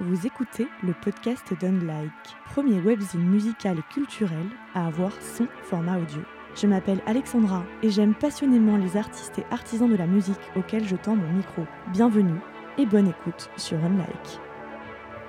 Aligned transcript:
Vous 0.00 0.26
écoutez 0.26 0.66
le 0.82 0.94
podcast 0.94 1.52
d'Unlike, 1.60 2.10
premier 2.46 2.80
webzine 2.80 3.28
musical 3.28 3.78
et 3.78 3.92
culturel 3.92 4.46
à 4.74 4.86
avoir 4.86 5.12
son 5.20 5.46
format 5.64 5.98
audio. 5.98 6.22
Je 6.54 6.66
m'appelle 6.66 7.02
Alexandra 7.06 7.62
et 7.82 7.90
j'aime 7.90 8.14
passionnément 8.14 8.78
les 8.78 8.96
artistes 8.96 9.38
et 9.38 9.44
artisans 9.50 9.90
de 9.90 9.96
la 9.96 10.06
musique 10.06 10.40
auxquels 10.56 10.88
je 10.88 10.96
tends 10.96 11.14
mon 11.14 11.30
micro. 11.34 11.66
Bienvenue 11.92 12.40
et 12.78 12.86
bonne 12.86 13.08
écoute 13.08 13.50
sur 13.58 13.76
Unlike. 13.84 14.40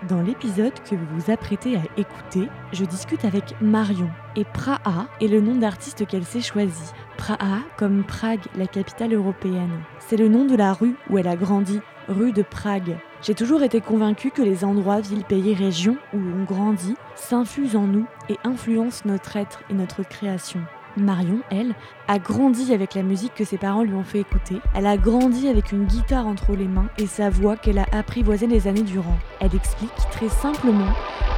Dans 0.07 0.21
l'épisode 0.21 0.79
que 0.89 0.95
vous 0.95 1.07
vous 1.11 1.29
apprêtez 1.29 1.75
à 1.75 1.83
écouter, 1.97 2.47
je 2.71 2.85
discute 2.85 3.25
avec 3.25 3.55
Marion 3.59 4.09
et 4.37 4.45
Praha 4.45 5.07
est 5.19 5.27
le 5.27 5.41
nom 5.41 5.55
d'artiste 5.55 6.07
qu'elle 6.07 6.25
s'est 6.25 6.41
choisi. 6.41 6.93
Praha 7.17 7.59
comme 7.77 8.05
Prague, 8.05 8.45
la 8.55 8.67
capitale 8.67 9.13
européenne. 9.13 9.81
C'est 9.99 10.17
le 10.17 10.29
nom 10.29 10.45
de 10.45 10.55
la 10.55 10.71
rue 10.71 10.95
où 11.09 11.17
elle 11.17 11.27
a 11.27 11.35
grandi, 11.35 11.81
rue 12.07 12.31
de 12.31 12.43
Prague. 12.43 12.97
J'ai 13.25 13.35
toujours 13.35 13.63
été 13.63 13.79
convaincue 13.79 14.31
que 14.31 14.41
les 14.41 14.65
endroits, 14.65 14.99
villes, 14.99 15.23
pays, 15.23 15.53
régions 15.53 15.95
où 16.13 16.17
on 16.17 16.43
grandit 16.43 16.97
s'infusent 17.15 17.77
en 17.77 17.87
nous 17.87 18.05
et 18.27 18.35
influencent 18.43 19.03
notre 19.05 19.37
être 19.37 19.63
et 19.69 19.73
notre 19.73 20.03
création. 20.03 20.59
Marion, 20.97 21.39
elle, 21.49 21.73
a 22.07 22.19
grandi 22.19 22.73
avec 22.73 22.93
la 22.93 23.03
musique 23.03 23.33
que 23.33 23.45
ses 23.45 23.57
parents 23.57 23.83
lui 23.83 23.93
ont 23.93 24.03
fait 24.03 24.19
écouter. 24.19 24.57
Elle 24.75 24.85
a 24.85 24.97
grandi 24.97 25.47
avec 25.47 25.71
une 25.71 25.85
guitare 25.85 26.27
entre 26.27 26.55
les 26.55 26.67
mains 26.67 26.89
et 26.97 27.07
sa 27.07 27.29
voix 27.29 27.55
qu'elle 27.55 27.79
a 27.79 27.85
apprivoisée 27.91 28.47
les 28.47 28.67
années 28.67 28.83
durant. 28.83 29.17
Elle 29.39 29.55
explique 29.55 29.95
très 30.11 30.29
simplement 30.29 30.93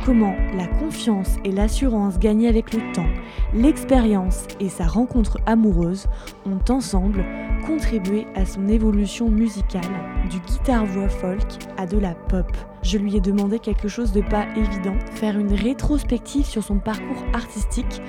comment 0.06 0.36
la 0.56 0.68
confiance 0.68 1.38
et 1.44 1.52
l'assurance 1.52 2.20
gagnée 2.20 2.48
avec 2.48 2.74
le 2.74 2.94
temps, 2.94 3.10
l'expérience 3.54 4.46
et 4.60 4.70
sa 4.70 4.86
rencontre 4.86 5.40
amoureuse 5.48 6.08
ont 6.46 6.60
ensemble 6.72 7.26
contribué 7.66 8.28
à 8.36 8.46
son 8.46 8.68
évolution 8.68 9.30
musicale 9.30 9.82
du 10.30 10.40
guitare-voix 10.40 11.10
folk 11.10 11.42
à 11.78 11.88
de 11.88 11.98
la 11.98 12.14
pop. 12.14 12.46
Je 12.84 13.00
lui 13.00 13.16
ai 13.16 13.20
demandé 13.22 13.58
quelque 13.58 13.88
chose 13.88 14.12
de 14.12 14.22
pas 14.22 14.46
évident, 14.56 14.96
faire 15.14 15.40
une 15.40 15.54
rétrospective 15.54 16.46
sur 16.46 16.64
son 16.64 16.78
parcours 16.78 17.26
artistique, 17.34 18.00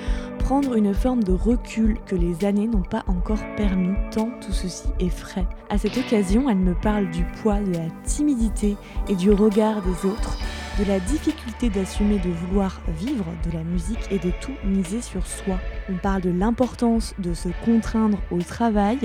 prendre 0.47 0.77
une 0.77 0.94
forme 0.94 1.25
de 1.25 1.33
recul 1.33 1.98
que 2.06 2.14
les 2.14 2.44
années 2.44 2.69
n'ont 2.69 2.84
pas 2.84 3.02
encore 3.08 3.42
permis, 3.56 3.97
tant 4.12 4.30
tout 4.41 4.52
ceci 4.52 4.86
est 5.00 5.08
frais. 5.08 5.44
À 5.70 5.77
cette 5.77 5.98
occasion, 5.98 6.48
elle 6.48 6.58
me 6.58 6.77
parle 6.77 7.11
du 7.11 7.25
poids 7.42 7.58
de 7.58 7.72
la 7.72 7.91
timidité 8.05 8.77
et 9.08 9.17
du 9.17 9.33
regard 9.33 9.83
des 9.83 10.08
autres, 10.08 10.39
de 10.78 10.84
la 10.84 11.00
difficulté 11.00 11.69
d'assumer 11.69 12.20
de 12.20 12.30
vouloir 12.30 12.80
vivre 12.97 13.24
de 13.44 13.56
la 13.56 13.64
musique 13.64 14.06
et 14.12 14.20
de 14.20 14.30
tout 14.41 14.52
miser 14.64 15.02
sur 15.02 15.27
soi. 15.27 15.58
On 15.91 15.97
parle 15.97 16.22
de 16.22 16.30
l'importance 16.30 17.12
de 17.19 17.34
se 17.34 17.48
contraindre 17.64 18.19
au 18.30 18.39
travail 18.39 19.00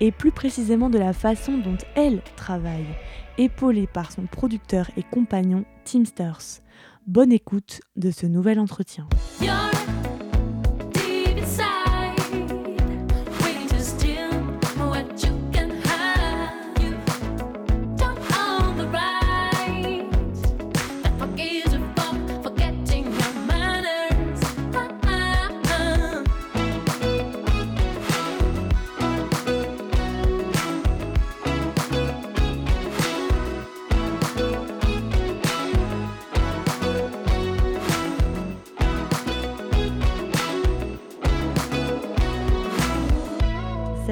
et 0.00 0.12
plus 0.12 0.30
précisément 0.30 0.90
de 0.90 0.98
la 0.98 1.14
façon 1.14 1.56
dont 1.56 1.78
elle 1.94 2.20
travaille, 2.36 2.84
épaulée 3.38 3.86
par 3.86 4.12
son 4.12 4.26
producteur 4.26 4.90
et 4.98 5.02
compagnon 5.02 5.64
Teamsters. 5.84 6.60
Bonne 7.06 7.32
écoute 7.32 7.80
de 7.96 8.10
ce 8.10 8.26
nouvel 8.26 8.60
entretien. 8.60 9.08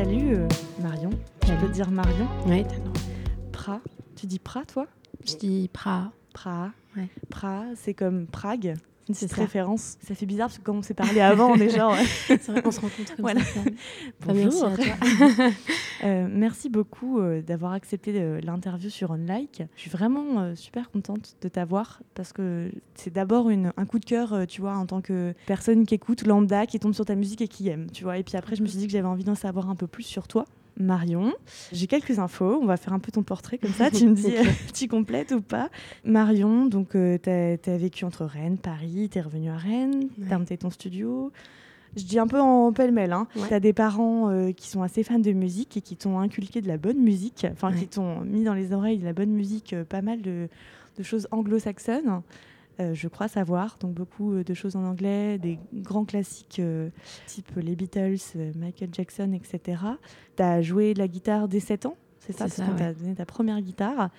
Salut 0.05 0.35
euh, 0.37 0.47
Marion, 0.83 1.09
je 1.47 1.53
peux 1.55 1.67
te 1.67 1.73
dire 1.73 1.91
Marion 1.91 2.29
Oui, 2.47 2.63
t'as. 2.69 2.75
Pra, 3.53 3.81
tu 4.15 4.27
dis 4.27 4.39
Pra 4.39 4.63
toi 4.67 4.87
Je 5.27 5.35
dis 5.37 5.71
Pra. 5.73 6.13
Pra, 6.35 6.73
Ouais. 6.95 7.09
Pra, 7.31 7.63
c'est 7.75 7.95
comme 7.95 8.27
Prague, 8.27 8.75
une 9.09 9.15
C'est 9.15 9.25
petite 9.25 9.37
ça. 9.39 9.43
référence. 9.45 9.97
Ça 10.07 10.15
fait 10.15 10.27
bizarre 10.27 10.49
parce 10.49 10.59
que 10.59 10.63
comme 10.63 10.77
on 10.77 10.83
s'est 10.83 10.93
parlé 10.93 11.23
avant, 11.23 11.53
on 11.53 11.57
est 11.57 11.71
genre... 11.71 11.97
C'est 12.27 12.49
vrai 12.49 12.61
qu'on 12.61 12.71
se 12.71 12.81
rencontre 12.83 13.17
comme 13.17 13.23
Voilà. 13.23 13.43
ça. 13.43 13.61
Bonjour. 14.27 14.69
Merci 14.77 14.91
à 14.91 14.97
toi. 14.97 15.47
Euh, 16.03 16.27
merci 16.31 16.69
beaucoup 16.69 17.21
euh, 17.21 17.43
d'avoir 17.43 17.73
accepté 17.73 18.13
euh, 18.17 18.41
l'interview 18.43 18.91
sur 18.91 19.13
Unlike. 19.13 19.63
Je 19.77 19.81
suis 19.81 19.91
vraiment 19.91 20.41
euh, 20.41 20.55
super 20.55 20.91
contente 20.91 21.37
de 21.43 21.49
t'avoir 21.49 22.03
parce 22.15 22.33
que 22.33 22.71
c'est 22.95 23.13
d'abord 23.13 23.49
un 23.49 23.87
coup 23.87 23.99
de 23.99 24.05
cœur, 24.05 24.33
euh, 24.33 24.45
tu 24.47 24.61
vois, 24.61 24.75
en 24.77 24.87
tant 24.87 25.01
que 25.01 25.35
personne 25.47 25.87
qui 25.87 25.95
écoute, 25.95 26.27
lambda, 26.27 26.67
qui 26.67 26.79
tombe 26.81 26.95
sur 26.95 27.05
ta 27.05 27.15
musique 27.15 27.41
et 27.43 27.49
qui 27.49 27.69
aime, 27.69 27.91
tu 27.91 28.05
vois. 28.05 28.19
Et 28.19 28.23
puis 28.23 28.37
après, 28.37 28.57
je 28.57 28.63
me 28.63 28.67
suis 28.67 28.79
dit 28.79 28.87
que 28.87 28.93
j'avais 28.93 29.07
envie 29.09 29.25
d'en 29.25 29.35
savoir 29.35 29.71
un 29.71 29.77
peu 29.77 29.87
plus 29.87 30.03
sur 30.03 30.27
toi. 30.27 30.45
Marion, 30.77 31.33
j'ai 31.71 31.87
quelques 31.87 32.19
infos, 32.19 32.59
on 32.61 32.67
va 32.67 32.77
faire 32.77 32.93
un 32.93 32.99
peu 32.99 33.13
ton 33.13 33.23
portrait 33.23 33.59
comme 33.59 33.73
ça, 33.73 33.91
tu 33.93 34.09
me 34.09 34.15
dis 34.15 34.37
euh, 34.37 34.43
tu 34.75 34.89
complètes 34.89 35.31
ou 35.31 35.41
pas. 35.41 35.71
Marion, 36.05 36.67
donc 36.67 36.91
tu 36.91 37.31
as, 37.31 37.77
vécu 37.77 38.05
entre 38.05 38.25
Rennes, 38.25 38.59
Paris, 38.59 39.09
tu 39.13 39.19
es 39.19 39.21
revenue 39.21 39.51
à 39.51 39.57
Rennes, 39.57 40.09
Ouais. 40.19 40.27
tu 40.27 40.33
as 40.35 40.39
monté 40.39 40.59
ton 40.59 40.71
studio. 40.71 41.31
Je 41.97 42.05
dis 42.05 42.19
un 42.19 42.27
peu 42.27 42.41
en 42.41 42.73
pêle-mêle, 42.73 43.13
hein. 43.13 43.27
Ouais. 43.37 43.49
tu 43.49 43.55
as 43.55 43.61
des 43.61 43.73
parents 43.73 44.31
euh, 44.31 44.53
qui 44.53 44.69
sont 44.69 44.83
assez 44.83 45.03
fans 45.03 45.19
de 45.19 45.33
musique 45.33 45.77
et 45.77 45.81
qui 45.81 45.97
t'ont 45.97 46.19
inculqué 46.19 46.61
de 46.61 46.69
la 46.69 46.77
bonne 46.77 46.99
musique, 46.99 47.47
enfin 47.53 47.73
qui 47.73 47.87
t'ont 47.87 48.21
mis 48.21 48.45
dans 48.45 48.55
les 48.55 48.73
oreilles 48.73 48.99
de 48.99 49.05
la 49.05 49.13
bonne 49.13 49.31
musique, 49.31 49.73
euh, 49.73 49.85
pas 49.85 50.03
mal 50.03 50.23
de, 50.23 50.49
de 50.99 51.03
choses 51.03 51.29
anglo-saxonnes. 51.31 52.23
Euh, 52.81 52.93
je 52.93 53.07
crois 53.07 53.29
savoir, 53.29 53.77
donc 53.79 53.95
beaucoup 53.95 54.43
de 54.43 54.55
choses 54.55 54.75
en 54.75 54.85
anglais, 54.85 55.39
des 55.39 55.61
grands 55.73 56.05
classiques 56.05 56.61
type 57.27 57.53
les 57.57 57.77
Beatles, 57.77 58.17
Michael 58.57 58.89
Jackson, 58.93 59.33
etc. 59.33 59.81
Tu 60.37 60.43
as 60.43 60.61
joué 60.61 60.93
de 60.95 60.99
la 60.99 61.07
guitare 61.07 61.47
dès 61.47 61.61
7 61.61 61.87
ans, 61.87 61.97
c'est 62.27 62.33
ça 62.33 62.49
C'est 62.49 62.57
Parce 62.57 62.57
ça, 62.57 62.65
qu'on 62.67 62.75
t'a 62.79 62.93
donné 62.93 63.15
ta 63.15 63.27
première 63.27 63.61
guitare. 63.61 64.11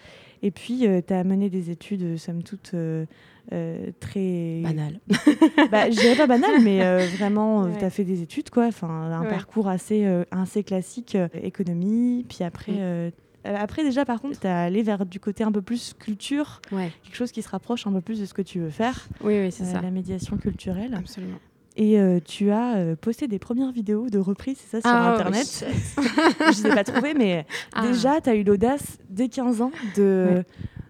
Et 0.42 0.52
puis, 0.52 0.86
tu 1.08 1.14
as 1.14 1.24
mené 1.24 1.50
des 1.50 1.72
études, 1.72 2.04
euh, 2.04 2.18
somme 2.18 2.44
toute, 2.44 2.72
euh, 2.74 3.06
euh, 3.54 3.92
très... 4.00 4.62
Banal. 4.64 5.00
bah, 5.72 5.90
je 5.90 6.00
dirais 6.00 6.16
pas 6.16 6.28
banal, 6.28 6.62
mais 6.64 6.84
euh, 6.84 7.08
vraiment, 7.18 7.64
Ouais. 7.64 7.78
tu 7.80 7.86
as 7.86 7.90
fait 7.90 8.04
des 8.04 8.22
études, 8.22 8.50
quoi. 8.50 8.66
Enfin, 8.68 8.88
un 8.88 9.22
Ouais. 9.24 9.30
parcours 9.30 9.68
assez, 9.68 10.06
euh, 10.06 10.24
assez 10.32 10.64
classique, 10.64 11.16
euh, 11.16 11.28
économie. 11.42 12.26
Puis 12.28 12.44
après, 12.44 12.74
Mm. 12.74 12.78
euh, 12.80 13.12
euh, 13.48 13.56
après 13.58 13.84
déjà, 13.84 14.06
par 14.06 14.22
contre, 14.22 14.40
tu 14.40 14.48
as 14.48 14.64
allé 14.64 14.84
vers 14.84 15.06
du 15.06 15.20
côté 15.20 15.44
un 15.44 15.52
peu 15.52 15.62
plus 15.62 15.94
culture, 15.94 16.62
Ouais. 16.72 16.92
quelque 17.04 17.16
chose 17.16 17.32
qui 17.32 17.42
se 17.42 17.50
rapproche 17.50 17.86
un 17.88 17.92
peu 17.92 18.02
plus 18.02 18.20
de 18.20 18.26
ce 18.26 18.34
que 18.34 18.42
tu 18.42 18.60
veux 18.60 18.70
faire, 18.72 19.08
Oui, 19.24 19.40
oui, 19.40 19.52
c'est 19.52 19.64
euh, 19.64 19.72
ça. 19.74 19.82
la 19.82 19.92
médiation 19.92 20.38
culturelle. 20.38 20.94
Absolument. 20.96 21.38
Et 21.78 22.00
euh, 22.00 22.20
tu 22.24 22.52
as 22.52 22.78
euh, 22.78 22.96
posté 22.96 23.28
des 23.28 23.38
premières 23.40 23.72
vidéos 23.72 24.10
de 24.10 24.18
reprises, 24.18 24.58
c'est 24.60 24.82
ça, 24.82 24.82
sur 24.82 24.90
Ah, 24.90 25.16
Internet 25.16 25.66
Je 25.98 26.60
ne 26.60 26.64
les 26.64 26.68
ai 26.68 26.74
pas 26.76 26.84
trouvées, 26.86 27.14
mais 27.14 27.46
Ah. 27.74 27.86
déjà, 27.88 28.22
tu 28.22 28.30
as 28.30 28.36
eu 28.36 28.44
l'audace, 28.44 28.98
dès 29.10 29.28
15 29.28 29.62
ans, 29.62 29.72
de, 29.98 30.28
Ouais. 30.38 30.44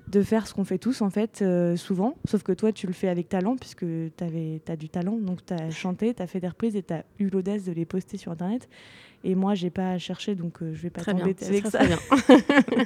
de 0.09 0.21
faire 0.21 0.45
ce 0.45 0.53
qu'on 0.53 0.63
fait 0.63 0.77
tous, 0.77 1.01
en 1.01 1.09
fait, 1.09 1.39
euh, 1.41 1.75
souvent. 1.75 2.15
Sauf 2.29 2.43
que 2.43 2.51
toi, 2.51 2.71
tu 2.71 2.85
le 2.85 2.93
fais 2.93 3.07
avec 3.07 3.29
talent, 3.29 3.55
puisque 3.55 3.79
tu 3.85 4.23
as 4.71 4.75
du 4.75 4.89
talent. 4.89 5.17
Donc, 5.17 5.43
tu 5.43 5.53
as 5.55 5.71
chanté, 5.71 6.13
tu 6.13 6.21
as 6.21 6.27
fait 6.27 6.39
des 6.39 6.47
reprises 6.49 6.75
et 6.75 6.83
tu 6.83 6.93
as 6.93 7.03
eu 7.17 7.29
l'audace 7.29 7.63
de 7.63 7.71
les 7.71 7.85
poster 7.85 8.17
sur 8.17 8.31
Internet. 8.31 8.69
Et 9.23 9.33
moi, 9.33 9.55
j'ai 9.55 9.71
pas 9.71 9.97
cherché, 9.97 10.35
donc 10.35 10.59
je 10.61 10.81
vais 10.83 10.91
pas 10.91 11.01
t'embêter 11.01 11.45
c'est 11.45 11.49
avec 11.49 11.65
ça. 11.65 11.79
très 11.79 11.87
bien. 11.87 11.97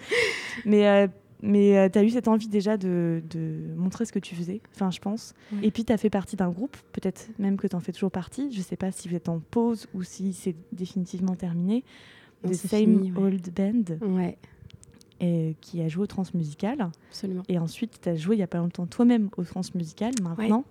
Mais, 0.65 1.09
euh, 1.43 1.47
mais 1.47 1.89
tu 1.89 1.99
as 1.99 2.03
eu 2.03 2.09
cette 2.09 2.27
envie 2.27 2.47
déjà 2.47 2.77
de, 2.77 3.21
de 3.29 3.73
montrer 3.77 4.05
ce 4.05 4.11
que 4.11 4.19
tu 4.19 4.35
faisais, 4.35 4.61
enfin, 4.75 4.91
je 4.91 4.99
pense. 4.99 5.33
Ouais. 5.53 5.59
Et 5.63 5.71
puis, 5.71 5.85
tu 5.85 5.93
as 5.93 5.97
fait 5.97 6.09
partie 6.09 6.35
d'un 6.35 6.49
groupe, 6.49 6.75
peut-être 6.91 7.29
même 7.39 7.57
que 7.57 7.67
tu 7.67 7.75
en 7.75 7.79
fais 7.79 7.91
toujours 7.91 8.11
partie. 8.11 8.51
Je 8.51 8.61
sais 8.61 8.75
pas 8.77 8.91
si 8.91 9.07
vous 9.07 9.15
êtes 9.15 9.29
en 9.29 9.39
pause 9.39 9.87
ou 9.93 10.03
si 10.03 10.33
c'est 10.33 10.55
définitivement 10.71 11.35
terminé. 11.35 11.83
Non, 12.43 12.51
The 12.51 12.53
Same 12.55 12.79
fini, 12.79 13.11
ouais. 13.11 13.21
Old 13.21 13.49
Band, 13.53 14.07
Ouais, 14.15 14.37
et, 15.19 15.55
qui 15.61 15.81
a 15.81 15.87
joué 15.89 16.03
au 16.03 16.07
Transmusical. 16.07 16.89
absolument. 17.09 17.43
Et 17.49 17.59
ensuite, 17.59 17.99
tu 18.01 18.09
as 18.09 18.15
joué 18.15 18.35
il 18.37 18.39
y 18.39 18.43
a 18.43 18.47
pas 18.47 18.59
longtemps 18.59 18.85
toi-même 18.85 19.29
au 19.37 19.43
Transmusical. 19.43 20.13
Maintenant, 20.23 20.63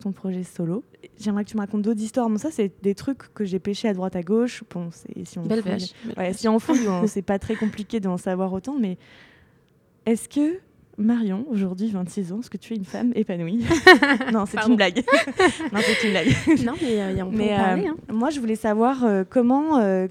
ton 0.00 0.12
projet 0.12 0.44
solo. 0.44 0.84
J'aimerais 1.18 1.44
que 1.44 1.50
tu 1.50 1.56
me 1.56 1.60
racontes 1.60 1.82
d'autres 1.82 2.00
histoires. 2.00 2.28
Bon, 2.30 2.38
ça, 2.38 2.52
c'est 2.52 2.72
des 2.84 2.94
trucs 2.94 3.34
que 3.34 3.44
j'ai 3.44 3.58
pêchés 3.58 3.88
à 3.88 3.94
droite 3.94 4.14
à 4.14 4.22
gauche. 4.22 4.62
Bon, 4.72 4.90
si 5.24 5.38
on 5.40 5.42
Belle 5.42 5.60
fouille- 5.62 5.72
vache. 5.72 5.92
belle 6.04 6.14
Ouais, 6.18 6.26
vache. 6.28 6.36
si 6.36 6.46
on 6.48 6.60
fouille, 6.60 6.86
c'est 7.08 7.22
pas 7.22 7.40
très 7.40 7.56
compliqué 7.56 7.98
d'en 7.98 8.16
savoir 8.16 8.52
autant, 8.52 8.76
mais 8.78 8.96
est-ce 10.12 10.28
que 10.28 10.58
Marion, 10.96 11.46
aujourd'hui 11.48 11.90
26 11.90 12.32
ans, 12.32 12.40
est-ce 12.40 12.50
que 12.50 12.56
tu 12.56 12.72
es 12.72 12.76
une 12.76 12.84
femme 12.84 13.12
épanouie 13.14 13.64
Non, 14.32 14.46
c'est 14.46 14.66
une 14.66 14.76
blague. 14.76 15.04
non, 15.72 15.80
c'est 15.80 16.04
une 16.06 16.10
blague. 16.10 16.28
Non, 16.64 16.74
mais 16.82 17.00
euh, 17.00 17.12
y 17.12 17.20
a- 17.20 17.26
on 17.26 17.30
peut 17.30 17.36
Mais 17.36 17.54
en 17.54 17.56
parler. 17.58 17.84
euh, 17.86 17.90
hein. 17.90 18.12
moi, 18.12 18.30
je 18.30 18.40
voulais 18.40 18.56
savoir 18.56 19.04
euh, 19.04 19.22
comment 19.28 19.78
euh, 19.78 20.08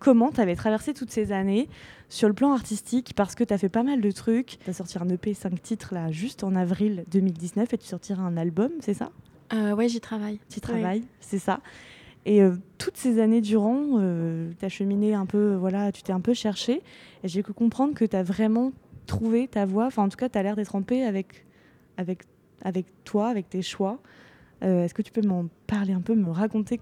comment 0.00 0.30
tu 0.32 0.40
avais 0.40 0.56
traversé 0.56 0.92
toutes 0.92 1.10
ces 1.10 1.30
années 1.32 1.68
sur 2.08 2.28
le 2.28 2.34
plan 2.34 2.52
artistique, 2.52 3.12
parce 3.16 3.34
que 3.34 3.42
tu 3.44 3.54
as 3.54 3.58
fait 3.58 3.68
pas 3.68 3.82
mal 3.82 4.00
de 4.00 4.10
trucs. 4.10 4.58
Tu 4.62 4.70
as 4.70 4.72
sorti 4.74 4.98
un 4.98 5.08
EP 5.08 5.34
5 5.34 5.60
titres 5.62 5.94
là, 5.94 6.10
juste 6.10 6.44
en 6.44 6.54
avril 6.54 7.04
2019, 7.10 7.72
et 7.72 7.78
tu 7.78 7.86
sortiras 7.86 8.22
un 8.22 8.36
album, 8.36 8.70
c'est 8.80 8.94
ça? 8.94 9.10
Euh, 9.52 9.72
ouais, 9.74 9.88
j'y 9.88 10.00
travaille. 10.00 10.38
Tu 10.52 10.60
travailles, 10.60 11.04
c'est 11.20 11.38
ça. 11.38 11.60
Et 12.26 12.42
euh, 12.42 12.52
toutes 12.78 12.96
ces 12.96 13.20
années 13.20 13.40
durant, 13.40 13.98
tu 14.58 14.64
as 14.64 14.68
cheminé 14.68 15.14
un 15.14 15.26
peu, 15.26 15.54
voilà, 15.54 15.92
tu 15.92 16.02
t'es 16.02 16.12
un 16.12 16.20
peu 16.20 16.34
cherché, 16.34 16.82
et 17.22 17.28
j'ai 17.28 17.42
pu 17.42 17.52
comprendre 17.52 17.94
que 17.94 18.04
tu 18.04 18.16
as 18.16 18.22
vraiment 18.22 18.72
trouvé 19.06 19.48
ta 19.48 19.64
voix. 19.66 19.86
Enfin, 19.86 20.04
en 20.04 20.08
tout 20.08 20.16
cas, 20.16 20.28
tu 20.28 20.38
as 20.38 20.42
l'air 20.42 20.56
d'être 20.56 20.74
en 20.74 20.82
paix 20.82 21.04
avec, 21.04 21.46
avec, 21.96 22.22
avec 22.62 22.86
toi, 23.04 23.28
avec 23.28 23.48
tes 23.48 23.62
choix. 23.62 24.00
Euh, 24.62 24.84
est-ce 24.84 24.94
que 24.94 25.02
tu 25.02 25.12
peux 25.12 25.26
m'en 25.26 25.46
parler 25.66 25.92
un 25.92 26.00
peu, 26.00 26.14
me 26.14 26.30
raconter 26.30 26.80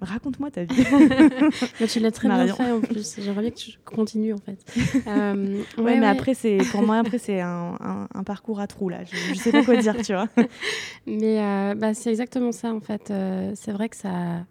Raconte-moi 0.00 0.50
ta 0.50 0.64
vie. 0.64 0.84
tu 1.88 2.00
l'as 2.00 2.10
très 2.10 2.28
bien 2.28 2.48
fait 2.48 2.72
en 2.72 2.80
plus. 2.80 3.20
J'aimerais 3.20 3.42
bien 3.42 3.50
que 3.50 3.56
tu 3.56 3.70
continues 3.84 4.32
en 4.32 4.38
fait. 4.38 4.58
Euh, 5.06 5.62
ouais, 5.78 6.00
mais 6.00 6.06
après, 6.06 6.34
c'est 6.34 6.58
pour 6.72 6.82
moi, 6.82 6.96
après, 6.96 7.18
c'est 7.18 7.40
un, 7.40 8.08
un, 8.12 8.24
parcours 8.24 8.58
à 8.58 8.66
trous 8.66 8.88
là. 8.88 9.00
Je, 9.04 9.30
ne 9.30 9.34
sais 9.36 9.52
pas 9.52 9.64
quoi 9.64 9.76
dire, 9.76 9.96
tu 10.02 10.12
vois. 10.12 10.28
Mais 11.06 11.40
euh, 11.40 11.74
bah, 11.74 11.94
c'est 11.94 12.10
exactement 12.10 12.50
ça 12.50 12.72
en 12.72 12.80
fait. 12.80 13.12
c'est 13.54 13.72
vrai 13.72 13.88
que 13.88 13.96
ça 13.96 14.44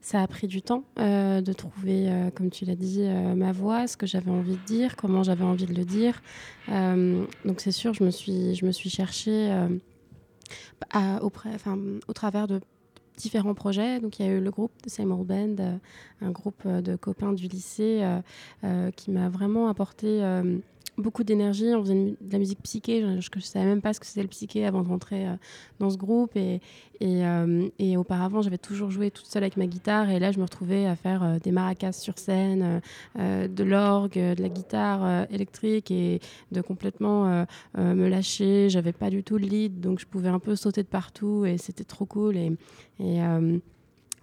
ça 0.00 0.22
a 0.22 0.26
pris 0.26 0.46
du 0.46 0.62
temps 0.62 0.84
euh, 0.98 1.40
de 1.40 1.52
trouver, 1.52 2.08
euh, 2.08 2.30
comme 2.30 2.50
tu 2.50 2.64
l'as 2.64 2.76
dit, 2.76 3.02
euh, 3.02 3.34
ma 3.34 3.52
voix, 3.52 3.86
ce 3.86 3.96
que 3.96 4.06
j'avais 4.06 4.30
envie 4.30 4.56
de 4.56 4.64
dire, 4.66 4.96
comment 4.96 5.22
j'avais 5.22 5.44
envie 5.44 5.66
de 5.66 5.74
le 5.74 5.84
dire. 5.84 6.22
donc 6.68 7.60
c'est 7.60 7.72
sûr, 7.72 7.94
je 7.94 8.04
me 8.04 8.10
suis, 8.10 8.54
je 8.54 8.64
me 8.64 8.72
suis 8.72 8.90
cherchée 8.90 9.52
au 10.94 12.12
travers 12.14 12.46
de 12.46 12.60
différents 13.16 13.54
projets. 13.54 14.00
Donc 14.00 14.18
il 14.18 14.26
y 14.26 14.28
a 14.28 14.32
eu 14.32 14.40
le 14.40 14.50
groupe 14.50 14.72
de 14.84 14.88
Seymour 14.88 15.24
Band, 15.24 15.56
un 16.20 16.30
groupe 16.30 16.66
de 16.66 16.96
copains 16.96 17.32
du 17.32 17.48
lycée 17.48 18.02
qui 18.96 19.10
m'a 19.10 19.28
vraiment 19.28 19.68
apporté 19.68 20.22
beaucoup 20.98 21.24
d'énergie. 21.24 21.74
On 21.74 21.82
faisait 21.82 22.16
de 22.20 22.32
la 22.32 22.38
musique 22.38 22.62
psyché. 22.62 23.00
Je 23.00 23.28
ne 23.34 23.40
savais 23.40 23.64
même 23.64 23.80
pas 23.80 23.92
ce 23.92 24.00
que 24.00 24.06
c'était 24.06 24.22
le 24.22 24.28
psyché 24.28 24.66
avant 24.66 24.82
de 24.82 24.88
rentrer 24.88 25.26
euh, 25.26 25.34
dans 25.78 25.90
ce 25.90 25.96
groupe. 25.96 26.36
Et, 26.36 26.60
et, 27.00 27.24
euh, 27.24 27.68
et 27.78 27.96
auparavant, 27.96 28.42
j'avais 28.42 28.58
toujours 28.58 28.90
joué 28.90 29.10
toute 29.10 29.26
seule 29.26 29.44
avec 29.44 29.56
ma 29.56 29.66
guitare. 29.66 30.10
Et 30.10 30.18
là, 30.18 30.32
je 30.32 30.38
me 30.38 30.44
retrouvais 30.44 30.86
à 30.86 30.96
faire 30.96 31.22
euh, 31.22 31.38
des 31.38 31.52
maracas 31.52 31.92
sur 31.92 32.18
scène, 32.18 32.80
de 33.16 33.64
l'orgue, 33.64 34.14
de 34.18 34.42
la 34.42 34.48
guitare 34.48 35.26
électrique 35.30 35.90
et 35.90 36.20
de 36.52 36.60
complètement 36.60 37.44
me 37.76 38.08
lâcher. 38.08 38.68
J'avais 38.68 38.92
pas 38.92 39.10
du 39.10 39.22
tout 39.22 39.38
de 39.38 39.44
lead, 39.44 39.80
donc 39.80 40.00
je 40.00 40.06
pouvais 40.06 40.28
un 40.28 40.38
peu 40.38 40.56
sauter 40.56 40.82
de 40.82 40.88
partout. 40.88 41.44
Et 41.44 41.58
c'était 41.58 41.84
trop 41.84 42.06
cool. 42.06 42.36
Et 42.36 42.50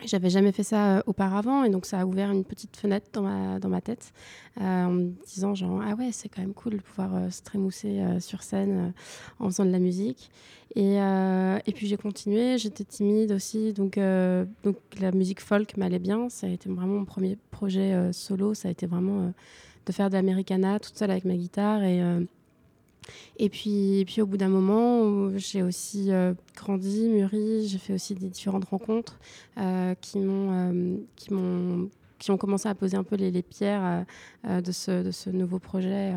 j'avais 0.03 0.29
jamais 0.29 0.51
fait 0.51 0.63
ça 0.63 0.97
euh, 0.97 1.01
auparavant 1.05 1.63
et 1.63 1.69
donc 1.69 1.85
ça 1.85 1.99
a 1.99 2.05
ouvert 2.05 2.31
une 2.31 2.43
petite 2.43 2.75
fenêtre 2.75 3.07
dans 3.13 3.21
ma, 3.21 3.59
dans 3.59 3.69
ma 3.69 3.81
tête 3.81 4.11
euh, 4.59 4.85
en 4.85 4.91
me 4.91 5.11
disant 5.25 5.55
genre 5.55 5.81
ah 5.85 5.95
ouais 5.95 6.09
c'est 6.11 6.27
quand 6.27 6.41
même 6.41 6.53
cool 6.53 6.73
de 6.73 6.81
pouvoir 6.81 7.15
euh, 7.15 7.29
se 7.29 7.41
trémousser 7.41 8.03
sur 8.19 8.43
scène 8.43 8.93
en 9.39 9.45
faisant 9.45 9.65
de 9.65 9.71
la 9.71 9.79
musique. 9.79 10.29
Et, 10.75 10.95
et 10.97 11.71
puis 11.73 11.87
j'ai 11.87 11.95
continué 11.95 12.57
j'étais 12.57 12.83
timide 12.83 13.31
aussi 13.31 13.71
donc, 13.71 13.97
donc 14.63 14.77
la 14.99 15.11
musique 15.11 15.39
folk 15.39 15.77
m'allait 15.77 15.99
bien. 15.99 16.29
Ça 16.29 16.47
a 16.47 16.49
été 16.49 16.69
vraiment 16.69 16.95
mon 16.95 17.05
premier 17.05 17.37
projet 17.51 18.11
solo. 18.11 18.53
Ça 18.53 18.67
a 18.67 18.71
été 18.71 18.85
vraiment 18.85 19.31
de 19.85 19.91
faire 19.91 20.09
de 20.09 20.15
l'Americana 20.15 20.79
toute 20.79 20.97
seule 20.97 21.11
avec 21.11 21.23
ma 21.23 21.35
guitare 21.35 21.83
et 21.83 22.01
et 23.37 23.49
puis, 23.49 24.03
puis 24.05 24.21
au 24.21 24.25
bout 24.25 24.37
d'un 24.37 24.47
moment, 24.49 25.29
j'ai 25.37 25.61
aussi 25.61 26.11
euh, 26.11 26.33
grandi, 26.55 27.09
mûri, 27.09 27.67
j'ai 27.67 27.77
fait 27.77 27.93
aussi 27.93 28.15
des 28.15 28.29
différentes 28.29 28.65
rencontres 28.65 29.19
euh, 29.57 29.93
qui 29.95 30.19
m'ont 30.19 30.51
euh, 30.51 30.97
qui 31.15 31.33
m'ont 31.33 31.89
qui 32.17 32.31
ont 32.31 32.37
commencé 32.37 32.69
à 32.69 32.75
poser 32.75 32.95
un 32.95 33.03
peu 33.03 33.17
les, 33.17 33.29
les 33.29 33.43
pierres 33.43 34.05
de, 34.45 34.71
ce, 34.71 35.03
de 35.03 35.11
ce 35.11 35.29
nouveau 35.29 35.59
projet 35.59 36.13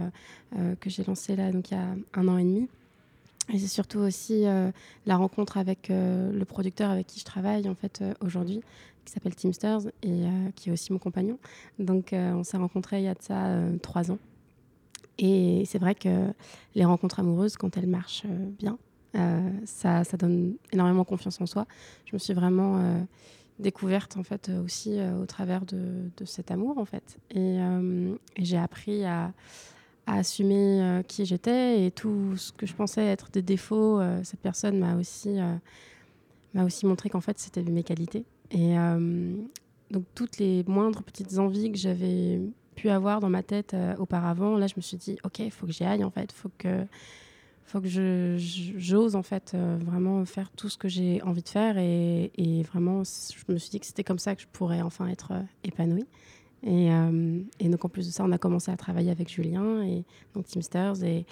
que 0.78 0.88
j'ai 0.88 1.02
lancé 1.02 1.34
là 1.34 1.50
donc 1.50 1.72
il 1.72 1.74
y 1.74 1.76
a 1.76 1.88
un 2.14 2.28
an 2.28 2.38
et 2.38 2.44
demi. 2.44 2.68
Et 3.52 3.58
c'est 3.58 3.66
surtout 3.66 3.98
aussi 3.98 4.44
la 5.06 5.16
rencontre 5.16 5.56
avec 5.56 5.88
le 5.90 6.44
producteur 6.44 6.90
avec 6.90 7.08
qui 7.08 7.18
je 7.18 7.24
travaille 7.24 7.68
en 7.68 7.74
fait 7.74 8.04
aujourd'hui, 8.20 8.60
qui 9.04 9.12
s'appelle 9.12 9.34
Teamsters 9.34 9.88
et 10.04 10.22
qui 10.54 10.68
est 10.68 10.72
aussi 10.72 10.92
mon 10.92 11.00
compagnon. 11.00 11.36
Donc 11.80 12.10
on 12.12 12.44
s'est 12.44 12.58
rencontrés 12.58 13.00
il 13.00 13.04
y 13.04 13.08
a 13.08 13.14
de 13.14 13.22
ça 13.22 13.58
trois 13.82 14.12
ans. 14.12 14.18
Et 15.18 15.64
c'est 15.66 15.78
vrai 15.78 15.94
que 15.94 16.32
les 16.74 16.84
rencontres 16.84 17.20
amoureuses, 17.20 17.56
quand 17.56 17.76
elles 17.76 17.88
marchent 17.88 18.22
euh, 18.24 18.48
bien, 18.58 18.78
euh, 19.16 19.50
ça, 19.64 20.04
donne 20.18 20.54
énormément 20.72 21.04
confiance 21.04 21.40
en 21.40 21.46
soi. 21.46 21.66
Je 22.04 22.14
me 22.14 22.18
suis 22.18 22.34
vraiment 22.34 22.78
euh, 22.78 23.00
découverte 23.58 24.16
en 24.16 24.22
fait 24.22 24.50
aussi 24.64 24.98
au 25.20 25.26
travers 25.26 25.64
de, 25.64 26.24
cet 26.24 26.50
amour 26.50 26.78
en 26.78 26.84
fait. 26.84 27.18
Et, 27.30 27.56
et 27.56 28.44
j'ai 28.44 28.58
appris 28.58 29.04
à, 29.04 29.32
à 30.06 30.18
assumer 30.18 31.02
qui 31.08 31.24
j'étais 31.24 31.84
et 31.84 31.90
tout 31.90 32.36
ce 32.36 32.52
que 32.52 32.66
je 32.66 32.74
pensais 32.74 33.04
être 33.04 33.30
des 33.32 33.42
défauts. 33.42 34.00
cette 34.22 34.40
personne 34.40 34.78
m'a 34.78 34.94
aussi 34.94 35.38
m'a 36.54 36.64
aussi 36.64 36.86
montré 36.86 37.08
qu'en 37.08 37.20
fait 37.20 37.40
c'était 37.40 37.62
mes 37.62 37.82
qualités. 37.82 38.24
Et 38.52 38.76
donc 39.90 40.04
toutes 40.14 40.38
les 40.38 40.62
moindres 40.68 41.02
petites 41.02 41.38
envies 41.38 41.72
que 41.72 41.78
j'avais 41.78 42.40
pu 42.78 42.90
avoir 42.90 43.18
dans 43.18 43.28
ma 43.28 43.42
tête 43.42 43.74
euh, 43.74 43.96
auparavant. 43.96 44.56
Là, 44.56 44.68
je 44.68 44.74
me 44.76 44.82
suis 44.82 44.96
dit, 44.96 45.18
ok, 45.24 45.40
il 45.40 45.50
faut 45.50 45.66
que 45.66 45.72
j'y 45.72 45.84
aille 45.84 46.04
en 46.04 46.10
fait, 46.10 46.30
faut 46.32 46.50
que 46.58 46.84
faut 47.64 47.82
que 47.82 48.38
j'ose 48.38 49.14
en 49.14 49.22
fait 49.22 49.52
euh, 49.52 49.76
vraiment 49.78 50.24
faire 50.24 50.50
tout 50.52 50.70
ce 50.70 50.78
que 50.78 50.88
j'ai 50.88 51.20
envie 51.22 51.42
de 51.42 51.48
faire. 51.48 51.76
Et, 51.76 52.62
vraiment 52.62 53.02
je 53.04 53.52
me 53.52 53.58
suis 53.58 53.70
dit 53.70 53.80
que 53.80 53.84
c'était 53.84 54.04
comme 54.04 54.18
ça 54.18 54.34
que 54.34 54.40
je 54.40 54.46
pourrais 54.46 54.80
enfin 54.80 55.06
être 55.08 55.32
euh, 55.32 55.42
épanouie. 55.64 56.06
Et, 56.62 56.88
donc 57.68 57.84
en 57.84 57.88
plus 57.88 58.06
de 58.06 58.12
ça 58.12 58.24
on 58.24 58.32
a 58.32 58.38
commencé 58.38 58.70
à 58.70 58.76
travailler 58.76 59.10
avec 59.10 59.28
Julien 59.30 59.82
et 59.82 60.04
donc 60.34 60.46
Teamsters 60.46 61.04
et, 61.04 61.24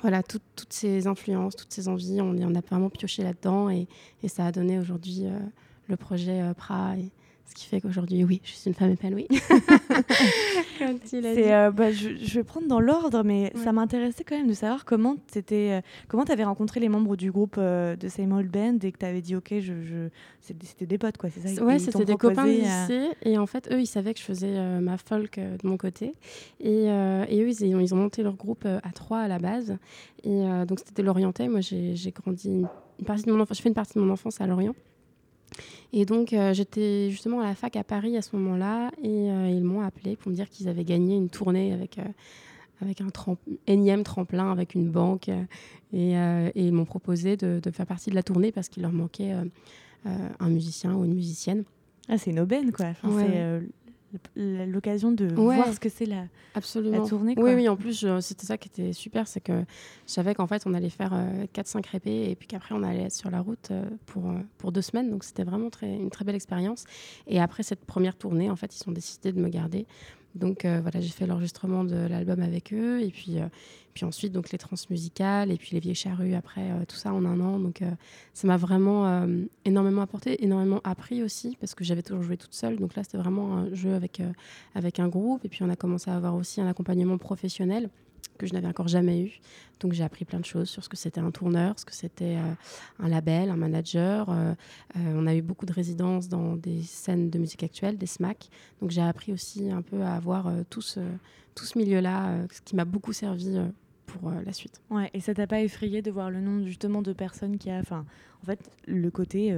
voilà 0.00 0.22
toutes 0.22 0.42
ces 0.70 1.06
influences 1.06 1.56
toutes 1.56 1.72
ces 1.72 1.88
envies 1.88 2.22
on, 2.22 2.30
on 2.30 2.54
a 2.54 2.60
vraiment 2.60 2.90
pioché 2.90 3.24
là-dedans. 3.24 3.70
Et, 3.70 3.88
ça 4.28 4.46
a 4.46 4.52
donné 4.52 4.78
aujourd'hui 4.78 5.24
le 5.88 5.96
projet 5.96 6.54
Pra 6.56 6.94
ce 7.50 7.54
qui 7.56 7.66
fait 7.66 7.80
qu'aujourd'hui, 7.80 8.22
oui, 8.22 8.40
je 8.44 8.52
suis 8.52 8.68
une 8.68 8.74
femme 8.74 8.92
épanouie. 8.92 9.26
euh, 10.80 11.70
bah, 11.72 11.90
je, 11.90 12.10
je, 12.16 12.34
vais 12.34 12.44
prendre 12.44 12.68
dans 12.68 12.78
l'ordre, 12.78 13.24
mais 13.24 13.52
ça 13.56 13.72
m'intéressait 13.72 14.22
quand 14.22 14.36
même 14.36 14.46
de 14.46 14.54
savoir 14.54 14.84
comment 14.84 15.16
tu 15.32 15.42
euh, 15.52 15.80
comment 16.06 16.22
avais 16.22 16.44
rencontré 16.44 16.78
les 16.78 16.88
membres 16.88 17.16
du 17.16 17.32
groupe 17.32 17.56
euh, 17.58 17.96
de 17.96 18.06
Seymour 18.06 18.44
Band 18.44 18.78
et 18.82 18.92
que 18.92 18.98
tu 18.98 19.04
avais 19.04 19.20
dit, 19.20 19.34
OK, 19.34 19.48
je, 19.58 19.82
je... 19.82 20.08
c'était 20.40 20.86
des 20.86 20.96
potes, 20.96 21.16
quoi, 21.16 21.28
c'est 21.30 21.40
ça? 21.40 21.64
Ouais, 21.64 21.80
c'était 21.80 22.04
des 22.04 22.14
copains 22.14 22.44
de 22.46 22.52
lycée. 22.52 23.08
Et 23.22 23.36
en 23.36 23.46
fait, 23.46 23.68
eux, 23.72 23.80
ils 23.80 23.86
savaient 23.86 24.14
que 24.14 24.20
je 24.20 24.24
faisais 24.24 24.80
ma 24.80 24.96
folk 24.96 25.40
de 25.40 25.66
mon 25.66 25.76
côté. 25.76 26.14
Et, 26.60 26.84
et 26.84 27.42
eux, 27.42 27.48
ils, 27.48 27.62
ils, 27.62 27.94
ont 27.94 27.98
monté 27.98 28.22
leur 28.22 28.36
groupe 28.36 28.64
à 28.64 28.92
trois 28.94 29.18
à 29.18 29.28
la 29.28 29.40
base. 29.40 29.76
Et 30.22 30.44
donc, 30.68 30.78
c'était 30.86 31.02
l'Orientais. 31.02 31.48
Moi, 31.48 31.60
j'ai 31.62 32.12
grandi 32.12 32.48
une, 32.48 32.68
partie 33.04 33.24
de 33.24 33.32
mon 33.32 33.40
enfance, 33.40 33.56
je 33.56 33.62
fais 33.62 33.68
une 33.70 33.74
partie 33.74 33.94
de 33.94 34.00
mon 34.04 34.12
enfance 34.12 34.40
à 34.40 34.46
Lorient. 34.46 34.74
Et 35.92 36.04
donc, 36.04 36.32
euh, 36.32 36.52
j'étais 36.54 37.10
justement 37.10 37.40
à 37.40 37.44
la 37.44 37.54
fac 37.54 37.76
à 37.76 37.84
Paris 37.84 38.16
à 38.16 38.22
ce 38.22 38.36
moment-là, 38.36 38.90
et 39.02 39.30
euh, 39.30 39.48
ils 39.48 39.64
m'ont 39.64 39.80
appelé 39.80 40.16
pour 40.16 40.30
me 40.30 40.36
dire 40.36 40.48
qu'ils 40.48 40.68
avaient 40.68 40.84
gagné 40.84 41.16
une 41.16 41.28
tournée 41.28 41.72
avec, 41.72 41.98
euh, 41.98 42.04
avec 42.80 43.00
un 43.00 43.08
énième 43.66 44.04
tremplin, 44.04 44.52
avec 44.52 44.74
une 44.74 44.90
banque, 44.90 45.28
et, 45.92 46.14
ils 46.54 46.72
m'ont 46.72 46.84
proposé 46.84 47.36
de, 47.36 47.60
de, 47.60 47.70
faire 47.70 47.86
partie 47.86 48.10
de 48.10 48.14
la 48.14 48.22
tournée 48.22 48.52
parce 48.52 48.68
qu'il 48.68 48.82
leur 48.82 48.92
manquait 48.92 49.34
un 50.04 50.48
musicien 50.48 50.94
ou 50.94 51.04
une 51.04 51.14
musicienne. 51.14 51.64
Ah, 52.08 52.16
c'est 52.16 52.30
une 52.30 52.40
aubaine, 52.40 52.72
quoi. 52.72 52.86
Enfin, 52.86 53.60
l'occasion 54.36 55.12
de 55.12 55.26
voir 55.34 55.72
ce 55.72 55.80
que 55.80 55.88
c'est 55.88 56.06
la, 56.06 56.24
la 56.54 57.00
tournée. 57.00 57.34
Oui, 57.36 57.54
oui, 57.54 57.68
en 57.68 57.76
plus, 57.76 58.06
c'était 58.20 58.46
ça 58.46 58.58
qui 58.58 58.68
était 58.68 58.92
super, 58.92 59.28
c'est 59.28 59.40
que 59.40 59.64
je 60.06 60.12
savais 60.12 60.34
qu'en 60.34 60.46
fait, 60.46 60.62
on 60.66 60.74
allait 60.74 60.90
faire 60.90 61.12
4-5 61.54 61.88
répés 61.90 62.30
et 62.30 62.36
puis 62.36 62.48
qu'après, 62.48 62.74
on 62.74 62.82
allait 62.82 63.04
être 63.04 63.12
sur 63.12 63.30
la 63.30 63.40
route 63.40 63.70
euh, 63.70 63.84
pour, 64.06 64.28
euh, 64.28 64.38
pour 64.58 64.72
deux 64.72 64.82
semaines. 64.82 65.10
Donc, 65.10 65.24
c'était 65.24 65.44
vraiment 65.44 65.70
très, 65.70 65.94
une 65.94 66.10
très 66.10 66.24
belle 66.24 66.34
expérience. 66.34 66.84
Et 67.26 67.40
après 67.40 67.62
cette 67.62 67.84
première 67.84 68.16
tournée, 68.16 68.50
en 68.50 68.56
fait, 68.56 68.74
ils 68.76 68.88
ont 68.88 68.92
décidé 68.92 69.32
de 69.32 69.40
me 69.40 69.48
garder 69.48 69.86
donc 70.34 70.64
euh, 70.64 70.80
voilà, 70.80 71.00
j'ai 71.00 71.10
fait 71.10 71.26
l'enregistrement 71.26 71.84
de 71.84 71.96
l'album 71.96 72.40
avec 72.40 72.72
eux 72.72 73.02
et 73.02 73.10
puis, 73.10 73.38
euh, 73.38 73.46
puis 73.94 74.04
ensuite 74.04 74.32
donc 74.32 74.50
les 74.50 74.58
transmusicales 74.58 75.50
et 75.50 75.56
puis 75.56 75.70
les 75.72 75.80
vieilles 75.80 75.94
charrues 75.94 76.34
après 76.34 76.70
euh, 76.70 76.84
tout 76.86 76.96
ça 76.96 77.12
en 77.12 77.24
un 77.24 77.40
an. 77.40 77.58
Donc 77.58 77.82
ça 78.34 78.46
m'a 78.46 78.56
vraiment 78.56 79.26
énormément 79.64 80.02
apporté, 80.02 80.42
énormément 80.44 80.80
appris 80.84 81.22
aussi 81.22 81.56
parce 81.60 81.74
que 81.74 81.84
j'avais 81.84 82.02
toujours 82.02 82.22
joué 82.22 82.36
toute 82.36 82.54
seule. 82.54 82.78
Donc 82.78 82.94
là 82.94 83.02
c'était 83.04 83.18
vraiment 83.18 83.56
un 83.56 83.74
jeu 83.74 83.94
avec, 83.94 84.22
avec 84.74 85.00
un 85.00 85.08
groupe 85.08 85.44
et 85.44 85.48
puis 85.48 85.62
on 85.62 85.70
a 85.70 85.76
commencé 85.76 86.10
à 86.10 86.16
avoir 86.16 86.34
aussi 86.34 86.60
un 86.60 86.66
accompagnement 86.66 87.18
professionnel 87.18 87.90
que 88.40 88.46
je 88.46 88.54
n'avais 88.54 88.66
encore 88.66 88.88
jamais 88.88 89.20
eu. 89.20 89.40
Donc 89.80 89.92
j'ai 89.92 90.02
appris 90.02 90.24
plein 90.24 90.40
de 90.40 90.44
choses 90.44 90.68
sur 90.68 90.82
ce 90.82 90.88
que 90.88 90.96
c'était 90.96 91.20
un 91.20 91.30
tourneur, 91.30 91.78
ce 91.78 91.84
que 91.84 91.94
c'était 91.94 92.36
euh, 92.36 92.52
un 92.98 93.08
label, 93.08 93.50
un 93.50 93.56
manager. 93.56 94.30
Euh, 94.30 94.54
euh, 94.96 95.14
on 95.14 95.26
a 95.26 95.34
eu 95.34 95.42
beaucoup 95.42 95.66
de 95.66 95.72
résidences 95.72 96.28
dans 96.28 96.56
des 96.56 96.82
scènes 96.82 97.28
de 97.28 97.38
musique 97.38 97.62
actuelle, 97.62 97.98
des 97.98 98.06
SMAC. 98.06 98.48
Donc 98.80 98.90
j'ai 98.90 99.02
appris 99.02 99.32
aussi 99.32 99.70
un 99.70 99.82
peu 99.82 100.02
à 100.02 100.14
avoir 100.14 100.50
tout 100.70 100.82
ce, 100.82 101.00
tout 101.54 101.64
ce 101.64 101.76
milieu-là, 101.78 102.46
ce 102.50 102.62
qui 102.62 102.76
m'a 102.76 102.86
beaucoup 102.86 103.12
servi 103.12 103.58
pour 104.06 104.30
la 104.30 104.52
suite. 104.52 104.80
Ouais, 104.90 105.10
et 105.12 105.20
ça 105.20 105.34
t'a 105.34 105.46
pas 105.46 105.60
effrayé 105.60 106.00
de 106.02 106.10
voir 106.10 106.30
le 106.30 106.40
nombre 106.40 106.66
justement 106.66 107.02
de 107.02 107.12
personnes 107.12 107.58
qui 107.58 107.70
a, 107.70 107.78
enfin, 107.78 108.06
en 108.42 108.46
fait, 108.46 108.70
le 108.86 109.10
côté 109.10 109.54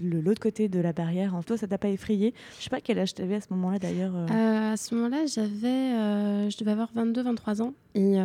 l'autre 0.00 0.40
côté 0.40 0.68
de 0.68 0.80
la 0.80 0.92
barrière. 0.92 1.34
En 1.34 1.42
toi, 1.42 1.56
ça 1.56 1.66
t'a 1.66 1.78
pas 1.78 1.88
effrayé 1.88 2.34
Je 2.58 2.64
sais 2.64 2.70
pas 2.70 2.80
quel 2.80 2.98
âge 2.98 3.14
tu 3.14 3.22
avais 3.22 3.36
à 3.36 3.40
ce 3.40 3.46
moment-là 3.50 3.78
d'ailleurs. 3.78 4.14
à 4.30 4.76
ce 4.76 4.94
moment-là, 4.94 5.26
j'avais, 5.26 6.50
je 6.50 6.58
devais 6.58 6.72
avoir 6.72 6.90
22-23 6.94 7.62
ans. 7.62 7.74
Et, 7.94 8.16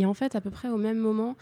et, 0.00 0.06
en 0.06 0.14
fait, 0.14 0.34
à 0.36 0.40
peu 0.40 0.50
près 0.50 0.68
au 0.68 0.76
même 0.76 0.98
moment, 0.98 1.36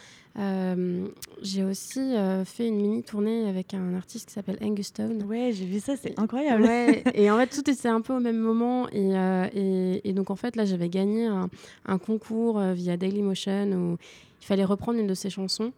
j'ai 1.43 1.65
aussi 1.65 2.15
fait 2.45 2.69
une 2.69 2.77
mini 2.77 3.03
tournée 3.03 3.49
avec 3.49 3.75
un 3.75 3.95
artiste 3.95 4.29
qui 4.29 4.35
s'appelle 4.35 4.59
Angus 4.63 4.87
Stone. 4.89 5.23
Ouais, 5.25 5.51
j'ai 5.53 5.67
vu 5.67 5.81
ça, 5.81 5.95
c'est 5.97 6.19
incroyable. 6.19 6.63
Ouais, 6.63 7.03
et 7.15 7.31
en 7.31 7.37
fait, 7.39 7.49
tout 7.49 7.69
était 7.69 7.89
un 7.89 8.01
peu 8.01 8.15
au 8.15 8.21
même 8.21 8.39
moment. 8.39 8.89
Et, 8.93 9.13
et, 9.55 10.09
et 10.09 10.13
donc, 10.13 10.31
en 10.31 10.37
fait, 10.37 10.57
là, 10.57 10.65
j'avais 10.65 10.89
gagné 10.89 11.27
un, 11.27 11.49
un 11.87 11.99
concours 11.99 12.61
via 12.61 12.97
Dailymotion 12.97 13.73
où 13.73 13.97
il 14.41 14.47
fallait 14.47 14.65
reprendre 14.65 14.99
une 14.99 15.07
de 15.07 15.15
ses 15.15 15.31
chansons 15.31 15.73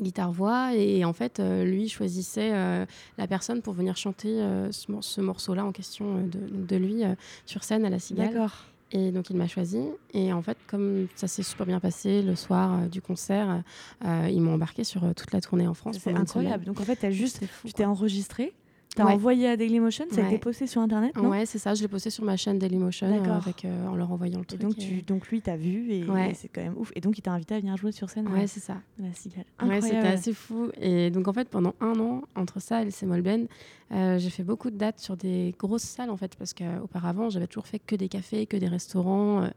guitare-voix 0.00 0.74
et 0.74 1.04
en 1.04 1.12
fait 1.12 1.40
euh, 1.40 1.64
lui 1.64 1.88
choisissait 1.88 2.50
euh, 2.52 2.86
la 3.18 3.26
personne 3.26 3.62
pour 3.62 3.74
venir 3.74 3.96
chanter 3.96 4.40
euh, 4.40 4.70
ce, 4.72 5.20
morceau-là 5.20 5.64
en 5.64 5.72
question 5.72 6.22
de, 6.22 6.38
de 6.50 6.76
lui 6.76 7.02
sur 7.46 7.64
scène 7.64 7.84
à 7.84 7.90
la 7.90 7.98
Cigale. 7.98 8.32
D'accord. 8.32 8.64
Et 8.92 9.10
donc 9.10 9.30
il 9.30 9.36
m'a 9.36 9.48
choisi 9.48 9.80
et 10.12 10.32
en 10.32 10.42
fait 10.42 10.56
comme 10.68 11.08
ça 11.16 11.26
s'est 11.26 11.42
super 11.42 11.66
bien 11.66 11.80
passé 11.80 12.22
le 12.22 12.36
soir 12.36 12.88
du 12.88 13.00
concert, 13.00 13.62
ils 14.04 14.40
m'ont 14.40 14.54
embarqué 14.54 14.84
sur 14.84 15.02
toute 15.14 15.32
la 15.32 15.40
tournée 15.40 15.66
en 15.66 15.74
France. 15.74 15.96
C'est 16.00 16.14
incroyable. 16.14 16.64
Donc 16.64 16.80
en 16.80 16.84
fait 16.84 17.02
as 17.02 17.10
juste, 17.10 17.40
tu 17.64 17.72
t'es 17.72 17.84
enregistré 17.84 18.52
T'as 18.94 19.04
envoyé 19.06 19.48
à 19.48 19.56
Dailymotion, 19.56 20.06
ça 20.10 20.24
a 20.24 20.28
été 20.28 20.38
posté 20.38 20.66
sur 20.66 20.80
internet 20.80 21.16
non? 21.16 21.30
Ouais, 21.30 21.46
c'est 21.46 21.58
ça, 21.58 21.74
je 21.74 21.82
l'ai 21.82 21.88
posté 21.88 22.10
sur 22.10 22.24
ma 22.24 22.36
chaîne 22.36 22.58
Dailymotion 22.58 23.06
euh, 23.06 23.32
avec, 23.32 23.64
euh, 23.64 23.86
en 23.86 23.96
leur 23.96 24.12
envoyant 24.12 24.38
le 24.38 24.44
truc. 24.44 24.60
Et 24.60 24.64
donc, 24.64 24.76
tu, 24.76 25.02
donc 25.02 25.28
lui, 25.28 25.40
t'as 25.40 25.56
vu 25.56 25.90
et, 25.90 26.06
c'est 26.34 26.48
quand 26.48 26.62
même 26.62 26.76
ouf. 26.76 26.92
Et 26.94 27.00
donc 27.00 27.18
il 27.18 27.22
t'a 27.22 27.32
invité 27.32 27.54
à 27.54 27.60
venir 27.60 27.76
jouer 27.76 27.92
sur 27.92 28.10
scène. 28.10 28.28
Ouais, 28.28 28.46
c'est 28.46 28.60
ça. 28.60 28.76
La 28.98 29.12
cigale. 29.12 29.44
Ouais, 29.62 29.80
c'était 29.80 29.96
assez 29.98 30.32
fou. 30.32 30.70
Et 30.80 31.10
donc 31.10 31.28
en 31.28 31.32
fait, 31.32 31.48
pendant 31.48 31.74
un 31.80 31.98
an, 31.98 32.22
entre 32.34 32.60
ça 32.60 32.82
et 32.82 32.84
le 32.84 32.90
Semolben, 32.90 33.46
euh, 33.92 34.18
j'ai 34.18 34.30
fait 34.30 34.44
beaucoup 34.44 34.70
de 34.70 34.76
dates 34.76 34.98
sur 34.98 35.16
des 35.16 35.54
grosses 35.58 35.82
salles 35.82 36.10
en 36.10 36.16
fait, 36.16 36.36
parce 36.36 36.54
qu'auparavant, 36.54 37.30
j'avais 37.30 37.46
toujours 37.46 37.66
fait 37.66 37.80
que 37.80 37.96
des 37.96 38.08
cafés, 38.08 38.46
que 38.46 38.56
des 38.56 38.68
restaurants 38.68 39.42
euh, 39.42 39.48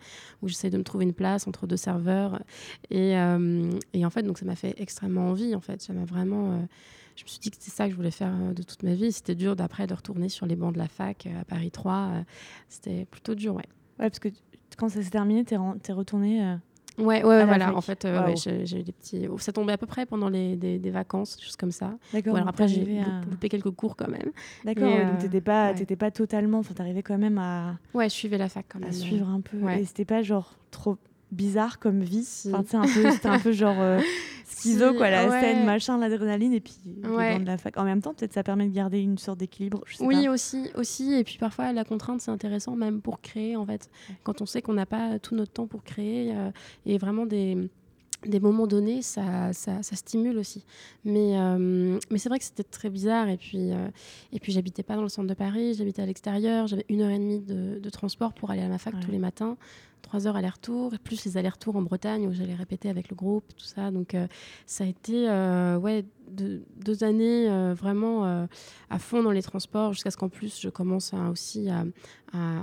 où 0.41 0.47
j'essayais 0.47 0.71
de 0.71 0.77
me 0.77 0.83
trouver 0.83 1.05
une 1.05 1.13
place 1.13 1.47
entre 1.47 1.67
deux 1.67 1.77
serveurs. 1.77 2.41
Et, 2.89 3.11
et 3.93 4.05
en 4.05 4.09
fait, 4.09 4.23
donc 4.23 4.37
ça 4.37 4.45
m'a 4.45 4.55
fait 4.55 4.75
extrêmement 4.77 5.29
envie 5.29 5.55
en 5.55 5.61
fait. 5.61 5.81
Ça 5.81 5.93
m'a 5.93 6.05
vraiment 6.05 6.59
je 7.17 7.23
me 7.23 7.27
suis 7.27 7.39
dit 7.39 7.49
que 7.49 7.57
c'était 7.59 7.71
ça 7.71 7.85
que 7.85 7.91
je 7.91 7.95
voulais 7.95 8.11
faire 8.11 8.33
euh, 8.33 8.53
de 8.53 8.63
toute 8.63 8.83
ma 8.83 8.93
vie. 8.93 9.11
C'était 9.11 9.35
dur 9.35 9.55
d'après 9.55 9.87
de 9.87 9.93
retourner 9.93 10.29
sur 10.29 10.45
les 10.45 10.55
bancs 10.55 10.73
de 10.73 10.77
la 10.77 10.87
fac 10.87 11.25
euh, 11.25 11.41
à 11.41 11.45
Paris 11.45 11.71
3. 11.71 11.93
Euh, 11.93 12.21
c'était 12.69 13.05
plutôt 13.05 13.33
dur, 13.33 13.55
ouais. 13.55 13.63
Ouais, 13.99 14.09
parce 14.09 14.19
que 14.19 14.29
quand 14.77 14.89
ça 14.89 15.01
s'est 15.01 15.09
terminé, 15.09 15.43
t'es, 15.43 15.55
es 15.55 15.91
retourné. 15.93 16.57
Ouais, 16.99 17.23
ouais, 17.23 17.45
voilà. 17.45 17.75
En 17.75 17.81
fait, 17.81 18.07
j'ai, 18.35 18.79
eu 18.79 18.83
des 18.83 18.91
petits. 18.91 19.27
Ça 19.39 19.51
tombait 19.51 19.73
à 19.73 19.77
peu 19.77 19.87
près 19.87 20.05
pendant 20.05 20.29
les 20.29 20.55
des, 20.55 20.91
vacances, 20.91 21.41
choses 21.41 21.55
comme 21.55 21.71
ça. 21.71 21.97
D'accord. 22.13 22.35
alors 22.35 22.47
après, 22.47 22.67
j'ai 22.67 23.01
loupé 23.29 23.49
quelques 23.49 23.71
cours 23.71 23.95
quand 23.95 24.07
même. 24.07 24.31
D'accord. 24.63 24.89
donc 24.89 25.17
t'étais 25.17 25.41
pas, 25.41 25.73
pas 25.73 26.11
totalement. 26.11 26.59
Enfin, 26.59 26.75
t'arrivais 26.75 27.01
quand 27.01 27.17
même 27.17 27.39
à. 27.39 27.79
Ouais, 27.95 28.09
je 28.09 28.13
suivais 28.13 28.37
la 28.37 28.49
fac 28.49 28.65
quand 28.69 28.79
même. 28.79 28.89
À 28.89 28.93
suivre 28.93 29.27
un 29.27 29.41
peu. 29.41 29.57
Et 29.71 29.85
c'était 29.85 30.05
pas 30.05 30.21
genre 30.21 30.53
trop 30.69 30.97
bizarre 31.31 31.79
comme 31.79 32.01
vie. 32.01 32.27
Enfin, 32.53 32.83
c'était 32.87 33.27
un 33.27 33.39
peu 33.39 33.51
genre 33.53 33.79
euh, 33.79 33.99
schizo, 34.47 34.93
quoi, 34.93 35.09
la 35.09 35.29
scène, 35.29 35.65
machin, 35.65 35.97
l'adrénaline, 35.97 36.53
et 36.53 36.59
puis 36.59 36.77
de 36.85 37.45
la 37.45 37.57
fac. 37.57 37.77
En 37.77 37.83
même 37.83 38.01
temps, 38.01 38.13
peut-être 38.13 38.33
ça 38.33 38.43
permet 38.43 38.67
de 38.67 38.73
garder 38.73 38.99
une 38.99 39.17
sorte 39.17 39.39
d'équilibre. 39.39 39.81
Oui, 39.99 40.27
aussi, 40.27 40.69
aussi. 40.75 41.13
Et 41.13 41.23
puis 41.23 41.37
parfois, 41.37 41.71
la 41.73 41.83
contrainte, 41.83 42.21
c'est 42.21 42.31
intéressant 42.31 42.75
même 42.75 43.01
pour 43.01 43.21
créer, 43.21 43.55
en 43.55 43.65
fait. 43.65 43.89
Quand 44.23 44.41
on 44.41 44.45
sait 44.45 44.61
qu'on 44.61 44.73
n'a 44.73 44.85
pas 44.85 45.19
tout 45.19 45.35
notre 45.35 45.53
temps 45.53 45.67
pour 45.67 45.83
créer, 45.83 46.33
euh, 46.35 46.51
et 46.85 46.97
vraiment 46.97 47.25
des 47.25 47.69
des 48.25 48.39
moments 48.39 48.67
donnés, 48.67 49.01
ça, 49.01 49.53
ça, 49.53 49.81
stimule 49.81 50.37
aussi. 50.37 50.65
Mais, 51.05 51.37
euh, 51.37 51.99
mais 52.09 52.17
c'est 52.17 52.29
vrai 52.29 52.39
que 52.39 52.45
c'était 52.45 52.63
très 52.63 52.89
bizarre. 52.89 53.29
Et 53.29 53.37
puis, 53.37 53.69
et 54.33 54.39
puis 54.39 54.51
j'habitais 54.51 54.83
pas 54.83 54.95
dans 54.95 55.03
le 55.03 55.09
centre 55.09 55.27
de 55.27 55.33
Paris, 55.33 55.75
j'habitais 55.75 56.01
à 56.01 56.05
l'extérieur. 56.05 56.67
J'avais 56.67 56.85
une 56.89 57.01
heure 57.01 57.11
et 57.11 57.19
demie 57.19 57.39
de, 57.39 57.79
de, 57.79 57.89
transport 57.89 58.33
pour 58.33 58.51
aller 58.51 58.61
à 58.61 58.67
ma 58.67 58.77
fac 58.77 58.99
tous 58.99 59.11
les 59.11 59.19
matins 59.19 59.57
trois 60.07 60.27
heures 60.27 60.35
aller-retour, 60.35 60.93
plus 61.03 61.25
les 61.25 61.37
allers-retours 61.37 61.75
en 61.75 61.81
Bretagne 61.81 62.27
où 62.27 62.33
j'allais 62.33 62.55
répéter 62.55 62.89
avec 62.89 63.09
le 63.09 63.15
groupe, 63.15 63.45
tout 63.55 63.65
ça. 63.65 63.91
Donc 63.91 64.15
euh, 64.15 64.27
ça 64.65 64.83
a 64.83 64.87
été 64.87 65.29
euh, 65.29 65.77
ouais, 65.77 66.05
deux, 66.29 67.03
années 67.03 67.49
euh, 67.49 67.73
vraiment 67.73 68.47
à 68.89 68.99
fond 68.99 69.21
dans 69.21 69.31
les 69.31 69.41
transports 69.41 69.93
jusqu'à 69.93 70.11
ce 70.11 70.17
qu'en 70.17 70.29
plus 70.29 70.59
je 70.61 70.69
commence 70.69 71.13
aussi 71.31 71.69
à, 71.69 71.83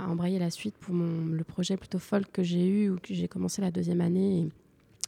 embrayer 0.09 0.39
la 0.39 0.49
suite 0.49 0.77
pour 0.77 0.93
mon, 0.93 1.25
le 1.25 1.43
projet 1.43 1.75
plutôt 1.77 1.99
folk 1.99 2.31
que 2.31 2.43
j'ai 2.43 2.65
eu 2.67 2.89
ou 2.89 2.97
que 2.97 3.13
j'ai 3.13 3.27
commencé 3.27 3.61
la 3.61 3.71
deuxième 3.71 4.01
année. 4.01 4.49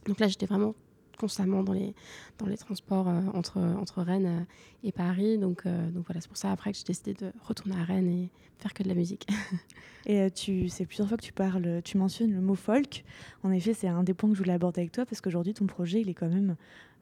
Donc 0.08 0.20
là 0.20 0.28
j'étais 0.28 0.46
vraiment 0.46 0.76
constamment 1.18 1.64
dans 1.64 1.74
les, 1.74 1.96
dans 2.38 2.46
les 2.46 2.58
transports 2.58 3.08
entre, 3.34 3.58
entre 3.58 4.04
Rennes 4.04 4.46
et 4.84 4.92
Paris. 4.92 5.40
Donc, 5.40 5.64
donc 5.66 6.06
voilà, 6.06 6.22
c'est 6.22 6.28
pour 6.28 6.38
ça 6.38 6.52
après 6.52 6.72
que 6.72 6.78
j'ai 6.78 6.84
décidé 6.84 7.16
de 7.16 7.32
retourner 7.44 7.76
à 7.76 7.84
Rennes 7.84 8.08
et 8.08 8.30
faire 8.60 8.74
que 8.74 8.84
de 8.84 8.88
la 8.88 8.94
musique. 8.94 9.28
Et 10.06 10.22
euh, 10.22 10.30
tu, 10.30 10.70
c'est 10.70 10.86
plusieurs 10.86 11.10
fois 11.10 11.18
que 11.18 11.24
tu 11.24 11.34
parles, 11.34 11.82
tu 11.84 11.98
mentionnes 11.98 12.34
le 12.34 12.40
mot 12.40 12.56
folk. 12.56 13.04
En 13.44 13.52
effet, 13.52 13.74
c'est 13.74 13.90
un 13.90 14.04
des 14.04 14.14
points 14.14 14.30
que 14.30 14.36
je 14.36 14.40
voulais 14.40 14.54
aborder 14.54 14.82
avec 14.82 14.94
toi 14.94 15.06
parce 15.06 15.20
qu'aujourd'hui, 15.20 15.54
ton 15.54 15.68
projet, 15.68 16.00
il 16.00 16.10
est 16.10 16.14
quand 16.14 16.30
même 16.30 16.56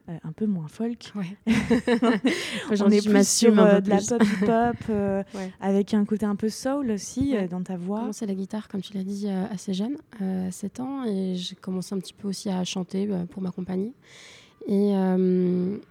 euh, 0.08 0.16
un 0.24 0.32
peu 0.32 0.46
moins 0.46 0.68
folk. 0.68 1.12
Ouais. 1.14 1.36
On 2.80 2.90
est 2.90 3.06
plus 3.06 3.28
sur 3.28 3.58
euh, 3.58 3.80
de 3.80 3.90
la 3.90 3.98
pop 3.98 4.22
hip-hop, 4.22 5.26
avec 5.60 5.94
un 5.94 6.04
côté 6.04 6.26
un 6.26 6.36
peu 6.36 6.48
soul 6.48 6.90
aussi 6.90 7.34
dans 7.50 7.62
ta 7.62 7.76
voix. 7.76 7.98
J'ai 7.98 8.02
commencé 8.02 8.26
la 8.26 8.34
guitare, 8.34 8.68
comme 8.68 8.82
tu 8.82 8.94
l'as 8.94 9.04
dit, 9.04 9.28
assez 9.28 9.74
jeune, 9.74 9.96
à 10.20 10.50
7 10.50 10.80
ans, 10.80 11.04
et 11.04 11.34
j'ai 11.34 11.54
commencé 11.56 11.94
un 11.94 11.98
petit 11.98 12.14
peu 12.14 12.28
aussi 12.28 12.48
à 12.48 12.62
chanter 12.64 13.08
pour 13.30 13.42
m'accompagner. 13.42 13.92
Et, 14.68 14.92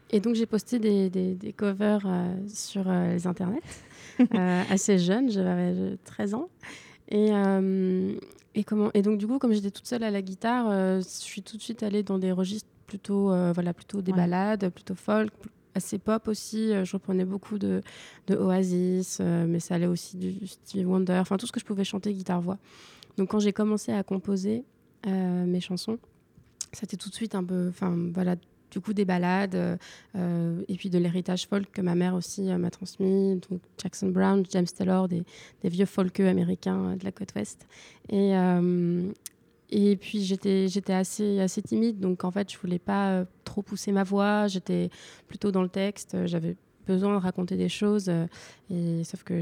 et, 0.09 0.19
donc 0.19 0.35
j'ai 0.35 0.45
posté 0.45 0.79
des, 0.79 1.09
des, 1.09 1.33
des 1.33 1.53
covers 1.53 2.05
sur 2.47 2.91
les 2.91 3.25
internets 3.25 3.61
assez 4.69 4.97
jeune, 4.97 5.29
j'avais 5.29 5.97
13 6.03 6.33
ans. 6.33 6.49
Et, 7.09 7.29
euh, 7.31 8.13
et, 8.55 8.63
comment, 8.63 8.89
et 8.93 9.01
donc, 9.01 9.17
du 9.17 9.27
coup, 9.27 9.37
comme 9.37 9.53
j'étais 9.53 9.71
toute 9.71 9.87
seule 9.87 10.03
à 10.03 10.11
la 10.11 10.21
guitare, 10.21 10.67
euh, 10.69 10.99
je 10.99 11.07
suis 11.07 11.41
tout 11.41 11.57
de 11.57 11.61
suite 11.61 11.83
allée 11.83 12.03
dans 12.03 12.17
des 12.17 12.31
registres 12.31 12.69
plutôt, 12.87 13.31
euh, 13.31 13.51
voilà, 13.53 13.73
plutôt 13.73 14.01
des 14.01 14.13
balades, 14.13 14.69
plutôt 14.69 14.95
folk, 14.95 15.31
assez 15.73 15.97
pop 15.97 16.27
aussi. 16.27 16.71
je 16.83 16.91
reprenais 16.93 17.25
beaucoup 17.25 17.57
de, 17.57 17.81
de 18.27 18.35
Oasis, 18.35 19.19
mais 19.19 19.59
ça 19.59 19.75
allait 19.75 19.87
aussi 19.87 20.17
du, 20.17 20.47
Stevie 20.47 20.85
Wonder, 20.85 21.17
enfin 21.19 21.37
tout 21.37 21.47
ce 21.47 21.51
que 21.51 21.59
je 21.59 21.65
pouvais 21.65 21.83
chanter 21.83 22.13
guitare-voix. 22.13 22.57
Donc, 23.17 23.29
quand 23.31 23.39
j'ai 23.39 23.53
commencé 23.53 23.91
à 23.91 24.03
composer 24.03 24.63
mes 25.05 25.61
chansons, 25.61 25.99
c'était 26.73 26.97
tout 26.97 27.09
de 27.09 27.15
suite 27.15 27.35
un 27.35 27.43
peu, 27.43 27.67
enfin 27.69 27.95
voilà, 28.13 28.35
du 28.75 28.81
coup 28.81 28.93
des 28.93 29.05
balades 29.05 29.55
euh, 29.55 29.77
euh, 30.15 30.61
et 30.67 30.75
puis 30.75 30.89
de 30.89 30.97
l'héritage 30.97 31.47
folk 31.47 31.71
que 31.71 31.81
ma 31.81 31.95
mère 31.95 32.13
aussi 32.13 32.51
euh, 32.51 32.57
m'a 32.57 32.69
transmis, 32.69 33.39
donc 33.49 33.61
Jackson 33.81 34.09
Brown, 34.09 34.43
James 34.51 34.65
Taylor, 34.65 35.07
des, 35.07 35.23
des 35.61 35.69
vieux 35.69 35.85
folkeux 35.85 36.27
américains 36.27 36.97
de 36.97 37.03
la 37.05 37.11
côte 37.11 37.33
ouest. 37.35 37.65
Et, 38.09 38.33
et 39.69 39.95
puis 39.95 40.23
j'étais 40.23 40.67
j'étais 40.67 40.93
assez 40.93 41.39
assez 41.39 41.61
timide, 41.61 41.99
donc 41.99 42.23
en 42.23 42.31
fait 42.31 42.51
je 42.51 42.57
voulais 42.57 42.79
pas 42.79 43.25
trop 43.43 43.61
pousser 43.61 43.91
ma 43.91 44.03
voix, 44.03 44.47
j'étais 44.47 44.89
plutôt 45.27 45.51
dans 45.51 45.63
le 45.63 45.69
texte, 45.69 46.17
j'avais 46.25 46.55
besoin 46.87 47.15
de 47.17 47.21
raconter 47.21 47.57
des 47.57 47.69
choses, 47.69 48.11
et 48.69 49.03
sauf 49.03 49.23
que 49.23 49.41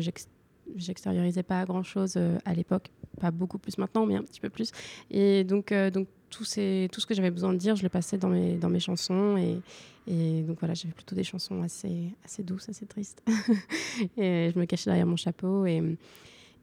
j'extériorisais 0.75 1.43
pas 1.43 1.65
grand 1.65 1.83
chose 1.83 2.17
à 2.45 2.53
l'époque, 2.53 2.89
pas 3.19 3.31
beaucoup 3.31 3.57
plus 3.57 3.77
maintenant, 3.77 4.05
mais 4.05 4.15
un 4.15 4.23
petit 4.23 4.39
peu 4.39 4.49
plus. 4.49 4.71
Et 5.11 5.43
donc 5.43 5.73
donc 5.93 6.07
tout, 6.33 6.43
tout 6.43 6.99
ce 7.01 7.05
que 7.05 7.13
j'avais 7.13 7.31
besoin 7.31 7.53
de 7.53 7.57
dire, 7.57 7.75
je 7.75 7.83
le 7.83 7.89
passais 7.89 8.17
dans 8.17 8.29
mes, 8.29 8.55
dans 8.57 8.69
mes 8.69 8.79
chansons. 8.79 9.37
Et, 9.37 9.59
et 10.07 10.41
donc 10.41 10.59
voilà, 10.59 10.73
j'avais 10.73 10.93
plutôt 10.93 11.15
des 11.15 11.23
chansons 11.23 11.61
assez, 11.61 12.11
assez 12.25 12.43
douces, 12.43 12.69
assez 12.69 12.85
tristes. 12.85 13.23
et 14.17 14.51
je 14.53 14.59
me 14.59 14.65
cachais 14.65 14.89
derrière 14.89 15.05
mon 15.05 15.15
chapeau. 15.15 15.65
Et, 15.65 15.81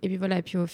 et 0.02 0.08
puis 0.08 0.16
voilà, 0.16 0.38
et 0.38 0.42
puis 0.42 0.58
au 0.58 0.66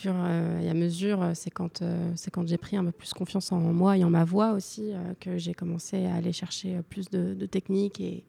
fur 0.00 0.14
et 0.62 0.68
à 0.68 0.74
mesure, 0.74 1.30
c'est 1.34 1.50
quand, 1.50 1.82
euh, 1.82 2.12
c'est 2.16 2.30
quand 2.30 2.46
j'ai 2.48 2.56
pris 2.58 2.76
un 2.76 2.84
peu 2.84 2.92
plus 2.92 3.12
confiance 3.12 3.52
en 3.52 3.60
moi 3.60 3.96
et 3.98 4.04
en 4.04 4.10
ma 4.10 4.24
voix 4.24 4.52
aussi 4.52 4.92
euh, 4.92 5.14
que 5.20 5.36
j'ai 5.38 5.54
commencé 5.54 6.06
à 6.06 6.14
aller 6.14 6.32
chercher 6.32 6.80
plus 6.88 7.10
de, 7.10 7.34
de 7.34 7.46
techniques 7.46 8.00
et, 8.00 8.24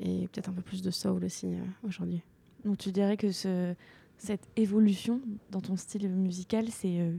et 0.00 0.28
peut-être 0.28 0.50
un 0.50 0.52
peu 0.52 0.62
plus 0.62 0.82
de 0.82 0.90
soul 0.90 1.24
aussi 1.24 1.46
euh, 1.46 1.60
aujourd'hui. 1.86 2.22
Donc 2.64 2.78
tu 2.78 2.92
dirais 2.92 3.16
que 3.16 3.32
ce, 3.32 3.74
cette 4.18 4.46
évolution 4.56 5.20
dans 5.50 5.60
ton 5.60 5.76
style 5.76 6.08
musical, 6.08 6.68
c'est 6.68 7.12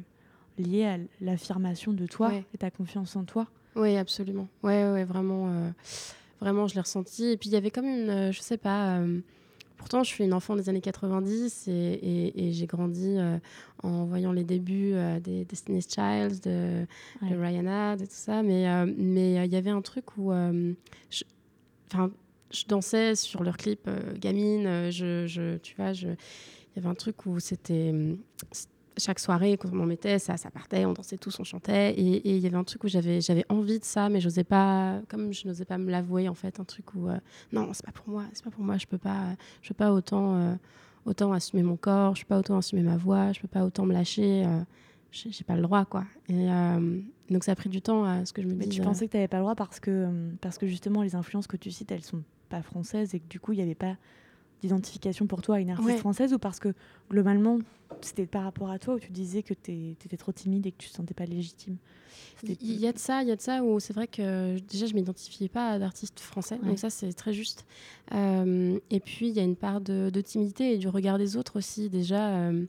lié 0.57 0.85
à 0.85 0.97
l'affirmation 1.21 1.93
de 1.93 2.05
toi 2.05 2.33
et 2.53 2.57
ta 2.57 2.69
confiance 2.71 3.15
en 3.15 3.23
toi? 3.23 3.47
Oui, 3.75 3.95
absolument. 3.95 4.47
Ouais, 4.63 4.89
ouais, 4.91 5.05
vraiment, 5.05 5.49
euh, 5.49 5.69
vraiment, 6.41 6.67
je 6.67 6.75
l'ai 6.75 6.81
ressenti. 6.81 7.25
Et 7.25 7.37
puis 7.37 7.49
il 7.49 7.53
y 7.53 7.55
avait 7.55 7.71
comme 7.71 7.85
une, 7.85 8.09
euh, 8.09 8.31
je 8.31 8.41
sais 8.41 8.57
pas. 8.57 8.99
Euh, 9.77 9.83
pourtant, 9.87 10.03
je 10.03 10.09
suis 10.09 10.23
une 10.23 10.33
enfant 10.33 10.55
des 10.55 10.69
années 10.69 10.81
90 10.81 11.67
et, 11.67 12.47
et, 12.47 12.51
j'ai 12.51 12.65
grandi 12.65 13.17
en 13.83 14.05
voyant 14.05 14.31
les 14.31 14.43
débuts 14.43 14.93
des 15.21 15.45
Destiny's 15.45 15.87
Child, 15.87 16.41
de, 16.41 16.85
de 17.21 17.35
Rihanna, 17.35 17.95
de 17.95 18.05
tout 18.05 18.11
ça. 18.11 18.43
Mais 18.43 18.85
mais 18.85 19.45
il 19.45 19.51
y 19.51 19.55
avait 19.55 19.69
un 19.69 19.81
truc 19.81 20.17
où, 20.17 20.31
je, 21.09 21.23
je 22.51 22.65
dansais 22.67 23.15
sur 23.15 23.43
leur 23.43 23.57
clip 23.57 23.89
gamine. 24.19 24.89
Je, 24.89 25.27
je, 25.27 25.57
tu 25.57 25.75
vois, 25.75 25.91
il 25.91 26.17
y 26.75 26.79
avait 26.79 26.89
un 26.89 26.95
truc 26.95 27.25
où 27.25 27.39
c'était 27.39 27.93
chaque 28.97 29.19
soirée, 29.19 29.57
quand 29.57 29.69
on 29.73 29.79
en 29.79 29.85
mettait, 29.85 30.19
ça, 30.19 30.37
ça 30.37 30.49
partait, 30.49 30.85
on 30.85 30.93
dansait 30.93 31.17
tous, 31.17 31.39
on 31.39 31.43
chantait. 31.43 31.93
Et 31.93 32.35
il 32.35 32.39
y 32.39 32.47
avait 32.47 32.57
un 32.57 32.63
truc 32.63 32.83
où 32.83 32.87
j'avais, 32.87 33.21
j'avais 33.21 33.45
envie 33.49 33.79
de 33.79 33.85
ça, 33.85 34.09
mais 34.09 34.19
j'osais 34.19 34.43
pas, 34.43 35.01
comme 35.07 35.33
je 35.33 35.47
n'osais 35.47 35.65
pas 35.65 35.77
me 35.77 35.91
l'avouer, 35.91 36.29
en 36.29 36.33
fait, 36.33 36.59
un 36.59 36.63
truc 36.63 36.93
où, 36.95 37.07
euh, 37.07 37.17
non, 37.51 37.69
c'est 37.73 37.85
pas 37.85 37.91
pour 37.91 38.09
moi, 38.09 38.25
c'est 38.33 38.43
pas 38.43 38.51
pour 38.51 38.63
moi, 38.63 38.77
je 38.77 38.85
peux 38.85 38.97
pas, 38.97 39.35
je 39.61 39.69
peux 39.69 39.75
pas 39.75 39.91
autant, 39.91 40.35
euh, 40.35 40.55
autant 41.05 41.33
assumer 41.33 41.63
mon 41.63 41.77
corps, 41.77 42.15
je 42.15 42.23
peux 42.23 42.29
pas 42.29 42.39
autant 42.39 42.57
assumer 42.57 42.81
ma 42.81 42.97
voix, 42.97 43.31
je 43.31 43.39
peux 43.39 43.47
pas 43.47 43.63
autant 43.63 43.85
me 43.85 43.93
lâcher, 43.93 44.45
euh, 44.45 44.61
j'ai 45.11 45.43
pas 45.43 45.55
le 45.55 45.61
droit, 45.61 45.85
quoi. 45.85 46.05
Et 46.29 46.47
donc 47.29 47.43
ça 47.43 47.51
a 47.53 47.55
pris 47.55 47.69
du 47.69 47.81
temps 47.81 48.03
à 48.05 48.25
ce 48.25 48.33
que 48.33 48.41
je 48.41 48.47
me 48.47 48.53
dise. 48.53 48.59
Mais 48.59 48.67
tu 48.67 48.81
pensais 48.81 49.07
que 49.07 49.11
tu 49.11 49.17
n'avais 49.17 49.27
pas 49.27 49.37
le 49.37 49.43
droit 49.43 49.55
parce 49.55 49.79
que, 49.79 50.07
parce 50.41 50.57
que 50.57 50.67
justement, 50.67 51.01
les 51.01 51.15
influences 51.15 51.47
que 51.47 51.57
tu 51.57 51.71
cites, 51.71 51.91
elles 51.91 52.03
sont 52.03 52.23
pas 52.49 52.61
françaises 52.61 53.15
et 53.15 53.19
que 53.19 53.27
du 53.27 53.39
coup, 53.39 53.53
il 53.53 53.57
n'y 53.57 53.63
avait 53.63 53.75
pas 53.75 53.95
d'identification 54.61 55.27
pour 55.27 55.41
toi 55.41 55.55
à 55.57 55.59
une 55.59 55.69
artiste 55.69 55.99
française 55.99 56.33
ou 56.33 56.39
parce 56.39 56.59
que 56.59 56.73
globalement 57.09 57.59
c'était 58.01 58.25
par 58.25 58.43
rapport 58.43 58.69
à 58.69 58.79
toi 58.79 58.95
où 58.95 58.99
tu 58.99 59.11
disais 59.11 59.43
que 59.43 59.53
tu 59.53 59.95
étais 60.05 60.17
trop 60.17 60.31
timide 60.31 60.65
et 60.65 60.71
que 60.71 60.77
tu 60.77 60.89
te 60.89 60.95
sentais 60.95 61.13
pas 61.13 61.25
légitime? 61.25 61.77
Il 62.43 62.79
y 62.79 62.87
a 62.87 62.93
de 62.93 62.99
ça, 62.99 63.23
il 63.23 63.29
y 63.29 63.31
a 63.31 63.35
de 63.35 63.41
ça 63.41 63.63
où 63.63 63.79
c'est 63.79 63.93
vrai 63.93 64.07
que 64.07 64.59
déjà 64.59 64.85
je 64.85 64.93
m'identifiais 64.93 65.49
pas 65.49 65.79
d'artiste 65.79 66.19
français, 66.19 66.59
donc 66.63 66.77
ça 66.77 66.89
c'est 66.89 67.11
très 67.13 67.33
juste. 67.33 67.65
Euh, 68.13 68.79
et 68.91 68.99
puis 68.99 69.29
il 69.29 69.35
y 69.35 69.39
a 69.39 69.43
une 69.43 69.55
part 69.55 69.81
de, 69.81 70.21
timidité 70.21 70.73
et 70.73 70.77
du 70.77 70.87
regard 70.87 71.17
des 71.17 71.35
autres 71.35 71.57
aussi. 71.57 71.89
Déjà, 71.89 72.37
euh, 72.37 72.65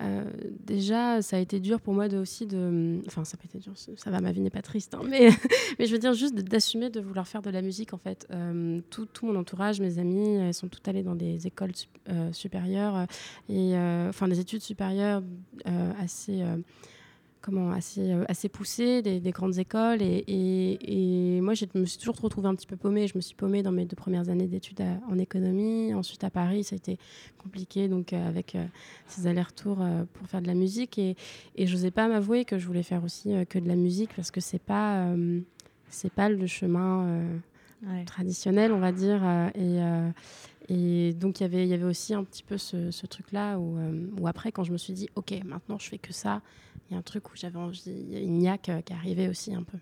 euh, 0.00 0.24
déjà, 0.64 1.22
ça 1.22 1.36
a 1.36 1.38
été 1.38 1.60
dur 1.60 1.80
pour 1.80 1.94
moi 1.94 2.08
de 2.08 2.18
aussi 2.18 2.46
de. 2.46 3.00
Enfin, 3.06 3.24
ça 3.24 3.36
a 3.40 3.44
été 3.44 3.58
dur, 3.58 3.72
ça 3.76 4.10
va, 4.10 4.20
ma 4.20 4.32
vie 4.32 4.40
n'est 4.40 4.50
pas 4.50 4.62
triste, 4.62 4.94
hein, 4.94 5.02
mais, 5.08 5.28
mais 5.78 5.86
je 5.86 5.92
veux 5.92 5.98
dire 5.98 6.14
juste 6.14 6.34
d'assumer 6.34 6.90
de 6.90 7.00
vouloir 7.00 7.28
faire 7.28 7.42
de 7.42 7.50
la 7.50 7.62
musique 7.62 7.92
en 7.92 7.98
fait. 7.98 8.26
Euh, 8.30 8.80
tout, 8.90 9.06
tout, 9.06 9.26
mon 9.26 9.36
entourage, 9.36 9.80
mes 9.80 9.98
amis, 9.98 10.36
elles 10.36 10.54
sont 10.54 10.68
toutes 10.68 10.86
allées 10.88 11.02
dans 11.02 11.14
des 11.14 11.46
écoles 11.46 11.72
euh, 12.08 12.32
supérieures 12.32 13.06
et 13.48 13.76
enfin 14.08 14.28
des 14.28 14.40
études 14.40 14.62
supérieures 14.62 15.22
assez 15.98 16.42
comment 17.42 17.72
assez 17.72 18.12
euh, 18.12 18.24
assez 18.28 18.48
poussé 18.48 19.02
des, 19.02 19.20
grandes 19.32 19.58
écoles. 19.58 20.00
Et, 20.00 20.24
et, 20.26 21.40
moi 21.40 21.54
je 21.54 21.66
me 21.74 21.84
suis 21.84 21.98
toujours 21.98 22.16
retrouvée 22.18 22.48
un 22.48 22.54
petit 22.54 22.66
peu 22.66 22.76
paumée. 22.76 23.08
Je 23.08 23.16
me 23.16 23.20
suis 23.20 23.34
paumée 23.34 23.62
dans 23.62 23.72
mes 23.72 23.84
deux 23.84 23.96
premières 23.96 24.30
années 24.30 24.46
d'études 24.46 24.82
en 25.10 25.18
économie. 25.18 25.92
Ensuite 25.92 26.24
à 26.24 26.30
Paris 26.30 26.64
ça 26.64 26.74
a 26.74 26.78
été 26.78 26.98
compliqué 27.42 27.88
donc 27.88 28.12
euh, 28.12 28.28
avec 28.28 28.54
euh, 28.54 28.64
ces 29.06 29.26
allers-retours 29.26 29.84
pour 30.14 30.26
faire 30.28 30.40
de 30.40 30.46
la 30.46 30.54
musique. 30.54 30.98
Et, 30.98 31.16
et 31.56 31.66
je 31.66 31.74
n'osais 31.74 31.90
pas 31.90 32.08
m'avouer 32.08 32.44
que 32.44 32.58
je 32.58 32.66
voulais 32.66 32.82
faire 32.82 33.04
aussi 33.04 33.34
que 33.48 33.58
de 33.58 33.68
la 33.68 33.76
musique 33.76 34.10
parce 34.14 34.30
que 34.30 34.40
c'est 34.40 34.62
pas 34.62 35.06
c'est 35.88 36.12
pas 36.12 36.28
le 36.28 36.46
chemin 36.46 37.22
traditionnel 38.06 38.72
on 38.72 38.78
va 38.78 38.92
dire 38.92 39.22
et 39.54 39.80
et 40.74 41.12
donc, 41.12 41.40
y 41.40 41.44
il 41.44 41.66
y 41.66 41.74
avait 41.74 41.84
aussi 41.84 42.14
un 42.14 42.24
petit 42.24 42.42
peu 42.42 42.56
ce, 42.56 43.06
truc-là 43.06 43.58
où, 43.58 43.76
où, 44.18 44.26
après, 44.26 44.52
quand 44.52 44.64
je 44.64 44.72
me 44.72 44.78
suis 44.78 44.94
dit, 44.94 45.08
OK, 45.16 45.34
maintenant 45.44 45.78
je 45.78 45.86
fais 45.86 45.98
que 45.98 46.14
ça, 46.14 46.40
il 46.88 46.94
y 46.94 46.96
a 46.96 46.98
un 46.98 47.02
truc 47.02 47.30
où 47.30 47.36
j'avais 47.36 47.58
envie, 47.58 47.82
il 47.86 48.12
y 48.12 48.16
a 48.16 48.20
une 48.20 48.38
niaque 48.38 48.70
euh, 48.70 48.80
qui 48.80 48.94
arrivait 48.94 49.28
aussi 49.28 49.54
un 49.54 49.62
peu. 49.62 49.76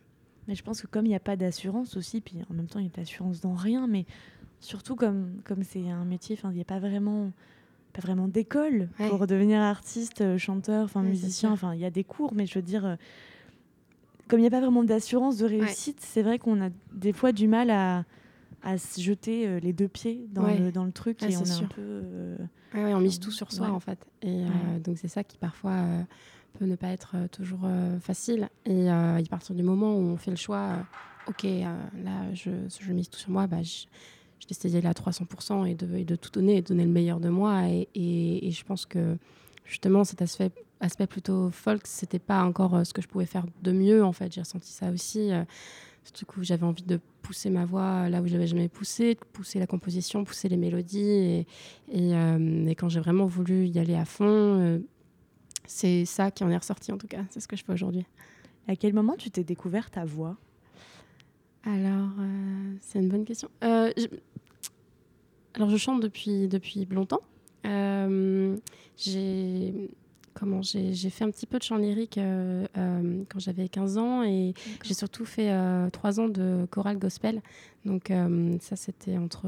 Mais 0.49 0.57
je 0.57 0.65
pense 0.65 0.81
que 0.81 0.89
comme 0.89 1.07
il 1.07 1.11
n'y 1.11 1.15
a 1.15 1.21
pas 1.21 1.37
d'assurance 1.37 1.97
aussi, 1.97 2.21
puis 2.21 2.39
en 2.51 2.55
même 2.55 2.67
temps 2.67 2.81
il 2.81 2.87
y 2.87 2.89
a 2.89 2.97
d'assurance 2.97 3.41
dans 3.41 3.55
rien, 3.55 3.87
mais 3.87 4.05
surtout 4.59 4.97
comme 4.97 5.41
comme 5.45 5.63
c'est 5.63 5.89
un 5.89 6.05
métier, 6.05 6.37
il 6.43 6.51
n'y 6.51 6.61
a 6.61 6.65
pas 6.65 6.81
vraiment 6.81 7.31
pas 7.93 8.01
vraiment 8.01 8.27
d'école 8.27 8.89
pour 9.09 9.27
devenir 9.29 9.61
artiste, 9.61 10.23
euh, 10.23 10.39
chanteur, 10.39 10.85
enfin 10.85 11.03
musicien. 11.03 11.53
Enfin, 11.53 11.75
il 11.75 11.81
y 11.81 11.85
a 11.85 11.91
des 11.91 12.05
cours, 12.05 12.33
mais 12.35 12.47
je 12.47 12.55
veux 12.57 12.63
dire, 12.63 12.85
euh, 12.85 12.97
comme 14.29 14.41
il 14.41 14.43
n'y 14.43 14.49
a 14.49 14.51
pas 14.51 14.61
vraiment 14.61 14.83
d'assurance 14.83 15.39
de 15.39 15.47
réussite, 15.47 15.99
c'est 16.01 16.23
vrai 16.23 16.39
qu'on 16.39 16.61
a 16.65 16.71
des 16.93 17.13
fois 17.13 17.33
du 17.33 17.49
mal 17.49 17.71
à, 17.71 18.05
à 18.63 18.79
se 18.79 19.01
jeter 19.01 19.61
les 19.61 19.73
deux 19.73 19.89
pieds 19.89 20.27
dans, 20.31 20.47
le, 20.47 20.71
dans 20.71 20.85
le 20.85 20.93
truc 20.93 21.23
et 21.23 21.37
on 21.37 21.45
est 21.45 21.51
un 21.51 21.65
peu. 21.65 22.03
on 22.75 23.01
mise 23.01 23.21
tout 23.21 23.31
sur 23.31 23.53
soi 23.53 23.71
en 23.71 23.81
fait. 23.81 24.07
Et 24.23 24.45
donc 24.85 24.99
c'est 24.99 25.09
ça 25.09 25.25
qui 25.25 25.39
parfois 25.39 25.85
peut 26.51 26.67
ne 26.67 26.77
pas 26.77 26.89
être 26.89 27.13
euh, 27.15 27.29
toujours 27.29 27.61
euh, 27.65 27.99
facile. 28.01 28.49
Et 28.65 28.91
euh, 28.91 29.19
à 29.19 29.23
partir 29.29 29.55
du 29.55 29.63
moment 29.63 29.95
où 29.97 30.01
on 30.01 30.17
fait 30.17 30.31
le 30.31 30.37
choix, 30.37 30.85
ok, 31.27 31.45
là, 31.45 32.35
je, 32.35 32.51
je, 32.81 32.93
mise 32.93 33.09
tout 33.09 33.19
sur 33.19 33.31
moi, 33.31 33.47
bah, 33.47 33.63
je, 33.63 33.87
je 34.41 34.47
décide 34.47 34.71
d'y 34.71 34.77
aller 34.77 34.87
à 34.87 34.93
300% 34.93 35.67
et 35.67 35.75
de, 35.75 36.03
de, 36.03 36.17
tout 36.17 36.31
donner 36.31 36.57
et 36.57 36.63
de 36.63 36.69
donner 36.69 36.85
le 36.85 36.91
meilleur 36.91 37.21
de 37.21 37.29
moi. 37.29 37.69
Et, 37.69 37.89
et, 37.95 38.51
je 38.51 38.65
pense 38.65 38.87
que 38.87 39.17
justement, 39.65 40.05
cet 40.05 40.23
aspect, 40.23 40.51
aspect 40.81 41.07
plutôt 41.07 41.51
folk, 41.51 41.87
c'était 41.87 42.19
pas 42.19 42.43
encore 42.43 42.85
ce 42.85 42.93
que 42.93 43.03
je 43.03 43.09
pouvais 43.09 43.27
faire 43.27 43.47
de 43.63 43.73
mieux. 43.73 44.05
En 44.05 44.13
fait, 44.13 44.33
j'ai 44.33 44.41
ressenti 44.41 44.73
ça 44.73 44.91
aussi. 44.91 45.31
Du 46.15 46.25
coup, 46.25 46.43
j'avais 46.43 46.65
envie 46.65 46.83
de 46.83 46.99
pousser 47.23 47.51
ma 47.51 47.65
voix 47.65 48.09
là 48.09 48.21
où 48.21 48.27
je 48.27 48.33
l'avais 48.33 48.47
jamais 48.47 48.69
poussé, 48.69 49.15
de 49.15 49.21
pousser 49.33 49.59
la 49.59 49.67
composition, 49.67 50.25
pousser 50.25 50.49
les 50.49 50.57
mélodies. 50.57 50.99
Et, 50.99 51.47
et, 51.93 52.11
et 52.13 52.75
quand 52.75 52.89
j'ai 52.89 53.01
vraiment 53.01 53.27
voulu 53.27 53.67
y 53.67 53.79
aller 53.79 53.95
à 53.95 54.05
fond, 54.05 54.83
c'est 55.67 56.05
ça 56.05 56.31
qui 56.31 56.43
en 56.43 56.51
est 56.51 56.57
ressorti 56.57 56.91
en 56.91 56.99
tout 56.99 57.07
cas. 57.07 57.25
C'est 57.31 57.41
ce 57.41 57.47
que 57.47 57.57
je 57.57 57.65
fais 57.65 57.73
aujourd'hui. 57.73 58.05
À 58.67 58.77
quel 58.77 58.93
moment 58.93 59.15
tu 59.17 59.31
t'es 59.31 59.45
découvert 59.45 59.91
ta 59.91 60.05
voix? 60.05 60.37
Alors, 61.65 62.11
euh, 62.19 62.75
c'est 62.81 62.99
une 62.99 63.09
bonne 63.09 63.25
question. 63.25 63.49
Euh, 63.63 63.93
je... 63.97 64.07
Alors, 65.55 65.71
je 65.71 65.77
chante 65.77 66.01
depuis, 66.03 66.49
depuis 66.49 66.87
longtemps. 66.87 67.21
Euh, 67.67 68.57
j'ai 68.97 69.91
comment 70.35 70.63
j'ai 70.63 71.11
fait 71.11 71.25
un 71.25 71.31
petit 71.31 71.47
peu 71.47 71.59
de 71.59 71.63
chant 71.63 71.77
lyrique 71.77 72.19
quand 72.75 73.39
j'avais 73.39 73.69
15 73.69 73.99
ans 73.99 74.23
et 74.23 74.55
j'ai 74.83 74.95
surtout 74.95 75.25
fait 75.25 75.53
3 75.93 76.21
ans 76.21 76.29
de 76.29 76.67
chorale 76.71 76.99
gospel. 76.99 77.43
Donc, 77.85 78.13
ça, 78.61 78.77
c'était 78.77 79.17
entre 79.17 79.47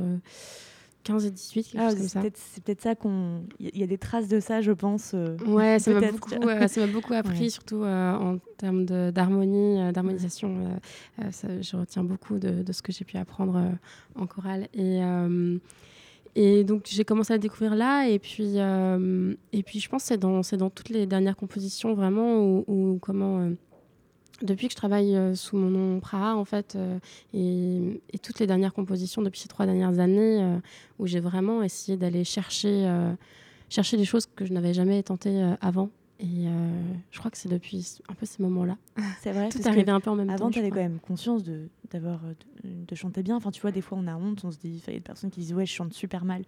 15 1.04 1.26
et 1.26 1.30
18, 1.30 1.76
ah, 1.78 1.90
C'est 2.34 2.62
peut-être 2.62 2.80
ça 2.80 2.94
qu'on. 2.94 3.42
Il 3.58 3.76
y 3.76 3.82
a 3.82 3.86
des 3.86 3.98
traces 3.98 4.28
de 4.28 4.40
ça, 4.40 4.60
je 4.60 4.72
pense. 4.72 5.12
Euh, 5.14 5.36
ouais, 5.46 5.78
ça 5.78 5.92
m'a 5.92 6.12
beaucoup, 6.12 6.30
beaucoup, 6.92 7.14
appris, 7.14 7.50
surtout 7.50 7.82
euh, 7.82 8.14
en 8.14 8.38
termes 8.56 8.84
d'harmonie, 8.84 9.80
euh, 9.80 9.92
d'harmonisation. 9.92 10.78
je 11.18 11.76
retiens 11.76 12.04
beaucoup 12.04 12.38
de, 12.38 12.62
de 12.62 12.72
ce 12.72 12.82
que 12.82 12.92
j'ai 12.92 13.04
pu 13.04 13.16
apprendre 13.16 13.72
en 14.14 14.26
chorale. 14.26 14.68
Et, 14.74 15.00
et 16.34 16.64
donc, 16.64 16.84
j'ai 16.86 17.04
commencé 17.04 17.32
à 17.32 17.38
découvrir 17.38 17.74
là. 17.74 18.08
Et 18.08 18.18
puis, 18.18 18.56
et 18.56 19.62
puis 19.62 19.80
je 19.80 19.88
pense 19.88 20.02
que 20.02 20.08
c'est 20.08 20.16
dans, 20.16 20.40
dans 20.40 20.70
toutes 20.70 20.88
les 20.88 21.06
dernières 21.06 21.36
compositions, 21.36 21.94
vraiment, 21.94 22.62
où 22.66 22.98
comment 23.02 23.50
depuis 24.42 24.66
que 24.66 24.72
je 24.72 24.76
travaille 24.76 25.16
euh, 25.16 25.34
sous 25.34 25.56
mon 25.56 25.70
nom 25.70 26.00
Praha, 26.00 26.36
en 26.36 26.44
fait, 26.44 26.76
euh, 26.76 26.98
et, 27.32 28.18
toutes 28.18 28.38
les 28.40 28.46
dernières 28.46 28.74
compositions 28.74 29.22
depuis 29.22 29.40
ces 29.40 29.48
trois 29.48 29.66
dernières 29.66 29.98
années, 29.98 30.42
euh, 30.42 30.58
où 30.98 31.06
j'ai 31.06 31.20
vraiment 31.20 31.62
essayé 31.62 31.96
d'aller 31.96 32.24
chercher, 32.24 32.88
chercher 33.68 33.96
des 33.96 34.04
choses 34.04 34.26
que 34.26 34.44
je 34.44 34.52
n'avais 34.52 34.74
jamais 34.74 35.02
tenté 35.02 35.42
avant. 35.60 35.90
Et 36.22 36.46
je 37.10 37.18
crois 37.18 37.30
que 37.30 37.36
c'est 37.36 37.48
depuis 37.48 37.98
un 38.08 38.14
peu 38.14 38.26
ces 38.26 38.42
moments-là. 38.42 38.76
C'est 39.22 39.32
vrai. 39.32 39.48
Tout 39.48 39.58
est 39.58 39.66
arrivé 39.66 39.90
un 39.90 40.00
peu 40.00 40.08
en 40.08 40.14
même 40.14 40.30
avant, 40.30 40.38
temps. 40.38 40.44
Avant, 40.44 40.52
tu 40.52 40.60
avais 40.60 40.70
quand 40.70 40.76
même 40.76 41.00
conscience 41.00 41.42
de, 41.42 41.68
d'avoir, 41.90 42.20
de, 42.62 42.94
chanter 42.94 43.24
bien. 43.24 43.36
Enfin, 43.36 43.50
tu 43.50 43.60
vois, 43.60 43.72
des 43.72 43.80
fois, 43.80 43.98
on 44.00 44.06
a 44.06 44.14
honte, 44.14 44.44
on 44.44 44.52
se 44.52 44.58
dit, 44.58 44.80
il 44.86 44.92
y 44.92 44.96
a 44.96 44.98
des 44.98 45.00
personnes 45.00 45.30
qui 45.30 45.40
disent, 45.40 45.52
ouais, 45.52 45.66
je 45.66 45.72
chante 45.72 45.92
super 45.92 46.24
mal. 46.24 46.44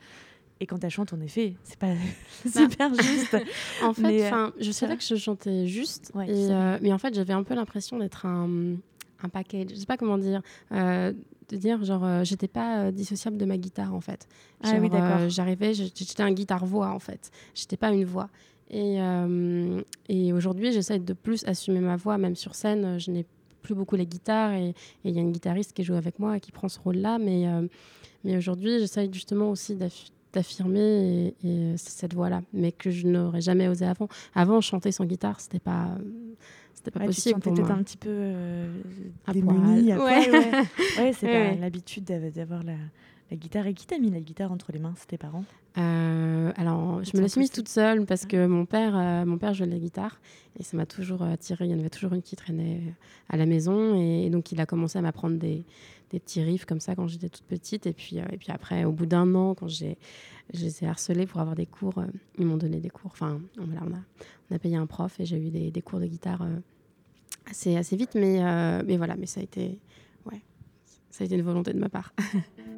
Et 0.60 0.66
quand 0.66 0.78
tu 0.78 0.88
chantes, 0.90 1.12
en 1.12 1.20
effet, 1.20 1.56
c'est 1.64 1.78
pas 1.78 1.92
super 2.46 2.90
bah, 2.90 2.96
juste. 3.02 3.36
en 3.82 3.92
fait, 3.92 4.32
euh, 4.32 4.50
je 4.60 4.70
savais 4.70 4.96
que 4.96 5.02
je 5.02 5.16
chantais 5.16 5.66
juste, 5.66 6.12
euh, 6.16 6.78
mais 6.80 6.92
en 6.92 6.98
fait, 6.98 7.14
j'avais 7.14 7.32
un 7.32 7.42
peu 7.42 7.54
l'impression 7.54 7.98
d'être 7.98 8.26
un, 8.26 8.76
un 9.22 9.28
package. 9.28 9.70
Je 9.70 9.74
sais 9.74 9.86
pas 9.86 9.96
comment 9.96 10.18
dire. 10.18 10.42
Euh, 10.72 11.12
de 11.50 11.56
dire, 11.58 11.84
genre, 11.84 12.24
j'étais 12.24 12.48
pas 12.48 12.90
dissociable 12.90 13.36
de 13.36 13.44
ma 13.44 13.58
guitare, 13.58 13.92
en 13.92 14.00
fait. 14.00 14.26
ah 14.62 14.72
oui, 14.80 14.88
d'accord. 14.88 15.28
J'arrivais, 15.28 15.74
j'étais 15.74 16.22
un 16.22 16.32
guitare-voix, 16.32 16.88
en 16.88 16.98
fait. 16.98 17.30
J'étais 17.54 17.76
pas 17.76 17.92
une 17.92 18.06
voix. 18.06 18.30
Et, 18.70 18.98
et 20.08 20.32
aujourd'hui, 20.32 20.72
j'essaie 20.72 20.98
de 20.98 21.12
plus 21.12 21.44
assumer 21.44 21.80
ma 21.80 21.96
voix, 21.96 22.18
même 22.18 22.34
sur 22.34 22.54
scène. 22.54 22.98
Je 22.98 23.10
n'ai 23.10 23.26
plus 23.62 23.74
beaucoup 23.74 23.96
les 23.96 24.06
guitares 24.06 24.52
et 24.52 24.74
il 25.04 25.14
y 25.14 25.18
a 25.18 25.22
une 25.22 25.32
guitariste 25.32 25.72
qui 25.72 25.84
joue 25.84 25.94
avec 25.94 26.18
moi 26.18 26.36
et 26.36 26.40
qui 26.40 26.52
prend 26.52 26.68
ce 26.68 26.78
rôle-là. 26.80 27.18
Mais, 27.18 27.46
mais 28.24 28.36
aujourd'hui, 28.36 28.78
j'essaie 28.80 29.08
justement 29.12 29.50
aussi 29.50 29.76
d'affirmer 30.32 31.34
et, 31.44 31.74
cette 31.76 32.14
voix-là, 32.14 32.42
mais 32.52 32.72
que 32.72 32.90
je 32.90 33.06
n'aurais 33.06 33.40
jamais 33.40 33.68
osé 33.68 33.86
avant. 33.86 34.08
Avant, 34.34 34.60
chanter 34.60 34.92
sans 34.92 35.04
guitare, 35.04 35.40
c'était 35.40 35.60
pas, 35.60 35.96
c'était 36.74 36.90
pas 36.90 37.04
possible. 37.04 37.40
Tu 37.40 37.50
peut-être 37.50 37.70
un 37.70 37.82
petit 37.82 37.96
peu 37.96 38.10
euh, 38.10 38.82
démunie. 39.32 39.94
Ouais, 39.94 40.30
ouais. 40.98 41.12
c'est 41.12 41.26
pas 41.54 41.54
l'habitude 41.54 42.04
d'avoir 42.04 42.62
la, 42.62 42.74
la 43.34 43.40
guitare. 43.40 43.66
Et 43.66 43.74
qui 43.74 43.86
t'a 43.86 43.98
mis 43.98 44.10
la 44.10 44.20
guitare 44.20 44.52
entre 44.52 44.72
les 44.72 44.78
mains? 44.78 44.94
C'était 44.96 45.16
tes 45.16 45.18
parents? 45.18 45.44
Euh, 45.76 46.52
Alors, 46.56 47.02
je 47.02 47.16
me 47.16 47.22
la 47.22 47.28
suis 47.28 47.40
mise 47.40 47.50
toute 47.50 47.68
seule 47.68 48.06
parce 48.06 48.26
que 48.26 48.46
mon 48.46 48.64
père, 48.64 48.96
euh, 48.96 49.24
mon 49.24 49.38
père 49.38 49.54
jouait 49.54 49.66
de 49.66 49.72
la 49.72 49.78
guitare 49.78 50.20
et 50.58 50.62
ça 50.62 50.76
m'a 50.76 50.86
toujours 50.86 51.22
attiré. 51.22 51.64
Il 51.66 51.72
y 51.72 51.74
en 51.74 51.78
avait 51.78 51.90
toujours 51.90 52.12
une 52.12 52.22
qui 52.22 52.36
traînait 52.36 52.80
à 53.28 53.36
la 53.36 53.46
maison 53.46 54.00
et 54.00 54.30
donc 54.30 54.52
il 54.52 54.60
a 54.60 54.66
commencé 54.66 54.98
à 54.98 55.02
m'apprendre 55.02 55.36
des, 55.36 55.64
des 56.10 56.20
petits 56.20 56.42
riffs 56.42 56.64
comme 56.64 56.78
ça 56.78 56.94
quand 56.94 57.08
j'étais 57.08 57.28
toute 57.28 57.44
petite. 57.44 57.86
Et 57.86 57.92
puis, 57.92 58.20
euh, 58.20 58.24
et 58.30 58.36
puis 58.36 58.52
après, 58.52 58.84
au 58.84 58.92
bout 58.92 59.06
d'un 59.06 59.34
an, 59.34 59.54
quand 59.54 59.68
j'ai, 59.68 59.98
je 60.52 60.64
les 60.64 60.84
ai 60.84 60.86
harcelés 60.86 61.26
pour 61.26 61.40
avoir 61.40 61.56
des 61.56 61.66
cours, 61.66 61.98
euh, 61.98 62.06
ils 62.38 62.46
m'ont 62.46 62.56
donné 62.56 62.78
des 62.78 62.90
cours. 62.90 63.10
Enfin, 63.12 63.40
voilà, 63.56 63.82
on, 63.84 63.92
a, 63.94 64.00
on 64.50 64.54
a 64.54 64.58
payé 64.60 64.76
un 64.76 64.86
prof 64.86 65.18
et 65.18 65.26
j'ai 65.26 65.38
eu 65.38 65.50
des, 65.50 65.72
des, 65.72 65.82
cours 65.82 65.98
de 65.98 66.06
guitare 66.06 66.42
euh, 66.42 66.58
assez, 67.50 67.76
assez 67.76 67.96
vite. 67.96 68.14
Mais, 68.14 68.40
mais 68.84 68.96
voilà, 68.96 69.16
mais 69.16 69.26
ça 69.26 69.40
a 69.40 69.42
été, 69.42 69.80
ouais, 70.30 70.40
ça 71.10 71.24
a 71.24 71.26
été 71.26 71.34
une 71.34 71.42
volonté 71.42 71.72
de 71.72 71.80
ma 71.80 71.88
part. 71.88 72.14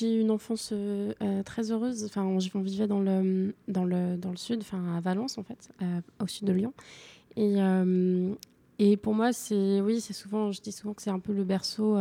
j'ai 0.00 0.16
eu 0.16 0.20
une 0.20 0.30
enfance 0.30 0.70
euh, 0.72 1.12
très 1.44 1.70
heureuse. 1.70 2.04
Enfin, 2.04 2.24
on, 2.24 2.60
vivait 2.60 2.86
dans 2.86 3.00
le, 3.00 3.54
dans 3.68 3.84
le, 3.84 4.16
dans 4.16 4.30
le 4.30 4.36
sud, 4.36 4.60
enfin 4.60 4.96
à 4.96 5.00
Valence 5.00 5.38
en 5.38 5.42
fait, 5.42 5.70
au 6.20 6.26
sud 6.26 6.46
de 6.46 6.52
Lyon. 6.52 6.72
Et, 7.36 7.56
et 8.78 8.96
pour 8.96 9.14
moi, 9.14 9.32
c'est 9.32 9.80
oui, 9.80 10.00
c'est 10.00 10.12
souvent, 10.12 10.52
je 10.52 10.60
dis 10.60 10.72
souvent 10.72 10.94
que 10.94 11.02
c'est 11.02 11.10
un 11.10 11.20
peu 11.20 11.32
le 11.32 11.44
berceau 11.44 11.96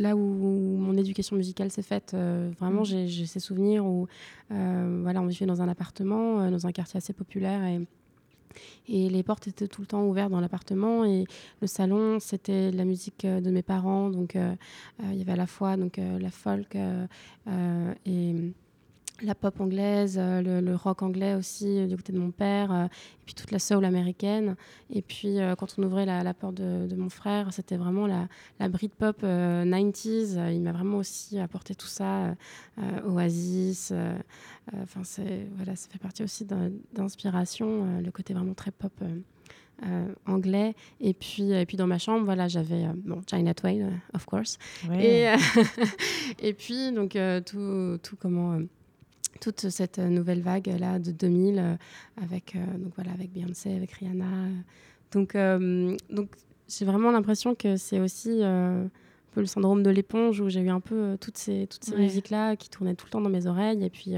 là 0.00 0.14
où 0.14 0.20
mon 0.20 0.96
éducation 0.96 1.36
musicale 1.36 1.72
s'est 1.72 1.82
faite, 1.82 2.16
vraiment, 2.58 2.82
mmh. 2.82 3.06
j'ai 3.06 3.26
ces 3.26 3.40
souvenirs 3.40 3.84
où 3.84 4.06
voilà, 4.48 5.20
on 5.20 5.26
vivait 5.26 5.46
dans 5.46 5.60
un 5.60 5.68
appartement, 5.68 6.50
dans 6.50 6.66
un 6.66 6.72
quartier 6.72 6.98
assez 6.98 7.12
populaire 7.12 7.64
et 7.64 7.86
et 8.88 9.08
les 9.08 9.22
portes 9.22 9.48
étaient 9.48 9.68
tout 9.68 9.80
le 9.80 9.86
temps 9.86 10.04
ouvertes 10.04 10.30
dans 10.30 10.40
l'appartement. 10.40 11.04
Et 11.04 11.24
le 11.60 11.66
salon, 11.66 12.18
c'était 12.20 12.70
la 12.70 12.84
musique 12.84 13.24
euh, 13.24 13.40
de 13.40 13.50
mes 13.50 13.62
parents. 13.62 14.10
Donc, 14.10 14.36
euh, 14.36 14.54
euh, 15.02 15.10
il 15.12 15.18
y 15.18 15.22
avait 15.22 15.32
à 15.32 15.36
la 15.36 15.46
fois 15.46 15.76
donc, 15.76 15.98
la 15.98 16.30
folk 16.30 16.76
et 18.06 18.34
la 19.22 19.34
pop 19.34 19.60
anglaise, 19.60 20.16
euh, 20.18 20.60
le, 20.60 20.74
rock 20.76 21.02
anglais 21.02 21.34
aussi 21.34 21.78
euh, 21.78 21.86
du 21.86 21.96
côté 21.96 22.12
de 22.12 22.18
mon 22.18 22.30
père, 22.30 22.72
euh, 22.72 22.84
et 22.86 23.24
puis 23.24 23.34
toute 23.34 23.50
la 23.50 23.58
soul 23.58 23.84
américaine. 23.84 24.56
Et 24.90 25.02
puis 25.02 25.36
quand 25.58 25.74
on 25.78 25.82
ouvrait 25.82 26.06
la, 26.06 26.34
porte 26.34 26.54
de, 26.54 26.94
mon 26.96 27.10
frère, 27.10 27.52
c'était 27.52 27.76
vraiment 27.76 28.06
la, 28.06 28.28
la 28.58 28.68
Britpop 28.68 29.22
90s. 29.22 30.52
Il 30.52 30.62
m'a 30.62 30.72
vraiment 30.72 30.98
aussi 30.98 31.38
apporté 31.38 31.74
tout 31.74 31.86
ça, 31.86 32.34
Oasis. 33.04 33.92
Enfin, 34.82 35.02
voilà, 35.56 35.76
ça 35.76 35.88
fait 35.90 35.98
partie 35.98 36.22
aussi 36.22 36.46
d'inspiration, 36.92 38.00
le 38.00 38.10
côté 38.10 38.32
vraiment 38.32 38.54
très 38.54 38.70
pop. 38.70 38.92
anglais 40.26 40.74
et 41.00 41.14
puis 41.14 41.52
et 41.52 41.64
puis 41.64 41.76
dans 41.76 41.86
ma 41.86 41.98
chambre 41.98 42.24
voilà 42.24 42.48
j'avais 42.48 42.86
bon 42.96 43.20
China 43.30 43.54
Twain 43.54 43.92
of 44.12 44.24
course 44.24 44.58
et 44.92 45.26
et 46.40 46.52
puis 46.52 46.90
donc 46.90 47.16
tout 47.46 47.96
tout 48.02 48.16
comment 48.16 48.58
toute 49.40 49.68
cette 49.70 49.98
nouvelle 49.98 50.42
vague 50.42 50.66
là 50.78 50.98
de 50.98 51.10
2000 51.10 51.58
euh, 51.58 51.76
avec 52.22 52.56
euh, 52.56 52.78
donc 52.78 52.92
voilà 52.96 53.12
avec 53.12 53.32
Beyoncé 53.32 53.74
avec 53.74 53.92
Rihanna. 53.92 54.26
Donc 55.12 55.34
euh, 55.34 55.96
donc 56.10 56.30
j'ai 56.68 56.84
vraiment 56.84 57.10
l'impression 57.10 57.54
que 57.54 57.76
c'est 57.76 58.00
aussi 58.00 58.42
un 58.42 58.90
peu 59.32 59.40
le 59.40 59.46
syndrome 59.46 59.82
de 59.82 59.90
l'éponge 59.90 60.40
où 60.40 60.48
j'ai 60.48 60.60
eu 60.60 60.70
un 60.70 60.80
peu 60.80 61.16
toutes 61.20 61.38
ces 61.38 61.66
toutes 61.66 61.84
ces 61.84 61.96
musiques 61.96 62.30
là 62.30 62.56
qui 62.56 62.68
tournaient 62.68 62.94
tout 62.94 63.06
le 63.06 63.10
temps 63.10 63.20
dans 63.20 63.30
mes 63.30 63.46
oreilles. 63.46 63.82
Et 63.84 63.90
puis 63.90 64.14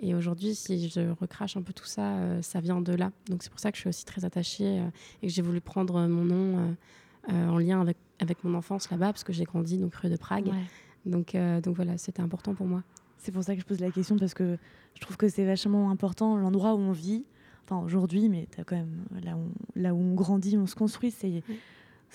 et 0.00 0.14
aujourd'hui 0.14 0.54
si 0.54 0.88
je 0.88 1.10
recrache 1.20 1.56
un 1.56 1.62
peu 1.62 1.72
tout 1.72 1.86
ça 1.86 2.18
ça 2.42 2.60
vient 2.60 2.80
de 2.80 2.92
là. 2.92 3.10
Donc 3.28 3.42
c'est 3.42 3.50
pour 3.50 3.60
ça 3.60 3.70
que 3.70 3.76
je 3.76 3.82
suis 3.82 3.88
aussi 3.88 4.04
très 4.04 4.24
attachée 4.24 4.82
et 5.22 5.28
que 5.28 5.32
j'ai 5.32 5.42
voulu 5.42 5.60
prendre 5.60 6.06
mon 6.06 6.24
nom 6.24 6.76
en 7.28 7.58
lien 7.58 7.80
avec 7.80 7.96
avec 8.18 8.44
mon 8.44 8.54
enfance 8.54 8.90
là-bas 8.90 9.12
parce 9.12 9.24
que 9.24 9.32
j'ai 9.32 9.44
grandi 9.44 9.78
donc 9.78 9.94
rue 9.94 10.10
de 10.10 10.16
Prague. 10.16 10.50
Donc 11.06 11.34
donc 11.62 11.76
voilà 11.76 11.96
c'était 11.96 12.20
important 12.20 12.54
pour 12.54 12.66
moi 12.66 12.82
c'est 13.18 13.32
pour 13.32 13.42
ça 13.42 13.54
que 13.54 13.60
je 13.60 13.66
pose 13.66 13.80
la 13.80 13.90
question, 13.90 14.16
parce 14.16 14.34
que 14.34 14.56
je 14.94 15.00
trouve 15.00 15.16
que 15.16 15.28
c'est 15.28 15.44
vachement 15.44 15.90
important 15.90 16.36
l'endroit 16.36 16.74
où 16.74 16.78
on 16.78 16.92
vit. 16.92 17.24
Enfin, 17.64 17.84
aujourd'hui, 17.84 18.28
mais 18.28 18.48
as 18.58 18.64
quand 18.64 18.76
même 18.76 19.04
là 19.22 19.36
où, 19.36 19.50
là 19.76 19.94
où 19.94 19.98
on 19.98 20.14
grandit, 20.14 20.56
on 20.56 20.66
se 20.66 20.74
construit, 20.74 21.10
c'est. 21.10 21.42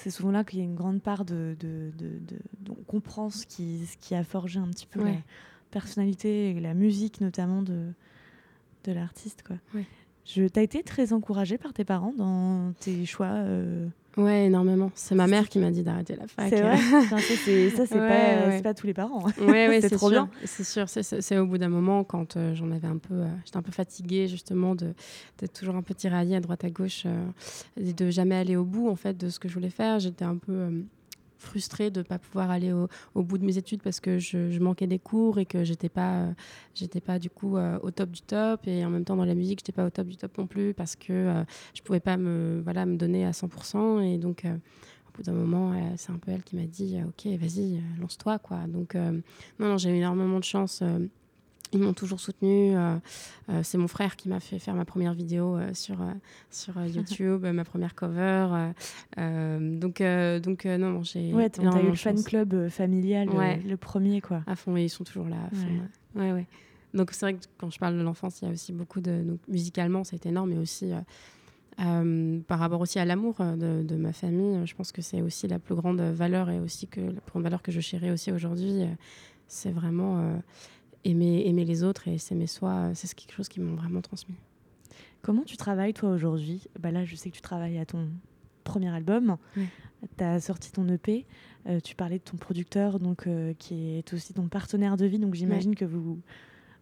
Souvent 0.10 0.32
là 0.32 0.44
qu'il 0.44 0.58
y 0.58 0.62
a 0.64 0.66
une 0.66 0.74
grande 0.74 1.04
part 1.04 1.24
de, 1.24 1.56
de, 1.60 1.92
de, 1.96 2.20
on 2.68 2.84
comprend 2.84 3.30
ce 3.30 3.46
qui, 3.46 3.86
ce 3.86 3.96
qui 3.98 4.16
a 4.16 4.24
forgé 4.24 4.60
un 4.60 4.68
petit 4.68 4.88
peu 4.88 5.04
la 5.04 5.18
personnalité 5.70 6.50
et 6.50 6.60
la 6.60 6.74
musique 6.74 7.22
notamment 7.22 7.62
de, 7.62 7.94
de 8.86 8.92
l'artiste. 8.92 9.44
Quoi. 9.46 9.58
T'as 10.52 10.64
été 10.64 10.82
très 10.82 11.14
encouragée 11.14 11.60
par 11.60 11.74
tes 11.74 11.86
parents 11.86 12.14
dans 12.18 12.74
tes 12.80 13.06
choix 13.06 13.28
euh, 13.28 13.88
Ouais, 14.18 14.46
énormément. 14.46 14.92
C'est 14.96 15.16
ma 15.16 15.28
mère 15.28 15.50
qui 15.50 15.60
m'a 15.60 15.72
dit 15.72 15.82
d'arrêter 15.82 16.16
la 16.16 16.28
fac. 16.28 16.50
C'est 16.50 16.62
vrai. 16.62 16.78
ça, 17.10 17.86
c'est 17.86 17.98
pas, 17.98 18.62
pas, 18.62 18.74
tous 18.74 18.86
les 18.86 18.94
parents. 18.94 19.26
Ouais, 19.40 19.68
ouais 19.68 19.82
c'est 19.82 19.90
trop 19.90 20.10
bien. 20.10 20.30
C'est 20.46 20.64
sûr. 20.64 20.86
C'est 20.88 21.38
au 21.38 21.48
bout 21.48 21.58
d'un 21.58 21.70
moment, 21.70 22.04
quand 22.04 22.38
euh, 22.38 22.54
j'en 22.54 22.70
avais 22.72 22.88
un 22.88 22.98
peu, 22.98 23.16
euh, 23.16 23.28
j'étais 23.46 23.58
un 23.58 23.62
peu 23.62 23.72
fatiguée 23.72 24.28
justement 24.28 24.76
d'être 24.76 25.54
toujours 25.54 25.76
un 25.76 25.82
peu 25.82 25.94
tiraillée 25.94 26.36
à 26.36 26.42
droite 26.42 26.64
à 26.64 26.70
gauche, 26.70 27.04
euh, 27.06 27.26
et 27.78 27.94
de 27.94 28.10
jamais 28.10 28.36
aller 28.36 28.56
au 28.56 28.66
bout 28.66 28.88
en 28.90 28.96
fait 28.96 29.18
de 29.18 29.30
ce 29.30 29.40
que 29.40 29.48
je 29.48 29.54
voulais 29.54 29.70
faire. 29.70 30.00
J'étais 30.00 30.26
un 30.26 30.38
peu 30.38 30.70
frustrée 31.44 31.92
de 31.92 32.00
ne 32.00 32.04
pas 32.04 32.20
pouvoir 32.20 32.50
aller 32.52 32.72
au, 32.72 33.24
bout 33.24 33.38
de 33.38 33.46
mes 33.46 33.58
études 33.58 33.82
parce 33.82 34.00
que 34.00 34.20
je, 34.20 34.60
manquais 34.60 34.88
des 34.88 35.00
cours 35.00 35.40
et 35.40 35.46
que 35.46 35.64
j'étais 35.64 35.90
pas, 35.90 36.28
j'étais 36.74 37.02
pas 37.02 37.20
du 37.20 37.30
coup 37.30 37.58
euh, 37.58 37.78
au 37.82 37.92
top 37.92 38.12
du 38.12 38.22
top. 38.22 38.68
Et 38.68 38.86
en 38.86 38.90
même 38.90 39.04
temps 39.04 39.16
dans 39.16 39.26
la 39.26 39.36
musique 39.36 39.60
j'étais 39.60 39.72
pas 39.72 39.86
au 39.86 39.90
top 39.90 40.08
du 40.08 40.18
top 40.18 40.38
non 40.38 40.48
plus 40.48 40.74
parce 40.74 40.96
que 40.96 41.12
euh, 41.12 41.44
je 41.74 41.82
pouvais 41.82 42.00
pas 42.00 42.18
me, 42.18 42.62
voilà, 42.64 42.86
me 42.86 42.96
donner 42.96 43.26
à 43.26 43.32
100% 43.32 44.02
et 44.02 44.18
donc 44.18 44.46
euh, 44.46 44.54
au 44.54 45.18
bout 45.18 45.24
d'un 45.24 45.34
moment 45.34 45.74
c'est 45.96 46.12
un 46.12 46.18
peu 46.18 46.32
elle 46.32 46.44
qui 46.44 46.56
m'a 46.56 46.66
dit 46.66 46.98
ok 47.06 47.28
vas-y 47.40 47.80
lance-toi 48.00 48.40
quoi 48.40 48.66
donc 48.68 48.96
non, 48.96 49.22
non 49.60 49.78
j'ai 49.78 49.92
eu 49.92 49.98
énormément 49.98 50.40
de 50.40 50.44
chance 50.44 50.82
ils 51.74 51.80
m'ont 51.80 51.94
toujours 51.94 52.20
soutenu. 52.20 52.76
Euh, 52.76 52.96
euh, 53.50 53.62
c'est 53.64 53.78
mon 53.78 53.88
frère 53.88 54.16
qui 54.16 54.30
m'a 54.30 54.40
fait 54.40 54.60
faire 54.60 54.76
ma 54.76 54.86
première 54.86 55.14
vidéo 55.14 55.56
euh, 55.56 55.74
sur, 55.74 55.98
sur 56.50 56.80
YouTube, 56.86 57.46
ma 57.46 57.64
première 57.64 57.96
cover. 57.96 58.72
donc, 59.18 60.02
donc 60.42 60.66
non, 60.66 61.04
j'ai. 61.04 61.34
Ouais, 61.34 61.50
t'as 61.50 61.64
eu 61.82 61.88
le 61.88 61.96
fan 61.96 62.22
club 62.24 62.70
familial, 62.70 63.30
le 63.66 63.76
premier, 63.76 64.22
quoi. 64.22 64.44
À 64.48 64.56
fond, 64.56 64.78
et 64.78 64.84
ils 64.84 64.90
sont 64.90 65.04
toujours 65.04 65.28
là. 65.28 65.38
Ouais. 66.16 66.32
ouais, 66.32 66.48
Donc, 66.94 67.12
c'est 67.12 67.26
vrai 67.26 67.34
que 67.34 67.46
quand 67.58 67.70
je 67.70 67.80
parle 67.80 67.98
de 67.98 68.04
l'enfance, 68.04 68.42
il 68.42 68.46
y 68.46 68.48
a 68.50 68.52
aussi 68.52 68.74
beaucoup 68.74 69.02
de. 69.02 69.24
Donc, 69.24 69.40
musicalement, 69.48 70.04
ça 70.04 70.16
a 70.16 70.18
été 70.18 70.30
énorme, 70.30 70.52
mais 70.52 70.58
aussi. 70.58 70.92
par 71.78 72.60
rapport 72.60 72.82
aussi 72.82 73.00
à 73.00 73.06
l'amour 73.06 73.36
de, 73.40 73.84
de, 73.84 73.96
ma 73.96 74.14
famille, 74.14 74.66
je 74.66 74.76
pense 74.76 74.92
que 74.92 75.02
c'est 75.02 75.22
aussi 75.22 75.48
la 75.48 75.60
plus 75.60 75.76
grande 75.76 76.02
valeur 76.02 76.50
et 76.50 76.60
aussi 76.60 76.88
que 76.88 77.02
la 77.02 77.22
plus 77.22 77.32
grande 77.32 77.44
valeur 77.44 77.62
que 77.62 77.72
je 77.72 77.80
chéris 77.80 78.12
aussi 78.12 78.32
aujourd'hui. 78.32 78.84
C'est 79.48 79.72
vraiment 79.72 80.40
aimer, 81.06 81.44
aimer 81.46 81.66
les 81.66 81.84
autres 81.84 82.08
et 82.08 82.18
s'aimer 82.18 82.48
soi, 82.48 82.92
c'est 82.94 83.14
quelque 83.14 83.34
chose 83.34 83.50
qui 83.50 83.60
m'ont 83.60 83.76
vraiment 83.76 84.02
transmis. 84.02 84.36
Comment 85.22 85.44
tu 85.44 85.56
travailles 85.58 85.94
toi 85.94 86.10
aujourd'hui? 86.10 86.68
Bah 86.80 86.92
Là, 86.92 87.06
je 87.06 87.16
sais 87.16 87.30
que 87.30 87.36
tu 87.36 87.42
travailles 87.42 87.80
à 87.80 87.86
ton 87.86 88.10
premier 88.64 88.90
album. 88.90 89.38
Tu 90.18 90.24
as 90.24 90.40
sorti 90.42 90.72
ton 90.72 90.88
EP. 90.90 91.26
Euh, 91.68 91.80
tu 91.80 91.96
parlais 91.96 92.18
de 92.18 92.24
ton 92.24 92.36
producteur, 92.36 93.00
donc, 93.00 93.28
euh, 93.28 93.54
qui 93.58 93.98
est 93.98 94.14
aussi 94.14 94.34
ton 94.34 94.48
partenaire 94.48 94.98
de 94.98 95.06
vie. 95.06 95.20
Donc 95.20 95.34
j'imagine 95.34 95.76
que 95.76 95.86
vous 95.86 96.20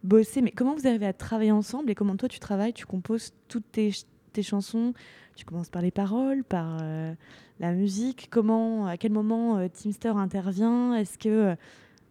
bossez. 0.02 0.42
Mais 0.42 0.50
comment 0.50 0.74
vous 0.74 0.86
arrivez 0.88 1.06
à 1.06 1.12
travailler 1.12 1.52
ensemble 1.52 1.90
et 1.90 1.94
comment 1.94 2.16
toi 2.16 2.28
tu 2.28 2.40
travailles? 2.40 2.72
Tu 2.72 2.84
composes 2.84 3.32
toutes 3.46 3.70
tes, 3.70 3.92
tes 4.32 4.42
chansons? 4.42 4.92
Tu 5.36 5.44
commences 5.44 5.70
par 5.70 5.82
les 5.82 5.92
paroles, 5.92 6.42
par 6.42 6.78
euh, 6.82 7.14
la 7.60 7.72
musique? 7.72 8.28
Comment, 8.30 8.86
À 8.86 8.96
quel 8.96 9.12
moment 9.12 9.68
Teamster 9.68 10.16
intervient? 10.16 10.94
Est-ce 10.94 11.16
que. 11.16 11.56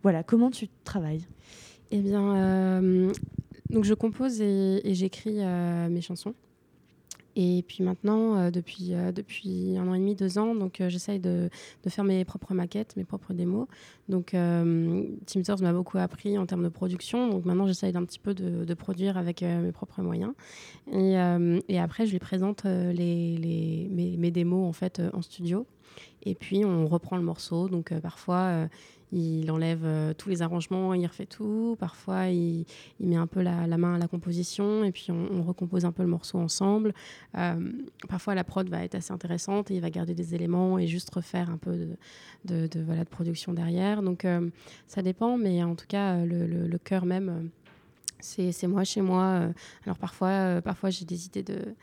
voilà, 0.02 0.24
comment 0.24 0.50
tu 0.50 0.69
travailles? 0.86 1.28
Eh 1.91 1.99
bien, 1.99 2.36
euh, 2.36 3.12
donc 3.69 3.84
je 3.84 3.93
compose 3.93 4.41
et, 4.41 4.82
j'écris 4.86 5.38
euh, 5.39 5.89
mes 5.89 6.01
chansons. 6.01 6.34
Et 7.38 7.63
puis 7.65 7.82
maintenant, 7.82 8.38
euh, 8.38 8.51
depuis, 8.51 8.91
depuis 9.13 9.77
un 9.77 9.88
an 9.88 9.93
et 9.93 9.99
demi, 9.99 10.15
deux 10.15 10.38
ans, 10.38 10.54
donc 10.54 10.82
j'essaye 10.88 11.19
de, 11.19 11.49
de, 11.84 11.89
faire 11.89 12.04
mes 12.04 12.25
propres 12.25 12.54
maquettes, 12.54 12.95
mes 12.97 13.06
propres 13.06 13.34
démos. 13.34 13.67
Donc 14.10 14.27
Team 14.32 15.43
Source 15.45 15.62
m'a 15.62 15.71
beaucoup 15.73 15.97
appris 15.97 16.38
en 16.38 16.45
termes 16.45 16.63
de 16.63 16.69
production. 16.69 17.30
Donc 17.30 17.45
maintenant, 17.45 17.67
j'essaye 17.67 17.93
d'un 17.93 18.04
petit 18.04 18.19
peu 18.19 18.34
de, 18.34 18.73
produire 18.73 19.17
avec 19.17 19.41
mes 19.41 19.71
propres 19.71 20.01
moyens. 20.01 20.34
Et, 20.91 21.15
et, 21.69 21.80
après, 21.80 22.06
je 22.06 22.12
lui 22.12 22.19
présente 22.19 22.65
les, 22.65 23.38
les, 23.38 23.88
mes, 23.89 24.17
mes, 24.17 24.32
démos 24.32 24.67
en 24.67 24.73
fait 24.73 25.01
en 25.13 25.21
studio. 25.21 25.65
Et 26.23 26.36
puis 26.36 26.65
on 26.65 26.88
reprend 26.88 27.17
le 27.17 27.23
morceau. 27.23 27.69
Donc 27.69 27.93
parfois 27.99 28.67
il 29.12 29.51
enlève 29.51 29.82
euh, 29.84 30.13
tous 30.13 30.30
les 30.30 30.41
arrangements, 30.41 30.93
il 30.93 31.06
refait 31.06 31.25
tout. 31.25 31.75
Parfois, 31.80 32.27
il, 32.27 32.65
met 32.99 33.17
un 33.17 33.27
peu 33.27 33.41
la, 33.41 33.65
main 33.77 33.95
à 33.95 33.97
la 33.97 34.08
composition 34.08 34.84
et 34.84 34.91
puis 34.91 35.08
on, 35.12 35.43
recompose 35.43 35.86
un 35.86 35.91
peu 35.91 36.04
le 36.04 36.10
morceau 36.10 36.38
ensemble. 36.38 36.93
Euh, 37.38 37.71
parfois, 38.08 38.36
la 38.36 38.43
prod 38.43 38.69
va 38.69 38.84
être 38.84 38.95
assez 38.95 39.12
intéressante 39.12 39.69
et 39.69 39.75
il 39.75 39.82
va 39.82 39.89
garder 39.89 40.13
des 40.13 40.34
éléments 40.34 40.80
et 40.80 40.88
juste 40.88 41.13
refaire 41.13 41.49
un 41.49 41.58
peu 41.58 41.89
de, 42.45 42.69
voilà, 42.84 43.04
de 43.04 43.10
production 43.10 43.54
derrière. 43.54 44.01
Donc, 44.01 44.23
euh, 44.23 44.49
ça 44.88 45.01
dépend, 45.01 45.38
mais 45.38 45.62
en 45.63 45.75
tout 45.75 45.88
cas, 45.88 46.23
le, 46.23 46.45
le, 46.45 46.77
cœur 46.77 47.06
même, 47.06 47.49
c'est 48.19 48.67
moi 48.67 48.86
chez 48.86 49.01
moi. 49.01 49.49
Alors, 49.86 49.97
parfois, 49.97 50.62
parfois 50.63 50.89
j'ai 50.89 51.06
des 51.06 51.25
idées 51.25 51.43
de 51.43 51.75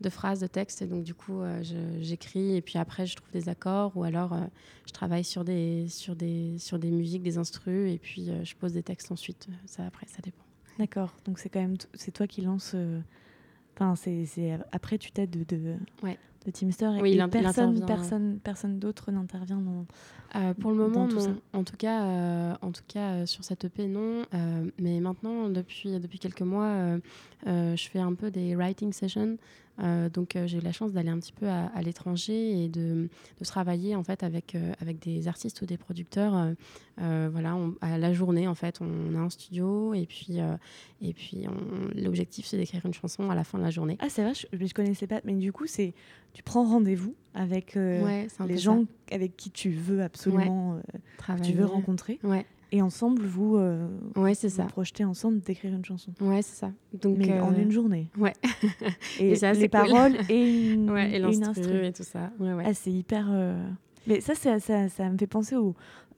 de 0.00 0.08
phrases, 0.08 0.40
de 0.40 0.46
textes. 0.46 0.82
Et 0.82 0.86
donc, 0.86 1.04
du 1.04 1.14
coup, 1.14 1.40
euh, 1.40 1.62
j'écris 2.00 2.56
et 2.56 2.60
puis 2.60 2.78
après, 2.78 3.06
je 3.06 3.16
trouve 3.16 3.30
des 3.32 3.48
accords 3.48 3.96
ou 3.96 4.04
alors 4.04 4.32
euh, 4.32 4.40
je 4.86 4.92
travaille 4.92 5.24
sur 5.24 5.44
des, 5.44 5.86
sur, 5.88 6.16
des, 6.16 6.58
sur 6.58 6.78
des 6.78 6.90
musiques, 6.90 7.22
des 7.22 7.38
instrus 7.38 7.90
et 7.92 7.98
puis 7.98 8.30
euh, 8.30 8.44
je 8.44 8.54
pose 8.54 8.72
des 8.72 8.82
textes 8.82 9.10
ensuite. 9.12 9.48
Ça, 9.66 9.86
après, 9.86 10.06
ça 10.06 10.20
dépend. 10.22 10.44
D'accord. 10.78 11.14
Donc, 11.24 11.38
c'est 11.38 11.48
quand 11.48 11.60
même 11.60 11.76
c'est 11.94 12.10
toi 12.10 12.26
qui 12.26 12.40
lance. 12.40 12.74
Enfin, 13.74 13.94
c'est 13.96 14.58
après, 14.72 14.98
tu 14.98 15.12
t'aides 15.12 15.30
de, 15.30 15.56
de, 15.56 15.76
ouais 16.02 16.18
de 16.44 16.50
Teamster 16.50 16.90
et, 16.96 17.00
oui, 17.00 17.20
personne, 17.30 17.84
personne, 17.86 18.38
personne 18.42 18.78
d'autre 18.78 19.10
n'intervient 19.10 19.60
dans, 19.60 19.86
euh, 20.36 20.52
Pour 20.54 20.70
le 20.70 20.76
moment, 20.76 21.06
non. 21.06 21.36
En 21.52 21.64
tout 21.64 21.76
cas, 21.76 22.04
euh, 22.04 22.54
en 22.60 22.70
tout 22.70 22.82
cas 22.86 23.12
euh, 23.12 23.26
sur 23.26 23.44
cette 23.44 23.64
EP, 23.64 23.86
non. 23.86 24.24
mais 24.78 25.00
maintenant, 25.00 25.48
depuis, 25.48 25.98
depuis 25.98 26.18
quelques 26.18 26.42
mois, 26.42 26.98
je 27.46 27.88
fais 27.90 28.00
un 28.00 28.14
peu 28.14 28.30
des 28.30 28.54
writing 28.54 28.92
sessions 28.92 29.38
donc 30.12 30.36
j'ai 30.46 30.58
eu 30.58 30.60
la 30.60 30.72
chance 30.72 30.92
d'aller 30.92 31.08
un 31.08 31.18
petit 31.18 31.32
peu 31.32 31.48
à, 31.48 31.82
l'étranger 31.82 32.64
et 32.64 32.68
de, 32.68 33.08
de, 33.38 33.44
travailler 33.44 33.96
en 33.96 34.04
fait 34.04 34.22
avec, 34.22 34.56
avec 34.80 35.00
des 35.00 35.26
artistes 35.28 35.60
ou 35.62 35.66
des 35.66 35.76
producteurs. 35.76 36.54
voilà, 36.98 37.58
à 37.80 37.98
la 37.98 38.12
journée 38.12 38.46
en 38.46 38.54
fait, 38.54 38.80
on 38.80 39.14
a 39.16 39.18
un 39.18 39.30
studio 39.30 39.94
et 39.94 40.06
puis, 40.06 40.38
et 41.02 41.12
puis 41.12 41.46
l'objectif 41.96 42.46
c'est 42.46 42.56
d'écrire 42.56 42.86
une 42.86 42.94
chanson 42.94 43.30
à 43.30 43.34
la 43.34 43.44
fin 43.44 43.58
de 43.58 43.64
la 43.64 43.70
journée. 43.70 43.96
Ah 44.00 44.08
c'est 44.08 44.22
vrai, 44.22 44.34
je, 44.34 44.46
je 44.52 44.74
connaissais 44.74 45.06
pas, 45.06 45.20
mais 45.24 45.34
du 45.34 45.52
coup 45.52 45.66
c'est 45.66 45.94
tu 46.32 46.42
prends 46.42 46.64
rendez-vous 46.64 47.14
avec 47.34 47.74
les 47.74 48.58
gens 48.58 48.84
avec 49.10 49.36
qui 49.36 49.50
tu 49.50 49.70
veux 49.70 50.02
absolument 50.02 50.80
tu 51.42 51.52
veux 51.52 51.64
rencontrer. 51.64 52.18
Ouais. 52.22 52.46
Et 52.74 52.82
ensemble, 52.82 53.22
vous, 53.22 53.56
euh, 53.56 53.86
ouais, 54.16 54.34
c'est 54.34 54.48
ça. 54.48 54.64
projetez 54.64 55.04
ensemble 55.04 55.38
d'écrire 55.38 55.72
une 55.72 55.84
chanson. 55.84 56.10
Ouais, 56.20 56.42
c'est 56.42 56.56
ça. 56.56 56.72
Donc, 56.92 57.18
Mais 57.18 57.40
en 57.40 57.52
euh, 57.52 57.62
une 57.62 57.70
journée. 57.70 58.08
Ouais. 58.18 58.32
et, 59.20 59.32
les 59.54 59.68
paroles 59.68 60.16
et 60.28 60.72
une, 60.72 60.90
ouais, 60.90 61.12
et, 61.12 61.22
et 61.22 61.86
et 61.86 61.92
tout 61.92 62.02
ça. 62.02 62.32
Ouais, 62.40 62.52
ouais. 62.52 62.64
Ah, 62.66 62.74
c'est 62.74 62.90
hyper. 62.90 63.28
Euh, 63.30 63.64
mais 64.08 64.20
ça, 64.20 64.34
ça, 64.34 64.58
ça, 64.58 64.88
ça, 64.88 65.08
me 65.08 65.16
fait 65.16 65.28
penser 65.28 65.54
aux, 65.54 65.76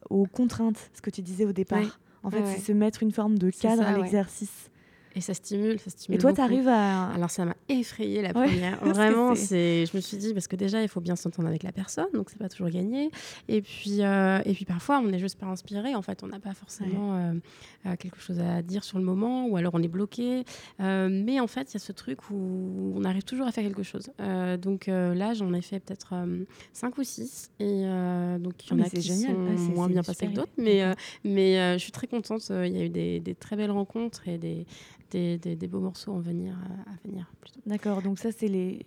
aux, 0.09 0.25
contraintes, 0.25 0.91
ce 0.95 1.03
que 1.03 1.11
tu 1.11 1.21
disais 1.21 1.45
au 1.45 1.53
départ. 1.53 2.01
En 2.23 2.31
fait, 2.31 2.43
c'est 2.47 2.61
se 2.61 2.73
mettre 2.73 3.03
une 3.03 3.13
forme 3.13 3.37
de 3.37 3.51
cadre 3.51 3.83
à 3.83 3.99
l'exercice. 3.99 4.71
Et 5.17 5.23
ça 5.23 5.33
stimule, 5.33 5.81
ça 5.81 5.89
stimule. 5.89 6.19
Et 6.19 6.21
toi, 6.21 6.35
tu 6.35 6.43
arrives 6.43 6.69
à. 6.69 7.09
Alors, 7.09 7.31
ça 7.31 7.47
m'a 7.47 7.57
effrayé 7.71 8.21
la 8.21 8.35
première. 8.35 8.79
Vraiment, 8.85 9.35
c'est. 9.35 9.87
Je 9.87 9.97
me 9.97 10.03
suis 10.03 10.19
dit, 10.19 10.35
parce 10.35 10.47
que 10.47 10.57
déjà, 10.57 10.83
il 10.83 10.89
faut 10.89 11.01
bien 11.01 11.17
s'entendre 11.17 11.49
avec 11.49 11.63
la 11.63 11.73
personne, 11.73 12.09
donc 12.13 12.29
c'est 12.29 12.39
pas 12.39 12.51
toujours 12.51 12.69
gagné. 12.69 13.11
Et 13.49 13.63
puis, 13.63 14.03
euh, 14.03 14.43
et 14.45 14.53
puis 14.53 14.67
parfois, 14.67 14.99
on 14.99 15.05
n'est 15.05 15.19
juste 15.19 15.39
pas 15.39 15.47
inspiré. 15.47 15.95
En 15.95 16.03
fait, 16.03 16.23
on 16.23 16.27
n'a 16.27 16.39
pas 16.39 16.53
forcément 16.53 17.17
euh, 17.17 17.33
euh, 17.87 17.97
quelque 17.97 18.21
chose 18.21 18.41
à 18.41 18.61
dire 18.61 18.85
sur 18.85 18.99
le 18.99 19.05
moment, 19.05 19.47
ou 19.47 19.57
alors 19.57 19.75
on 19.75 19.83
est 19.83 19.89
bloqué. 19.89 20.45
mais 20.79 21.41
en 21.41 21.47
fait, 21.47 21.73
il 21.73 21.75
y 21.75 21.77
a 21.79 21.81
ce 21.81 21.93
truc 21.93 22.31
où 22.31 22.93
on 22.95 23.05
arrive 23.05 23.25
toujours 23.25 23.47
à 23.47 23.53
faire 23.53 23.65
quelque 23.65 23.83
chose. 23.83 24.11
donc 24.61 24.87
là, 24.89 25.33
j'en 25.33 25.55
ai 25.55 25.63
fait 25.63 25.81
peut-être 25.81 26.15
5 26.75 26.99
ou 26.99 27.03
6. 27.03 27.53
Et 27.61 27.85
donc, 28.39 28.67
il 28.67 28.71
y 28.71 28.75
en 28.75 28.85
a 28.85 28.91
qui 28.91 29.01
génial. 29.01 29.35
sont 29.35 29.69
ah, 29.71 29.75
moins 29.75 29.89
bien 29.89 30.03
passés 30.03 30.27
que 30.27 30.35
d'autres. 30.35 30.53
Mais, 30.59 30.83
mais 31.25 31.79
je 31.79 31.83
suis 31.83 31.93
très 31.93 32.07
contente. 32.07 32.51
Il 32.51 32.77
y 32.77 32.81
a 32.81 32.85
eu 32.85 32.91
des, 32.91 33.21
des 33.21 33.35
très 33.35 33.57
belles 33.57 33.71
rencontres 33.71 34.29
et 34.29 34.37
des 34.37 34.67
des, 35.11 35.39
des, 35.39 35.67
beaux 35.67 35.81
morceaux 35.81 36.15
à 36.17 36.21
venir. 36.21 36.57
À, 36.87 37.07
venir 37.07 37.31
D'accord, 37.67 38.03
donc 38.03 38.19
ça, 38.19 38.31
c'est 38.33 38.49
les, 38.49 38.85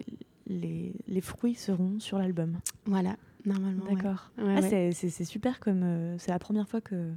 les, 0.47 0.93
les, 1.08 1.21
fruits 1.21 1.55
seront 1.55 1.99
sur 1.99 2.17
l'album. 2.17 2.58
Voilà, 2.86 3.15
normalement. 3.45 3.86
D'accord. 3.86 4.32
ah, 4.38 4.62
C'est 4.62 5.23
super 5.23 5.60
comme. 5.60 5.84
Euh, 5.84 6.17
c'est 6.17 6.32
la 6.32 6.39
première 6.39 6.67
fois 6.67 6.82
que 6.82 7.12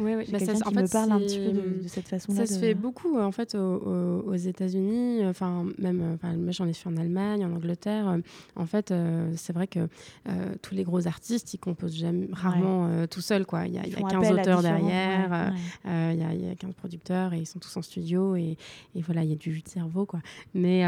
oui, 0.00 0.14
oui. 0.16 0.24
Bah, 0.30 0.38
ça, 0.38 0.52
en 0.66 0.72
me 0.72 0.90
parle 0.90 1.12
un 1.12 1.20
petit 1.20 1.38
peu 1.38 1.52
de, 1.52 1.86
cette 1.88 2.08
façon-là. 2.08 2.46
Ça 2.46 2.54
se 2.54 2.58
fait 2.58 2.74
beaucoup 2.74 3.18
en 3.18 3.32
fait 3.32 3.54
aux, 3.54 4.34
États-Unis, 4.34 5.24
enfin 5.26 5.66
même, 5.78 6.14
enfin, 6.14 6.34
moi 6.36 6.50
j'en 6.50 6.66
ai 6.66 6.72
fait 6.72 6.88
en 6.88 6.96
Allemagne, 6.96 7.44
en 7.44 7.52
Angleterre. 7.52 8.18
En 8.56 8.66
fait, 8.66 8.90
euh, 8.90 9.32
c'est 9.36 9.52
vrai 9.52 9.66
que 9.66 9.88
euh, 10.28 10.54
tous 10.62 10.74
les 10.74 10.82
gros 10.82 11.06
artistes, 11.06 11.54
ils 11.54 11.58
composent 11.58 11.96
jamais, 11.96 12.28
rarement 12.32 12.88
euh, 12.88 13.06
tout 13.06 13.20
seuls 13.20 13.46
quoi. 13.46 13.66
Il 13.66 13.74
y 13.74 13.78
a, 13.78 13.86
y 13.86 13.94
a 13.94 14.08
15 14.08 14.32
auteurs 14.32 14.62
derrière, 14.62 15.52
il, 15.84 15.90
y 15.90 16.22
a, 16.22 16.34
il 16.34 16.44
y 16.44 16.50
a 16.50 16.54
15 16.54 16.74
producteurs 16.74 17.32
et 17.32 17.38
ils 17.38 17.46
sont 17.46 17.58
tous 17.58 17.76
en 17.76 17.82
studio 17.82 18.36
et, 18.36 18.56
et 18.94 19.02
voilà, 19.02 19.22
il 19.22 19.30
y 19.30 19.32
a 19.32 19.36
du 19.36 19.52
jus 19.52 19.62
de 19.62 19.68
cerveau 19.68 20.06
quoi. 20.06 20.20
Mais 20.54 20.84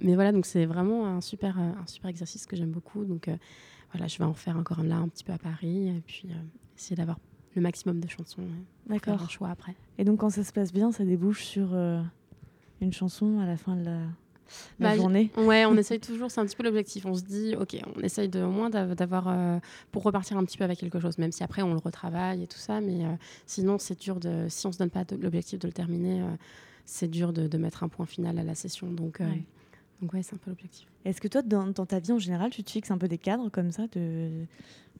mais 0.00 0.14
voilà, 0.14 0.32
donc 0.32 0.46
c'est 0.46 0.66
vraiment 0.66 1.06
un 1.06 1.20
super 1.20 1.58
un 1.58 1.86
super 1.86 2.08
exercice 2.10 2.46
que 2.46 2.56
j'aime 2.56 2.70
beaucoup. 2.70 3.04
Donc 3.04 3.30
voilà, 3.92 4.06
je 4.06 4.18
vais 4.18 4.24
en 4.24 4.34
faire 4.34 4.56
encore 4.56 4.80
un 4.80 4.84
là 4.84 4.96
un 4.96 5.08
petit 5.08 5.24
peu 5.24 5.32
à 5.32 5.38
Paris 5.38 5.88
et 5.88 6.02
puis 6.06 6.28
essayer 6.76 6.96
d'avoir 6.96 7.18
le 7.54 7.62
maximum 7.62 8.00
de 8.00 8.08
chansons. 8.08 8.42
D'accord. 8.86 9.22
Un 9.22 9.28
choix 9.28 9.50
après. 9.50 9.74
Et 9.98 10.04
donc 10.04 10.20
quand 10.20 10.30
ça 10.30 10.44
se 10.44 10.52
passe 10.52 10.72
bien, 10.72 10.92
ça 10.92 11.04
débouche 11.04 11.44
sur 11.44 11.70
euh, 11.72 12.00
une 12.80 12.92
chanson 12.92 13.40
à 13.40 13.46
la 13.46 13.56
fin 13.56 13.76
de 13.76 13.84
la, 13.84 13.98
bah, 14.78 14.96
journée. 14.96 15.30
Ouais, 15.36 15.64
on 15.66 15.76
essaye 15.78 16.00
toujours. 16.00 16.30
C'est 16.30 16.40
un 16.40 16.46
petit 16.46 16.56
peu 16.56 16.62
l'objectif. 16.62 17.06
On 17.06 17.14
se 17.14 17.22
dit, 17.22 17.54
ok, 17.58 17.76
on 17.96 18.00
essaye 18.00 18.28
de, 18.28 18.42
au 18.42 18.50
moins 18.50 18.70
d'avoir 18.70 19.28
euh, 19.28 19.58
pour 19.90 20.02
repartir 20.02 20.36
un 20.36 20.44
petit 20.44 20.58
peu 20.58 20.64
avec 20.64 20.78
quelque 20.78 21.00
chose, 21.00 21.18
même 21.18 21.32
si 21.32 21.42
après 21.42 21.62
on 21.62 21.72
le 21.72 21.80
retravaille 21.80 22.42
et 22.42 22.46
tout 22.46 22.58
ça. 22.58 22.80
Mais 22.80 23.04
euh, 23.04 23.14
sinon, 23.46 23.78
c'est 23.78 24.00
dur 24.00 24.20
de. 24.20 24.46
Si 24.48 24.66
on 24.66 24.72
se 24.72 24.78
donne 24.78 24.90
pas 24.90 25.04
l'objectif 25.20 25.58
de 25.58 25.66
le 25.66 25.72
terminer, 25.72 26.22
c'est 26.84 27.08
dur 27.08 27.32
de, 27.32 27.46
de, 27.46 27.58
mettre 27.58 27.82
un 27.84 27.88
point 27.88 28.06
final 28.06 28.38
à 28.38 28.44
la 28.44 28.54
session. 28.54 28.90
Donc. 28.90 29.20
Donc 30.02 30.12
ouais, 30.14 30.22
c'est 30.22 30.34
un 30.34 30.38
peu 30.38 30.50
l'objectif. 30.50 30.88
Est-ce 31.04 31.20
que 31.20 31.28
toi, 31.28 31.42
dans, 31.42 31.68
dans, 31.68 31.86
ta 31.86 32.00
vie 32.00 32.10
en 32.12 32.18
général, 32.18 32.50
tu 32.50 32.64
te 32.64 32.70
fixes 32.72 32.90
un 32.90 32.98
peu 32.98 33.06
des 33.06 33.18
cadres 33.18 33.48
comme 33.50 33.70
ça 33.70 33.86
de, 33.92 34.30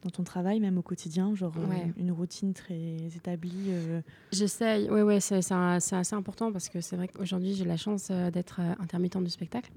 dans 0.02 0.10
ton 0.10 0.22
travail, 0.22 0.60
même 0.60 0.78
au 0.78 0.82
quotidien, 0.82 1.34
genre 1.34 1.52
euh, 1.58 1.86
une 1.96 2.12
routine 2.12 2.54
très 2.54 2.96
établie 3.16 3.66
euh? 3.68 4.00
J'essaye, 4.32 4.88
oui, 4.90 5.02
ouais, 5.02 5.18
c'est 5.18 5.40
assez 5.52 6.14
important 6.14 6.52
parce 6.52 6.68
que 6.68 6.80
c'est 6.80 6.96
vrai 6.96 7.08
qu'aujourd'hui 7.08 7.54
j'ai 7.54 7.64
la 7.64 7.76
chance 7.76 8.08
euh, 8.10 8.30
d'être 8.30 8.60
intermittente 8.78 9.24
du 9.24 9.30
spectacle. 9.30 9.70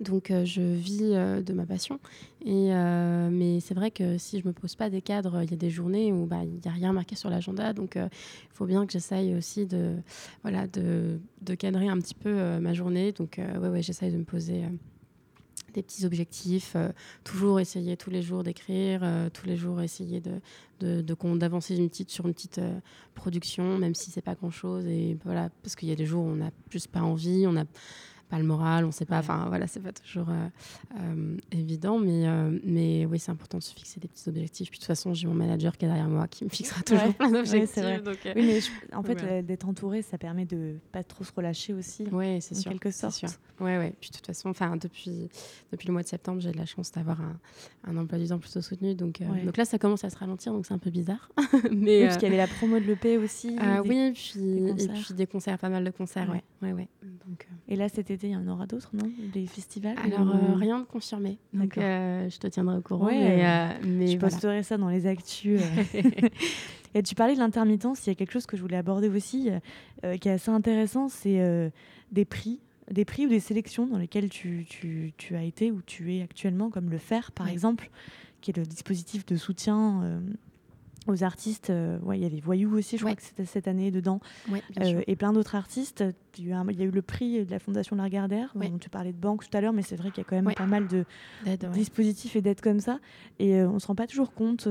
Donc 0.00 0.30
je 0.44 0.60
vis 0.60 1.00
de 1.00 1.52
ma 1.52 1.64
passion. 1.64 1.98
Et, 2.44 2.70
mais 3.30 3.60
c'est 3.60 3.74
vrai 3.74 3.90
que 3.90 4.18
si 4.18 4.40
je 4.40 4.46
me 4.46 4.52
pose 4.52 4.74
pas 4.74 4.90
des 4.90 5.00
cadres, 5.00 5.42
il 5.42 5.50
y 5.50 5.54
a 5.54 5.56
des 5.56 5.70
journées 5.70 6.12
où 6.12 6.26
bah, 6.26 6.44
il 6.44 6.60
n'y 6.60 6.60
a 6.66 6.70
rien 6.70 6.92
marqué 6.92 7.16
sur 7.16 7.30
l'agenda. 7.30 7.72
Donc 7.72 7.96
il 7.96 8.08
faut 8.52 8.66
bien 8.66 8.86
que 8.86 8.92
j'essaye 8.92 9.34
aussi 9.34 9.66
de, 9.66 9.94
voilà, 10.42 10.66
de, 10.66 11.18
de, 11.40 11.54
cadrer 11.54 11.88
un 11.88 11.98
petit 11.98 12.14
peu 12.14 12.58
ma 12.58 12.74
journée. 12.74 13.12
Donc 13.12 13.38
ouais, 13.38 13.68
ouais, 13.68 13.82
j'essaye 13.82 14.12
de 14.12 14.18
me 14.18 14.24
poser 14.24 14.64
des 15.74 15.82
petits 15.82 16.04
objectifs, 16.04 16.72
euh, 16.76 16.90
toujours 17.24 17.60
essayer 17.60 17.96
tous 17.96 18.10
les 18.10 18.22
jours 18.22 18.42
d'écrire, 18.42 19.00
euh, 19.02 19.28
tous 19.30 19.46
les 19.46 19.56
jours 19.56 19.80
essayer 19.80 20.20
de, 20.20 20.40
d'avancer 20.80 21.76
une 21.76 21.90
sur 22.08 22.26
une 22.26 22.34
petite 22.34 22.58
euh, 22.58 22.80
production, 23.14 23.78
même 23.78 23.94
si 23.94 24.10
c'est 24.10 24.22
pas 24.22 24.34
grand 24.34 24.50
chose. 24.50 24.86
Et 24.86 25.16
voilà, 25.24 25.50
parce 25.62 25.76
qu'il 25.76 25.88
y 25.88 25.92
a 25.92 25.96
des 25.96 26.06
jours 26.06 26.24
où 26.24 26.28
on 26.28 26.36
n'a 26.36 26.50
juste 26.70 26.88
pas 26.88 27.00
envie, 27.00 27.46
on 27.46 27.56
a 27.56 27.64
pas 28.28 28.38
le 28.38 28.44
moral, 28.44 28.84
on 28.84 28.92
sait 28.92 29.04
pas. 29.04 29.18
Enfin, 29.18 29.46
voilà, 29.48 29.66
c'est 29.66 29.80
pas 29.80 29.92
toujours 29.92 30.28
euh, 30.28 30.48
euh, 31.00 31.36
évident, 31.50 31.98
mais, 31.98 32.26
euh, 32.26 32.58
mais 32.62 33.06
oui, 33.06 33.18
c'est 33.18 33.30
important 33.30 33.58
de 33.58 33.62
se 33.62 33.74
fixer 33.74 34.00
des 34.00 34.08
petits 34.08 34.28
objectifs. 34.28 34.70
Puis 34.70 34.78
de 34.78 34.82
toute 34.82 34.86
façon, 34.86 35.14
j'ai 35.14 35.26
mon 35.26 35.34
manager 35.34 35.76
qui 35.76 35.86
est 35.86 35.88
derrière 35.88 36.08
moi 36.08 36.28
qui 36.28 36.44
me 36.44 36.50
fixera 36.50 36.82
toujours 36.82 37.14
plein 37.14 37.30
d'objectifs. 37.30 37.82
oui, 38.36 38.42
mais 38.46 38.60
en 38.94 39.02
fait, 39.02 39.44
d'être 39.44 39.68
entouré, 39.68 40.02
ça 40.02 40.18
permet 40.18 40.44
de 40.44 40.76
pas 40.92 41.02
trop 41.02 41.24
se 41.24 41.32
relâcher 41.32 41.72
aussi. 41.72 42.06
Oui, 42.12 42.40
c'est 42.40 42.54
sûr. 42.54 42.70
quelque 42.70 42.90
sorte. 42.90 43.14
Sûr. 43.14 43.30
Ouais, 43.60 43.78
ouais. 43.78 43.94
Puis 44.00 44.10
de 44.10 44.16
toute 44.16 44.26
façon, 44.26 44.50
enfin, 44.50 44.76
depuis, 44.76 45.28
depuis 45.72 45.88
le 45.88 45.92
mois 45.92 46.02
de 46.02 46.08
septembre, 46.08 46.40
j'ai 46.40 46.52
de 46.52 46.58
la 46.58 46.66
chance 46.66 46.92
d'avoir 46.92 47.20
un, 47.20 47.38
un, 47.84 47.96
emploi 47.96 48.18
du 48.18 48.28
temps 48.28 48.38
plutôt 48.38 48.60
soutenu. 48.60 48.94
Donc, 48.94 49.20
donc 49.20 49.56
là, 49.56 49.64
ça 49.64 49.78
commence 49.78 50.04
à 50.04 50.10
se 50.10 50.16
ralentir, 50.16 50.52
donc 50.52 50.66
c'est 50.66 50.74
un 50.74 50.78
peu 50.78 50.90
bizarre. 50.90 51.30
mais, 51.72 52.00
oui, 52.00 52.04
parce 52.04 52.18
qu'il 52.18 52.24
y 52.24 52.32
avait 52.32 52.36
la 52.36 52.46
promo 52.46 52.78
de 52.78 52.84
l'EP 52.84 53.16
aussi. 53.18 53.56
Ah 53.58 53.82
oui, 53.82 54.12
puis, 54.12 54.68
et 54.68 54.74
puis 54.74 55.14
des 55.14 55.26
concerts, 55.26 55.58
pas 55.58 55.70
mal 55.70 55.84
de 55.84 55.90
concerts, 55.90 56.30
ouais. 56.30 56.42
ouais, 56.62 56.72
ouais. 56.72 56.88
Donc, 57.26 57.48
et 57.68 57.76
là, 57.76 57.88
cet 57.88 58.10
il 58.26 58.32
y 58.32 58.36
en 58.36 58.46
aura 58.48 58.66
d'autres, 58.66 58.90
non? 58.92 59.10
Des 59.32 59.46
festivals 59.46 59.96
Alors, 59.98 60.34
euh, 60.34 60.54
rien 60.54 60.80
de 60.80 60.84
confirmé. 60.84 61.38
Donc, 61.52 61.78
euh, 61.78 62.28
je 62.28 62.38
te 62.38 62.46
tiendrai 62.46 62.76
au 62.76 62.80
courant. 62.80 63.06
mais, 63.06 63.44
euh, 63.44 64.06
je 64.06 64.16
posterai 64.16 64.62
ça 64.62 64.76
dans 64.76 64.88
les 64.88 65.06
actus. 65.06 65.60
et 66.94 67.02
tu 67.02 67.14
parlais 67.14 67.34
de 67.34 67.38
l'intermittence. 67.38 68.06
Il 68.06 68.10
y 68.10 68.12
a 68.12 68.14
quelque 68.14 68.32
chose 68.32 68.46
que 68.46 68.56
je 68.56 68.62
voulais 68.62 68.76
aborder 68.76 69.08
aussi, 69.08 69.50
qui 70.20 70.28
est 70.28 70.32
assez 70.32 70.50
intéressant. 70.50 71.08
C'est 71.08 71.72
des 72.12 72.24
prix 72.24 72.60
des 72.90 73.04
prix 73.04 73.26
ou 73.26 73.28
des 73.28 73.40
sélections 73.40 73.86
dans 73.86 73.98
lesquelles 73.98 74.30
tu, 74.30 74.64
tu, 74.66 75.12
tu, 75.18 75.36
as 75.36 75.42
été 75.42 75.70
ou 75.70 75.82
tu 75.82 76.14
es 76.14 76.22
actuellement, 76.22 76.70
comme 76.70 76.88
le 76.88 76.96
FAIR 76.96 77.32
par 77.32 77.46
exemple, 77.46 77.90
qui 78.40 78.50
est 78.50 78.56
le 78.56 78.64
dispositif 78.64 79.26
de 79.26 79.36
soutien 79.36 80.22
aux 81.08 81.24
artistes. 81.24 81.70
Euh, 81.70 81.98
ouais, 82.00 82.18
il 82.18 82.22
y 82.22 82.26
avait 82.26 82.40
Voyou 82.40 82.76
aussi, 82.76 82.96
je 82.96 83.02
crois 83.02 83.16
que 83.16 83.22
c'était 83.22 83.44
cette 83.44 83.66
année 83.66 83.90
dedans. 83.90 84.20
Euh, 84.80 85.02
et 85.06 85.16
plein 85.16 85.32
d'autres 85.32 85.54
artistes. 85.54 86.04
Il 86.38 86.46
y, 86.46 86.52
a 86.52 86.84
eu 86.84 86.90
le 86.90 87.02
prix 87.02 87.44
de 87.44 87.50
la 87.50 87.58
Fondation 87.58 87.96
Lagardère, 87.96 88.52
dont 88.54 88.78
tu 88.78 88.88
parlais 88.88 89.12
de 89.12 89.18
banque 89.18 89.48
tout 89.48 89.56
à 89.56 89.60
l'heure, 89.60 89.72
mais 89.72 89.82
c'est 89.82 89.96
vrai 89.96 90.10
qu'il 90.10 90.18
y 90.18 90.26
a 90.26 90.28
quand 90.28 90.40
même 90.40 90.54
pas 90.54 90.66
mal 90.66 90.86
de 90.86 91.04
dispositifs 91.72 92.36
et 92.36 92.42
d'aides 92.42 92.60
comme 92.60 92.80
ça. 92.80 93.00
Et 93.38 93.56
euh, 93.56 93.68
on 93.68 93.74
ne 93.74 93.78
se 93.78 93.86
rend 93.86 93.96
pas 93.96 94.06
toujours 94.06 94.32
compte 94.32 94.68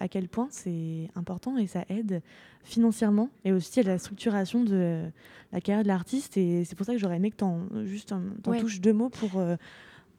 à 0.00 0.08
quel 0.08 0.28
point 0.28 0.48
c'est 0.50 1.08
important 1.14 1.56
et 1.56 1.66
ça 1.66 1.84
aide 1.88 2.20
financièrement 2.64 3.30
et 3.44 3.52
aussi 3.52 3.80
à 3.80 3.84
la 3.84 3.98
structuration 3.98 4.64
de 4.64 5.04
la 5.52 5.60
carrière 5.60 5.84
de 5.84 5.88
l'artiste. 5.88 6.36
Et 6.36 6.64
c'est 6.64 6.76
pour 6.76 6.84
ça 6.84 6.92
que 6.92 6.98
j'aurais 6.98 7.16
aimé 7.16 7.30
que 7.30 7.36
tu 7.36 7.44
en, 7.44 7.62
juste 7.84 8.12
en, 8.12 8.22
touches 8.42 8.80
deux 8.80 8.92
mots 8.92 9.08
pour 9.08 9.40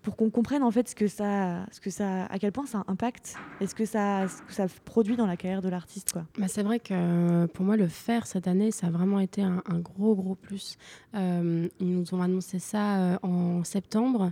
pour 0.02 0.16
qu'on 0.16 0.30
comprenne 0.30 0.64
en 0.64 0.72
fait 0.72 0.88
ce 0.88 0.96
que 0.96 1.08
ça, 1.08 1.66
ce 1.72 1.82
que 1.82 1.90
ça, 1.90 2.26
à 2.26 2.40
quel 2.40 2.52
point 2.52 2.66
ça 2.66 2.84
impacte 2.88 3.36
et 3.60 3.68
ce 3.68 3.76
que 3.76 3.86
ça, 3.86 4.28
ce 4.28 4.42
que 4.44 4.54
ça 4.54 4.68
produit 4.86 5.18
dans 5.18 5.26
la 5.26 5.36
carrière 5.36 5.62
de 5.62 5.70
l'artiste, 5.70 6.14
quoi. 6.14 6.26
Bah 6.38 6.48
c'est 6.48 6.64
vrai 6.64 6.80
que 6.80 6.94
euh, 6.94 7.48
pour 7.48 7.66
moi 7.66 7.76
le 7.76 7.88
faire 7.88 8.26
cette 8.26 8.48
année, 8.48 8.72
ça 8.72 8.88
a 8.88 8.90
vraiment 8.92 9.20
été 9.20 9.42
un, 9.42 9.62
gros 9.80 10.16
gros 10.16 10.36
plus. 10.36 10.78
Euh, 11.16 11.68
ils 11.80 11.92
nous 11.92 12.14
ont 12.14 12.22
annoncé 12.22 12.60
ça 12.60 13.00
euh, 13.00 13.18
en 13.24 13.64
septembre. 13.64 14.32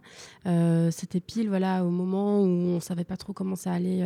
C'était 0.92 1.20
pile 1.20 1.50
voilà 1.50 1.84
au 1.84 1.90
moment 1.90 2.42
où 2.42 2.48
on 2.48 2.80
savait 2.80 3.04
pas 3.04 3.18
trop 3.18 3.34
comment 3.34 3.56
ça 3.56 3.74
allait, 3.74 4.04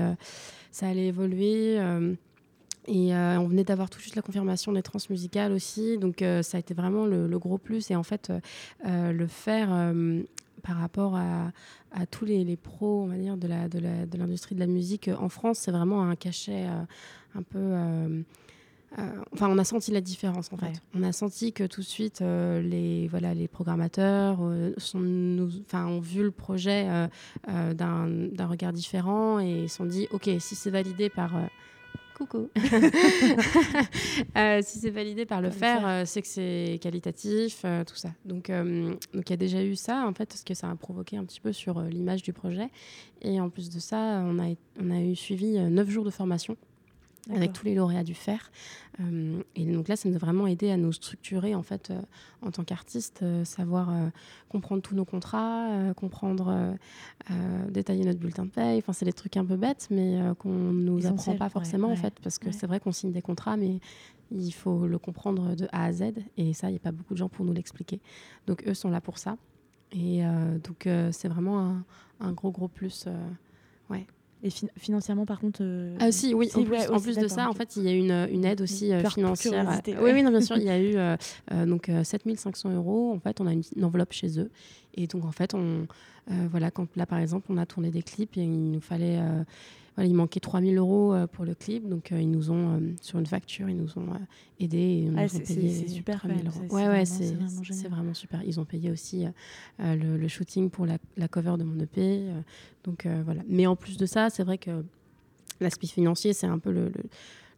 ça 0.71 0.87
allait 0.87 1.07
évoluer. 1.07 1.77
Et 2.87 3.13
on 3.13 3.47
venait 3.47 3.63
d'avoir 3.63 3.89
tout 3.89 3.99
juste 3.99 4.15
la 4.15 4.21
confirmation 4.23 4.71
des 4.71 4.81
transmusicales 4.81 5.51
aussi, 5.51 5.97
donc 5.97 6.23
ça 6.41 6.57
a 6.57 6.59
été 6.59 6.73
vraiment 6.73 7.05
le, 7.05 7.37
gros 7.37 7.59
plus. 7.59 7.91
Et 7.91 7.95
en 7.95 8.03
fait, 8.03 8.31
le 8.83 9.27
faire 9.27 9.93
par 10.61 10.77
rapport 10.77 11.15
à, 11.15 11.51
tous 12.09 12.25
les, 12.25 12.57
pros, 12.57 13.03
on 13.03 13.07
va 13.07 13.17
dire, 13.17 13.37
de 13.37 13.47
l'industrie 13.47 14.55
la, 14.55 14.65
de, 14.65 14.65
de, 14.65 14.71
la 14.71 14.73
musique 14.73 15.07
euh, 15.07 15.15
en 15.17 15.29
France, 15.29 15.59
c'est 15.59 15.71
vraiment 15.71 16.03
un 16.03 16.15
cachet 16.15 16.65
euh, 16.65 16.83
un 17.35 17.43
peu. 17.43 17.59
Euh, 17.59 18.23
enfin, 19.33 19.47
on 19.49 19.57
a 19.57 19.63
senti 19.63 19.91
la 19.91 20.01
différence 20.01 20.51
en 20.51 20.57
fait. 20.57 20.81
On 20.93 21.03
a 21.03 21.11
senti 21.11 21.53
que 21.53 21.65
tout 21.65 21.81
de 21.81 21.85
suite, 21.85 22.19
les, 22.21 23.07
voilà, 23.07 23.33
les 23.33 23.47
programmateurs 23.47 24.39
sont 24.77 24.99
nous, 24.99 25.49
ont 25.73 25.99
vu 26.01 26.23
le 26.23 26.31
projet 26.31 27.07
d'un 27.47 28.47
regard 28.49 28.73
différent 28.73 29.39
et 29.39 29.69
se 29.69 29.77
sont 29.77 29.85
dit 29.85 30.09
ok, 30.11 30.29
si 30.39 30.55
c'est 30.55 30.71
validé 30.71 31.09
par 31.09 31.31
coucou. 32.25 32.49
Euh, 34.37 34.59
si 34.63 34.79
c'est 34.79 34.89
validé 34.89 35.25
par 35.25 35.41
le 35.41 35.49
fer, 35.49 35.85
euh, 35.85 36.03
c'est 36.05 36.21
que 36.21 36.27
c'est 36.27 36.79
qualitatif, 36.81 37.61
euh, 37.65 37.83
tout 37.83 37.95
ça. 37.95 38.09
Donc, 38.25 38.49
donc 38.49 39.29
il 39.29 39.29
y 39.29 39.33
a 39.33 39.37
déjà 39.37 39.63
eu 39.63 39.75
ça, 39.75 40.05
en 40.07 40.13
fait, 40.13 40.25
parce 40.25 40.43
que 40.43 40.53
ça 40.53 40.69
a 40.69 40.75
provoqué 40.75 41.17
un 41.17 41.25
petit 41.25 41.39
peu 41.39 41.51
sur 41.51 41.81
l'image 41.81 42.23
du 42.23 42.33
projet. 42.33 42.69
Et 43.21 43.39
en 43.41 43.49
plus 43.49 43.69
de 43.69 43.79
ça, 43.79 44.23
on 44.25 44.39
a, 44.39 44.53
on 44.79 44.91
a 44.91 45.01
eu 45.01 45.15
suivi 45.15 45.59
neuf 45.59 45.89
jours 45.89 46.05
de 46.05 46.09
formation 46.09 46.55
avec 47.29 47.53
tous 47.53 47.65
les 47.65 47.75
lauréats 47.75 48.03
du 48.03 48.15
fer. 48.15 48.51
Euh, 48.99 49.41
et 49.55 49.65
donc 49.65 49.87
là, 49.87 49.95
ça 49.95 50.09
nous 50.09 50.15
a 50.15 50.19
vraiment 50.19 50.47
aidé 50.47 50.71
à 50.71 50.77
nous 50.77 50.91
structurer 50.91 51.55
en 51.55 51.63
fait 51.63 51.91
euh, 51.91 52.01
en 52.41 52.51
tant 52.51 52.63
qu'artiste, 52.63 53.21
euh, 53.21 53.45
savoir 53.45 53.89
comprendre 54.49 54.81
tous 54.81 54.95
nos 54.95 55.05
contrats, 55.05 55.93
comprendre, 55.95 56.75
détailler 57.69 58.03
notre 58.03 58.19
bulletin 58.19 58.45
de 58.45 58.49
paye. 58.49 58.79
Enfin, 58.79 58.93
c'est 58.93 59.05
des 59.05 59.13
trucs 59.13 59.37
un 59.37 59.45
peu 59.45 59.55
bêtes, 59.55 59.87
mais 59.91 60.19
qu'on 60.39 60.49
nous 60.49 61.05
apprend 61.05 61.35
pas 61.35 61.49
forcément 61.49 61.91
en 61.91 61.95
fait, 61.95 62.13
parce 62.21 62.37
que 62.37 62.51
c'est 62.51 62.67
vrai 62.67 62.79
qu'on 62.79 62.91
signe 62.91 63.11
des 63.11 63.21
contrats, 63.21 63.57
mais 63.57 63.79
il 64.31 64.51
faut 64.51 64.87
le 64.87 64.97
comprendre 64.97 65.55
de 65.55 65.67
A 65.71 65.85
à 65.85 65.93
Z. 65.93 66.13
Et 66.37 66.53
ça, 66.53 66.69
il 66.69 66.71
n'y 66.71 66.77
a 66.77 66.81
pas 66.81 66.91
beaucoup 66.91 67.13
de 67.13 67.19
gens 67.19 67.29
pour 67.29 67.45
nous 67.45 67.53
l'expliquer. 67.53 67.99
Donc 68.47 68.63
eux 68.67 68.73
sont 68.73 68.89
là 68.89 69.01
pour 69.01 69.17
ça. 69.17 69.37
Et 69.93 70.21
donc 70.63 70.87
c'est 71.11 71.27
vraiment 71.27 71.59
un, 71.59 71.85
un, 72.19 72.33
gros 72.33 72.51
gros 72.51 72.67
plus. 72.67 73.07
ouais. 73.89 74.05
Et 74.43 74.49
financièrement, 74.77 75.25
par 75.25 75.39
contre 75.39 75.59
euh, 75.61 75.95
Ah 75.99 76.11
si, 76.11 76.33
oui. 76.33 76.49
en, 76.55 76.63
plus, 76.63 76.89
en 76.89 76.99
plus, 76.99 77.15
de 77.15 77.27
ça, 77.27 77.47
en 77.47 77.53
fait, 77.53 77.75
il 77.75 77.83
y 77.83 77.89
a 77.89 77.91
une, 77.91 78.27
une 78.31 78.43
aide 78.43 78.61
aussi 78.61 78.91
euh, 78.91 79.03
financière. 79.03 79.81
Oui, 79.87 80.11
oui, 80.13 80.23
non, 80.23 80.31
bien 80.31 80.41
sûr. 80.41 80.57
Il 80.57 80.63
y 80.63 80.69
a 80.69 80.79
eu 80.81 80.95
euh, 80.95 81.65
donc 81.65 81.91
7500 82.03 82.73
euros. 82.73 83.13
En 83.13 83.19
fait, 83.19 83.39
on 83.39 83.45
a 83.45 83.53
une, 83.53 83.63
enveloppe 83.83 84.13
chez 84.13 84.39
eux. 84.39 84.49
Et 84.95 85.07
donc, 85.07 85.25
en 85.25 85.31
fait, 85.31 85.53
on, 85.53 85.87
voilà, 86.49 86.71
quand 86.71 86.87
là, 86.95 87.05
par 87.05 87.19
exemple, 87.19 87.47
on 87.49 87.57
a 87.57 87.65
tourné 87.65 87.91
des 87.91 88.03
clips 88.03 88.37
et 88.37 88.41
il 88.41 88.71
nous 88.71 88.81
fallait 88.81 89.19
il 89.97 90.13
manquait 90.13 90.39
3000 90.39 90.77
euros 90.77 91.13
euh, 91.13 91.27
pour 91.27 91.45
le 91.45 91.53
clip, 91.53 91.87
donc 91.87 92.11
euh, 92.11 92.21
ils 92.21 92.29
nous 92.29 92.51
ont, 92.51 92.75
euh, 92.75 92.79
sur 93.01 93.19
une 93.19 93.25
facture, 93.25 93.69
ils 93.69 93.75
nous 93.75 93.97
ont 93.97 94.07
aidés. 94.59 95.09
Ah, 95.17 95.27
c'est 95.27 95.87
super. 95.87 96.25
Ouais, 96.69 96.87
ouais, 96.87 97.05
c'est 97.05 97.33
vraiment, 97.89 98.13
super. 98.13 98.41
Ils 98.45 98.59
ont 98.59 98.65
payé 98.65 98.91
aussi 98.91 99.25
le, 99.79 100.27
shooting 100.27 100.69
pour 100.69 100.85
la, 100.85 100.97
la, 101.17 101.27
cover 101.27 101.55
de 101.57 101.63
mon 101.63 101.79
EP. 101.79 102.21
donc 102.83 103.07
voilà. 103.25 103.41
Mais 103.47 103.67
en 103.67 103.75
plus 103.75 103.97
de 103.97 104.05
ça, 104.05 104.29
c'est 104.29 104.43
vrai 104.43 104.57
que 104.57 104.83
l'aspect 105.59 105.87
financier, 105.87 106.33
c'est 106.33 106.47
un 106.47 106.59
peu 106.59 106.71
le 106.71 106.85
le 106.85 107.03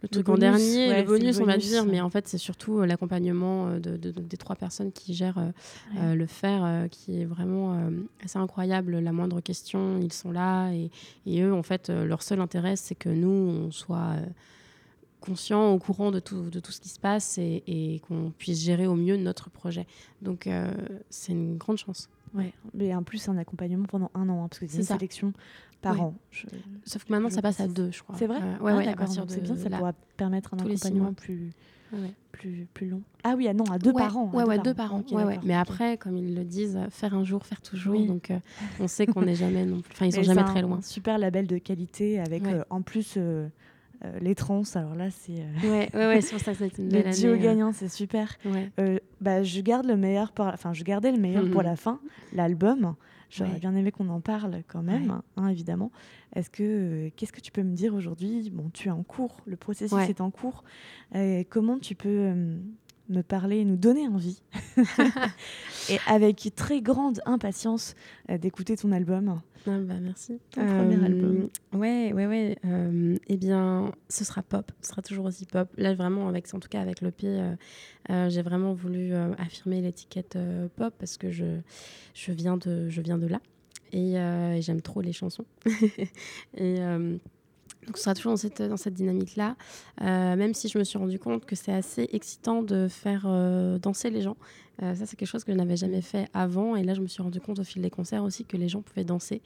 truc 0.08 0.30
en 0.30 0.38
dernier, 0.38 1.02
le, 1.02 1.04
bonus, 1.04 1.40
on 1.40 1.46
va 1.46 1.58
dire, 1.58 1.86
mais 1.86 2.02
en 2.02 2.10
fait, 2.10 2.28
c'est 2.28 2.38
surtout 2.38 2.80
euh, 2.80 2.86
l'accompagnement 2.86 3.68
euh, 3.68 3.80
de, 3.80 4.12
des 4.12 4.38
trois 4.38 4.56
personnes 4.56 4.92
qui 4.92 5.14
gèrent 5.14 5.40
euh, 5.98 6.16
le 6.16 6.26
faire, 6.26 6.88
qui 6.92 7.22
est 7.22 7.26
vraiment 7.26 7.90
assez 8.24 8.38
incroyable. 8.38 9.00
La 9.00 9.12
moindre 9.12 9.42
question, 9.42 10.00
ils 10.02 10.14
sont 10.14 10.32
là 10.32 10.72
et, 10.72 10.90
et 11.26 11.42
eux, 11.42 11.54
en 11.54 11.64
fait, 11.64 11.90
leur 11.90 12.22
seul 12.22 12.40
intérêt, 12.42 12.76
c'est 12.76 12.96
que 12.96 13.10
nous, 13.10 13.30
on 13.30 13.72
soit 13.72 14.16
conscients, 15.22 15.72
au 15.72 15.80
courant 15.80 16.12
de 16.12 16.20
tout, 16.20 16.50
de 16.50 16.60
tout 16.60 16.72
ce 16.72 16.82
qui 16.82 16.90
se 16.90 17.00
passe 17.00 17.38
et, 17.38 17.64
et 17.68 18.02
qu'on 18.08 18.32
puisse 18.38 18.62
gérer 18.62 18.88
au 18.88 18.96
mieux 18.96 19.16
notre 19.18 19.50
projet. 19.50 19.88
Donc, 20.22 20.50
c'est 21.10 21.32
une 21.32 21.58
grande 21.58 21.78
chance. 21.78 22.10
Ouais, 22.34 22.54
mais 22.74 22.94
en 22.96 23.04
plus, 23.04 23.30
un 23.30 23.38
accompagnement 23.38 23.86
pendant 23.86 24.12
un 24.14 24.28
an, 24.30 24.44
hein, 24.44 24.48
parce 24.50 24.60
que 24.60 24.68
c'est 24.68 24.78
une 24.78 24.84
sélection 24.84 25.34
par 25.82 26.02
an. 26.02 26.16
Sauf 26.86 27.04
que 27.04 27.12
maintenant, 27.12 27.30
ça 27.30 27.42
passe 27.42 27.60
à 27.60 27.68
deux, 27.68 27.92
je 27.92 28.02
crois. 28.02 28.16
C'est 28.18 28.28
vrai 28.28 28.40
euh, 28.42 28.60
Ouais, 28.60 28.88
à 28.88 28.96
partir 28.96 29.26
de 29.26 29.32
C'est 29.32 29.42
bien, 29.42 29.56
ça 29.56 29.70
pourra 29.70 29.94
permettre 30.18 30.54
un 30.54 30.58
accompagnement 30.58 31.14
plus, 31.14 31.52
plus, 32.32 32.68
plus 32.74 32.90
long. 32.90 33.02
Ah 33.24 33.36
oui, 33.38 33.48
ah 33.48 33.54
non, 33.54 33.66
à 33.66 33.78
deux 33.78 33.94
par 33.94 34.18
an. 34.18 34.32
Ouais, 34.34 34.44
ouais, 34.44 34.60
deux 34.60 34.74
par 34.74 34.96
an. 34.96 35.04
ouais, 35.12 35.40
Mais 35.44 35.56
après, 35.56 35.98
comme 35.98 36.18
ils 36.18 36.36
le 36.36 36.44
disent, 36.44 36.80
faire 36.90 37.14
un 37.14 37.24
jour, 37.24 37.46
faire 37.46 37.62
toujours. 37.62 38.00
Donc, 38.06 38.32
euh, 38.32 38.40
on 38.80 38.88
sait 38.88 39.06
qu'on 39.06 39.22
n'est 39.22 39.36
jamais 39.36 39.66
non 39.66 39.82
plus. 39.82 39.94
Enfin, 39.94 40.06
ils 40.06 40.14
sont 40.16 40.24
jamais 40.24 40.44
très 40.44 40.62
loin. 40.62 40.82
Super 40.82 41.18
label 41.18 41.48
de 41.48 41.58
qualité 41.58 42.20
avec 42.20 42.46
euh, 42.46 42.64
en 42.70 42.82
plus 42.82 43.18
euh, 44.06 44.20
les 44.20 44.36
trans, 44.36 44.64
alors 44.76 44.96
là, 44.96 45.10
c'est. 45.10 45.34
Euh, 45.34 45.70
ouais, 45.70 45.90
ouais, 45.94 46.08
ouais 46.08 46.22
c'est 46.22 46.36
pour 46.36 46.44
ça 46.44 46.54
que 46.54 46.58
c'est 46.58 46.78
une 46.78 46.90
belle 46.90 47.08
année. 47.08 47.22
Le 47.24 47.38
gagnant, 47.38 47.74
c'est 47.74 47.90
super. 47.90 48.38
Ouais. 48.46 49.02
bah, 49.22 49.44
je 49.44 49.62
garde 49.62 49.86
le 49.86 49.96
meilleur 49.96 50.32
pour, 50.32 50.46
enfin, 50.46 50.74
je 50.74 50.84
gardais 50.84 51.12
le 51.12 51.20
meilleur 51.20 51.50
pour 51.50 51.62
mhm. 51.62 51.68
la 51.68 51.76
fin, 51.76 52.00
l'album. 52.34 52.96
J'aurais 53.30 53.58
bien 53.58 53.76
aimé 53.76 53.92
qu'on 53.92 54.10
en 54.10 54.22
parle 54.22 54.62
quand 54.68 54.84
même, 54.84 55.22
hein, 55.38 55.48
évidemment. 55.48 55.92
Est-ce 56.36 56.52
que, 56.52 57.10
qu'est-ce 57.16 57.32
que 57.32 57.42
tu 57.42 57.52
peux 57.52 57.64
me 57.64 57.74
dire 57.74 57.96
aujourd'hui? 57.96 58.52
Bon, 58.52 58.70
tu 58.72 58.90
es 58.90 58.92
en 58.92 59.02
cours, 59.02 59.38
le 59.46 59.56
processus 59.56 60.08
est 60.08 60.22
en 60.22 60.30
cours. 60.30 60.64
comment 61.50 61.80
tu 61.80 61.96
peux 61.96 62.32
me 63.10 63.22
parler, 63.22 63.66
nous 63.66 63.78
donner 63.78 64.08
envie, 64.08 64.42
et 65.90 65.98
avec 66.08 66.52
très 66.56 66.82
grande 66.82 67.22
impatience 67.26 67.96
d'écouter 68.30 68.78
ton 68.78 68.92
album. 68.92 69.42
Ah 69.66 69.80
bah 69.80 69.96
merci. 70.02 70.40
Ton 70.52 70.66
premier 70.66 70.98
euh, 70.98 71.06
album. 71.06 71.50
Ouais, 71.72 72.12
ouais, 72.14 72.28
ouais. 72.28 72.58
Euh, 72.66 73.16
eh 73.28 73.38
bien, 73.38 73.94
ce 74.10 74.26
sera 74.26 74.44
pop. 74.44 74.72
Ce 74.82 74.90
sera 74.90 75.02
toujours 75.02 75.26
aussi 75.26 75.46
pop. 75.46 75.70
Là, 75.78 75.94
vraiment, 75.94 76.28
avec, 76.28 76.54
en 76.54 76.60
tout 76.60 76.68
cas, 76.68 76.82
avec 76.82 77.00
l'EP, 77.00 77.28
euh, 78.10 78.30
j'ai 78.30 78.42
vraiment 78.42 78.74
voulu 78.74 79.14
affirmer 79.38 79.82
l'étiquette 79.82 80.38
pop 80.76 80.94
parce 81.00 81.18
que 81.18 81.32
je, 81.32 81.60
je, 82.14 82.32
viens 82.34 82.58
de, 82.58 82.90
je 82.90 83.02
viens 83.02 83.18
de 83.18 83.28
là. 83.28 83.40
Et, 83.94 84.16
j'aime 84.62 84.82
trop 84.82 85.02
les 85.02 85.14
chansons. 85.14 85.46
et. 86.58 86.80
Donc, 87.86 87.98
ce 87.98 88.04
sera 88.04 88.16
toujours 88.16 88.34
dans 88.34 88.38
cette, 88.38 88.62
dans 88.62 88.78
cette 88.78 88.94
dynamique-là, 88.94 89.56
même 90.02 90.54
si 90.54 90.68
je 90.68 90.78
me 90.78 90.84
suis 90.84 90.98
rendu 90.98 91.20
compte 91.20 91.46
que 91.46 91.56
c'est 91.56 91.74
assez 91.74 92.10
excitant 92.12 92.64
de 92.64 92.88
faire 92.88 93.28
danser 93.80 94.10
les 94.10 94.22
gens. 94.22 94.38
Euh, 94.82 94.96
ça, 94.96 95.06
c'est 95.06 95.16
quelque 95.16 95.30
chose 95.30 95.44
que 95.44 95.52
je 95.52 95.58
n'avais 95.58 95.78
jamais 95.78 96.02
fait 96.02 96.28
avant. 96.34 96.76
Et 96.76 96.84
là, 96.84 96.94
je 96.94 97.02
me 97.02 97.08
suis 97.08 97.22
rendu 97.22 97.40
compte 97.40 97.60
au 97.60 97.64
fil 97.64 97.82
des 97.82 97.90
concerts 97.90 98.24
aussi 98.24 98.46
que 98.46 98.58
les 98.58 98.70
gens 98.70 98.82
pouvaient 98.82 99.04
danser. 99.04 99.42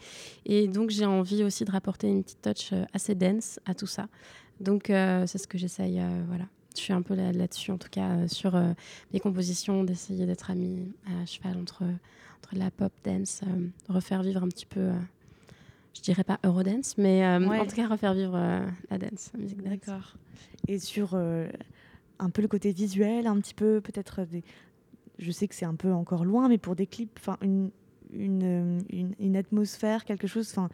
Et 0.46 0.68
donc, 0.68 0.90
j'ai 0.90 1.06
envie 1.06 1.44
aussi 1.44 1.66
de 1.66 1.72
rapporter 1.72 2.08
une 2.08 2.24
petite 2.24 2.42
touch 2.42 2.72
euh, 2.74 2.86
assez 2.94 3.16
dense 3.16 3.60
à 3.66 3.74
tout 3.74 3.88
ça. 3.88 4.08
Donc, 4.60 4.90
euh, 4.90 5.26
c'est 5.28 5.38
ce 5.38 5.48
que 5.48 5.58
j'essaye. 5.58 6.02
voilà. 6.28 6.46
Je 6.76 6.82
suis 6.82 6.94
un 6.94 7.02
peu 7.02 7.16
là-dessus, 7.16 7.72
en 7.72 7.80
tout 7.80 7.90
cas, 7.90 8.28
sur 8.28 8.56
mes 9.12 9.20
compositions, 9.20 9.84
d'essayer 9.84 10.28
d'être 10.28 10.52
amie 10.52 10.92
à 11.08 11.26
cheval 11.26 11.58
entre, 11.58 11.84
entre 11.84 12.56
la 12.56 12.70
pop 12.70 12.94
dance, 13.04 13.42
refaire 13.90 14.22
vivre 14.22 14.44
un 14.44 14.48
petit 14.48 14.68
peu 14.68 14.92
je 15.98 16.02
dirais 16.02 16.24
pas 16.24 16.40
Eurodance, 16.46 16.98
mais 16.98 17.26
en 17.26 17.66
tout 17.66 17.76
cas 17.76 17.88
refaire 17.88 18.14
vivre 18.14 18.38
la 18.90 18.98
dance, 18.98 19.32
la 19.34 19.40
musique 19.40 19.62
dance. 19.62 19.70
D'accord. 19.70 20.14
Et 20.68 20.80
sur 20.80 21.16
un 22.20 22.30
peu 22.30 22.42
le 22.42 22.48
côté 22.48 22.72
visuel, 22.72 23.28
un 23.28 23.40
petit 23.40 23.54
peu 23.54 23.82
peut-être 23.82 24.24
des, 24.26 24.44
je 25.20 25.32
sais 25.32 25.48
que 25.48 25.56
c'est 25.56 25.66
un 25.66 25.76
peu 25.76 25.92
encore 25.92 26.26
loin, 26.26 26.50
mais 26.50 26.58
pour 26.58 26.76
des 26.76 26.88
clips, 26.88 27.18
enfin 27.20 27.38
une, 27.42 27.72
une, 28.14 29.14
une, 29.20 29.36
atmosphère, 29.36 30.06
quelque 30.06 30.28
chose, 30.28 30.50
enfin 30.52 30.70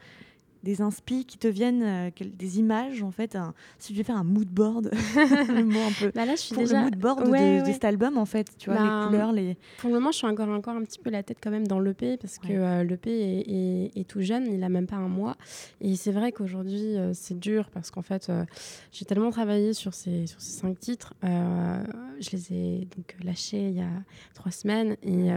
des 0.64 0.80
inspi 0.80 1.24
qui 1.24 1.38
te 1.38 1.46
viennent, 1.46 1.82
euh, 1.82 2.10
des 2.20 2.58
images 2.58 3.02
en 3.02 3.10
fait. 3.10 3.36
si 3.78 3.92
je 3.92 3.98
vais 3.98 4.04
faire 4.04 4.16
un 4.16 4.24
mood 4.24 4.48
board, 4.48 4.90
le 5.14 5.62
mot 5.62 5.78
un 5.78 5.92
peu. 5.92 6.10
Bah 6.14 6.24
là, 6.24 6.34
je 6.34 6.40
suis 6.40 6.54
pour 6.54 6.64
déjà... 6.64 6.78
le 6.78 6.84
mood 6.84 6.96
board 6.96 7.30
de, 7.30 7.72
cet 7.72 7.84
album 7.84 8.18
en 8.18 8.24
fait, 8.24 8.48
tu 8.58 8.70
vois, 8.70 8.80
les 8.80 8.88
bah, 8.88 9.04
couleurs, 9.06 9.32
les. 9.32 9.56
Pour 9.78 9.90
le 9.90 9.94
moment, 9.94 10.10
je 10.10 10.18
suis 10.18 10.26
encore 10.26 10.48
encore 10.48 10.74
un 10.74 10.82
petit 10.82 10.98
peu 10.98 11.10
la 11.10 11.22
tête 11.22 11.38
quand 11.40 11.50
même 11.50 11.66
dans 11.66 11.78
l'EP 11.78 12.16
parce 12.16 12.38
que 12.38 12.48
euh, 12.50 12.82
l'EP 12.82 13.10
est, 13.10 14.00
est, 14.00 14.08
tout 14.08 14.22
jeune, 14.22 14.46
il 14.52 14.64
a 14.64 14.68
même 14.68 14.86
pas 14.86 14.96
un 14.96 15.08
mois. 15.08 15.36
Et 15.80 15.94
c'est 15.96 16.12
vrai 16.12 16.32
qu'aujourd'hui, 16.32 16.96
euh, 16.96 17.12
c'est 17.12 17.38
dur 17.38 17.68
parce 17.70 17.90
qu'en 17.90 18.02
fait, 18.02 18.32
j'ai 18.90 19.04
tellement 19.04 19.30
travaillé 19.30 19.74
sur 19.74 19.94
ces 19.94 20.26
sur 20.26 20.40
ces 20.40 20.52
cinq 20.52 20.78
titres, 20.80 21.14
je 21.22 22.30
les 22.32 22.52
ai 22.52 22.88
donc 22.96 23.14
lâchés 23.22 23.68
il 23.68 23.76
y 23.76 23.82
a 23.82 23.90
trois 24.34 24.50
semaines 24.50 24.96
et 25.02 25.30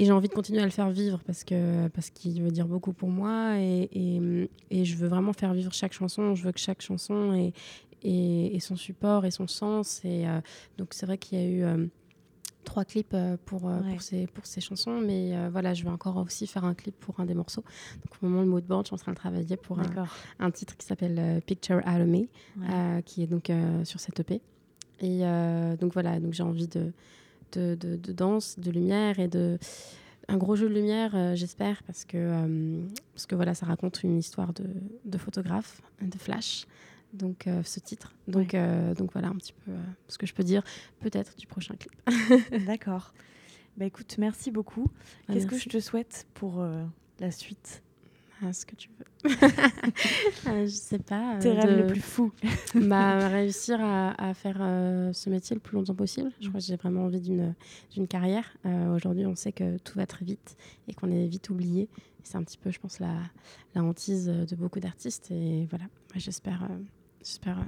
et 0.00 0.06
j'ai 0.06 0.12
envie 0.12 0.28
de 0.28 0.32
continuer 0.32 0.62
à 0.62 0.64
le 0.64 0.70
faire 0.70 0.88
vivre 0.88 1.20
parce 1.26 1.44
que 1.44 1.88
parce 1.88 2.08
qu'il 2.08 2.42
veut 2.42 2.50
dire 2.50 2.66
beaucoup 2.66 2.94
pour 2.94 3.10
moi 3.10 3.58
et, 3.58 3.86
et, 3.92 4.48
et, 4.70 4.86
je 4.86 4.96
veux 4.96 5.08
vraiment 5.08 5.34
faire 5.34 5.52
vivre 5.52 5.74
chaque 5.74 5.92
chanson. 5.92 6.34
Je 6.34 6.42
veux 6.42 6.52
que 6.52 6.58
chaque 6.58 6.80
chanson 6.80 7.34
ait, 7.34 7.52
ait, 8.02 8.60
son 8.60 8.76
support 8.76 9.26
et 9.26 9.30
son 9.30 9.46
sens. 9.46 10.00
Et 10.04 10.26
euh, 10.26 10.40
donc 10.78 10.94
c'est 10.94 11.04
vrai 11.04 11.18
qu'il 11.18 11.38
y 11.38 11.42
a 11.42 11.46
eu 11.46 11.64
euh, 11.64 11.86
trois 12.64 12.86
clips 12.86 13.12
euh, 13.12 13.36
pour, 13.44 13.60
pour, 13.60 14.00
ces, 14.00 14.26
pour 14.26 14.46
ces 14.46 14.62
chansons, 14.62 15.02
mais 15.02 15.34
voilà, 15.50 15.74
je 15.74 15.84
vais 15.84 15.90
encore 15.90 16.16
aussi 16.16 16.46
faire 16.46 16.64
un 16.64 16.72
clip 16.72 16.98
pour 16.98 17.20
un 17.20 17.26
des 17.26 17.34
morceaux. 17.34 17.64
Donc 17.96 18.22
au 18.22 18.26
moment 18.26 18.42
de 18.42 18.48
mot 18.48 18.60
de 18.62 18.66
bande, 18.66 18.86
je 18.86 18.88
suis 18.88 18.94
en 18.94 18.98
train 18.98 19.12
de 19.12 19.18
travailler 19.18 19.58
pour 19.58 19.80
un, 19.80 20.06
un, 20.38 20.50
titre 20.50 20.78
qui 20.78 20.86
s'appelle 20.86 21.42
Picture 21.44 21.82
Out 21.86 22.00
of 22.00 22.06
Me, 22.06 23.02
qui 23.02 23.22
est 23.22 23.26
donc 23.26 23.52
sur 23.84 24.00
cette 24.00 24.18
EP. 24.20 24.40
Et 25.00 25.24
donc 25.78 25.92
voilà, 25.92 26.18
donc 26.20 26.32
j'ai 26.32 26.42
envie 26.42 26.68
de 26.68 26.90
de, 27.58 28.12
danse, 28.12 28.58
de 28.58 28.70
lumière 28.70 29.18
et 29.18 29.28
de 29.28 29.58
un 30.28 30.36
gros 30.36 30.54
jeu 30.54 30.68
de 30.68 30.74
lumière, 30.74 31.12
euh, 31.14 31.34
j'espère, 31.34 31.82
parce 31.82 32.04
que 32.04 32.16
euh, 32.16 32.86
parce 33.14 33.26
que 33.26 33.34
voilà, 33.34 33.54
ça 33.54 33.66
raconte 33.66 34.02
une 34.04 34.16
histoire 34.18 34.52
de, 34.52 34.64
de 35.04 35.18
photographe, 35.18 35.82
de 36.00 36.18
flash. 36.18 36.66
Donc 37.12 37.48
euh, 37.48 37.64
ce 37.64 37.80
titre. 37.80 38.14
Donc 38.28 38.54
donc 38.96 39.12
voilà 39.12 39.28
un 39.28 39.34
petit 39.34 39.52
peu 39.52 39.72
ce 40.06 40.16
que 40.16 40.26
je 40.26 40.34
peux 40.34 40.44
dire, 40.44 40.62
peut-être 41.00 41.36
du 41.36 41.46
prochain 41.46 41.74
clip. 41.74 41.92
D'accord. 42.66 43.12
Bah 43.76 43.86
écoute, 43.86 44.16
merci 44.18 44.50
beaucoup. 44.50 44.86
Ah, 45.28 45.32
Qu'est-ce 45.32 45.46
que 45.46 45.58
je 45.58 45.68
te 45.68 45.80
souhaite 45.80 46.26
pour 46.34 46.64
la 47.18 47.30
suite? 47.32 47.82
Ah, 48.42 48.52
Ce 48.52 48.66
que 48.66 48.74
tu 48.74 48.88
veux. 48.98 49.30
Je 50.66 50.66
sais 50.66 50.98
pas. 50.98 51.38
Tes 51.40 51.52
rêves 51.52 51.76
les 51.76 51.86
plus 51.86 52.00
fous 52.00 52.32
bah, 52.74 53.28
Réussir 53.28 53.80
à, 53.80 54.34
faire 54.34 54.58
ce 55.14 55.30
métier 55.30 55.54
le 55.54 55.60
plus 55.60 55.76
longtemps 55.76 55.94
possible. 55.94 56.30
Je 56.40 56.48
crois 56.48 56.60
que 56.60 56.66
j'ai 56.66 56.76
vraiment 56.76 57.04
envie 57.04 57.20
d'une 57.20 58.08
carrière. 58.08 58.56
Aujourd'hui, 58.94 59.26
on 59.26 59.34
sait 59.34 59.52
que 59.52 59.78
tout 59.78 59.98
va 59.98 60.06
très 60.06 60.24
vite 60.24 60.56
et 60.88 60.94
qu'on 60.94 61.10
est 61.10 61.26
vite 61.26 61.50
oublié. 61.50 61.88
C'est 62.22 62.36
un 62.36 62.42
petit 62.42 62.58
peu, 62.58 62.70
je 62.70 62.78
pense, 62.78 62.98
la, 62.98 63.14
la 63.74 63.82
hantise 63.82 64.26
de 64.26 64.56
beaucoup 64.56 64.80
d'artistes. 64.80 65.30
Et 65.30 65.66
voilà, 65.70 65.86
j'espère 66.16 66.68
j'espère 67.22 67.58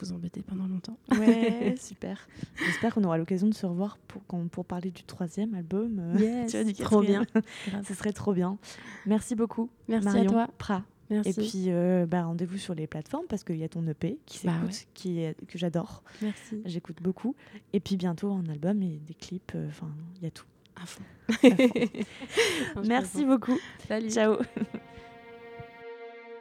vous 0.00 0.12
embêter 0.12 0.42
pendant 0.42 0.66
longtemps. 0.66 0.98
Ouais, 1.12 1.74
super. 1.80 2.28
J'espère 2.66 2.94
qu'on 2.94 3.04
aura 3.04 3.18
l'occasion 3.18 3.48
de 3.48 3.54
se 3.54 3.66
revoir 3.66 3.98
pour, 4.08 4.22
pour 4.50 4.64
parler 4.64 4.90
du 4.90 5.02
troisième 5.04 5.54
album. 5.54 6.14
Yes, 6.18 6.52
tu 6.52 6.82
trop 6.82 7.02
bien. 7.02 7.24
Ce 7.86 7.94
serait 7.94 8.12
trop 8.12 8.32
bien. 8.32 8.58
Merci 9.06 9.34
beaucoup. 9.34 9.70
Merci 9.88 10.06
Marion 10.06 10.30
à 10.30 10.32
toi. 10.32 10.48
Pra. 10.58 10.84
Merci. 11.10 11.30
Et 11.30 11.32
puis, 11.32 11.64
euh, 11.68 12.06
bah, 12.06 12.22
rendez-vous 12.22 12.56
sur 12.56 12.74
les 12.74 12.86
plateformes 12.86 13.26
parce 13.28 13.42
qu'il 13.42 13.56
y 13.56 13.64
a 13.64 13.68
ton 13.68 13.86
EP 13.88 14.18
qui 14.26 14.46
bah 14.46 14.52
s'écoute, 14.70 14.88
qui 14.94 15.20
est, 15.20 15.36
que 15.46 15.58
j'adore. 15.58 16.02
Merci. 16.22 16.62
J'écoute 16.64 16.98
beaucoup. 17.02 17.34
Et 17.72 17.80
puis 17.80 17.96
bientôt 17.96 18.32
un 18.32 18.46
album 18.48 18.80
et 18.82 19.00
des 19.06 19.14
clips. 19.14 19.52
Euh, 19.56 19.68
enfin, 19.68 19.90
il 20.16 20.22
y 20.22 20.26
a 20.26 20.30
tout. 20.30 20.46
À 20.80 20.86
fond. 20.86 21.02
Merci 22.86 23.24
beaucoup. 23.24 23.58
Salut. 23.88 24.10
Ciao. 24.10 24.36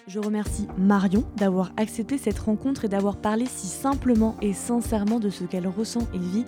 Je 0.10 0.18
remercie 0.18 0.66
Marion 0.76 1.24
d'avoir 1.38 1.72
accepté 1.78 2.18
cette 2.18 2.39
rencontre 2.39 2.84
et 2.84 2.88
d'avoir 2.88 3.18
parlé 3.18 3.45
si 3.45 3.68
simplement 3.68 4.36
et 4.41 4.53
sincèrement 4.53 5.20
de 5.20 5.30
ce 5.30 5.43
qu'elle 5.43 5.68
ressent 5.68 6.07
et 6.16 6.18
vit 6.18 6.45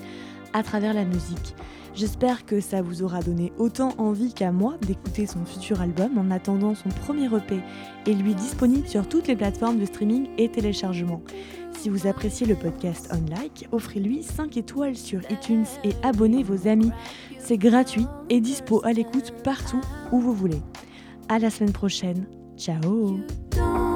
à 0.51 0.63
travers 0.63 0.95
la 0.95 1.05
musique. 1.05 1.53
J'espère 1.93 2.47
que 2.47 2.59
ça 2.59 2.81
vous 2.81 3.03
aura 3.03 3.21
donné 3.21 3.53
autant 3.59 3.93
envie 3.99 4.33
qu'à 4.33 4.51
moi 4.51 4.77
d'écouter 4.87 5.27
son 5.27 5.45
futur 5.45 5.79
album 5.79 6.17
en 6.17 6.31
attendant 6.31 6.73
son 6.73 6.89
premier 6.89 7.27
EP 7.27 7.59
et 8.07 8.15
lui 8.15 8.33
disponible 8.33 8.87
sur 8.87 9.07
toutes 9.07 9.27
les 9.27 9.35
plateformes 9.35 9.77
de 9.77 9.85
streaming 9.85 10.29
et 10.39 10.49
téléchargement. 10.49 11.21
Si 11.77 11.89
vous 11.89 12.07
appréciez 12.07 12.47
le 12.47 12.55
podcast 12.55 13.13
On 13.13 13.29
Like, 13.29 13.67
offrez-lui 13.71 14.23
5 14.23 14.57
étoiles 14.57 14.97
sur 14.97 15.21
iTunes 15.29 15.67
et 15.83 15.91
abonnez 16.01 16.41
vos 16.41 16.67
amis. 16.67 16.91
C'est 17.37 17.59
gratuit 17.59 18.07
et 18.31 18.41
dispo 18.41 18.81
à 18.83 18.91
l'écoute 18.91 19.35
partout 19.43 19.81
où 20.11 20.19
vous 20.19 20.33
voulez. 20.33 20.63
À 21.29 21.37
la 21.37 21.51
semaine 21.51 21.73
prochaine. 21.73 22.25
Ciao 22.61 23.90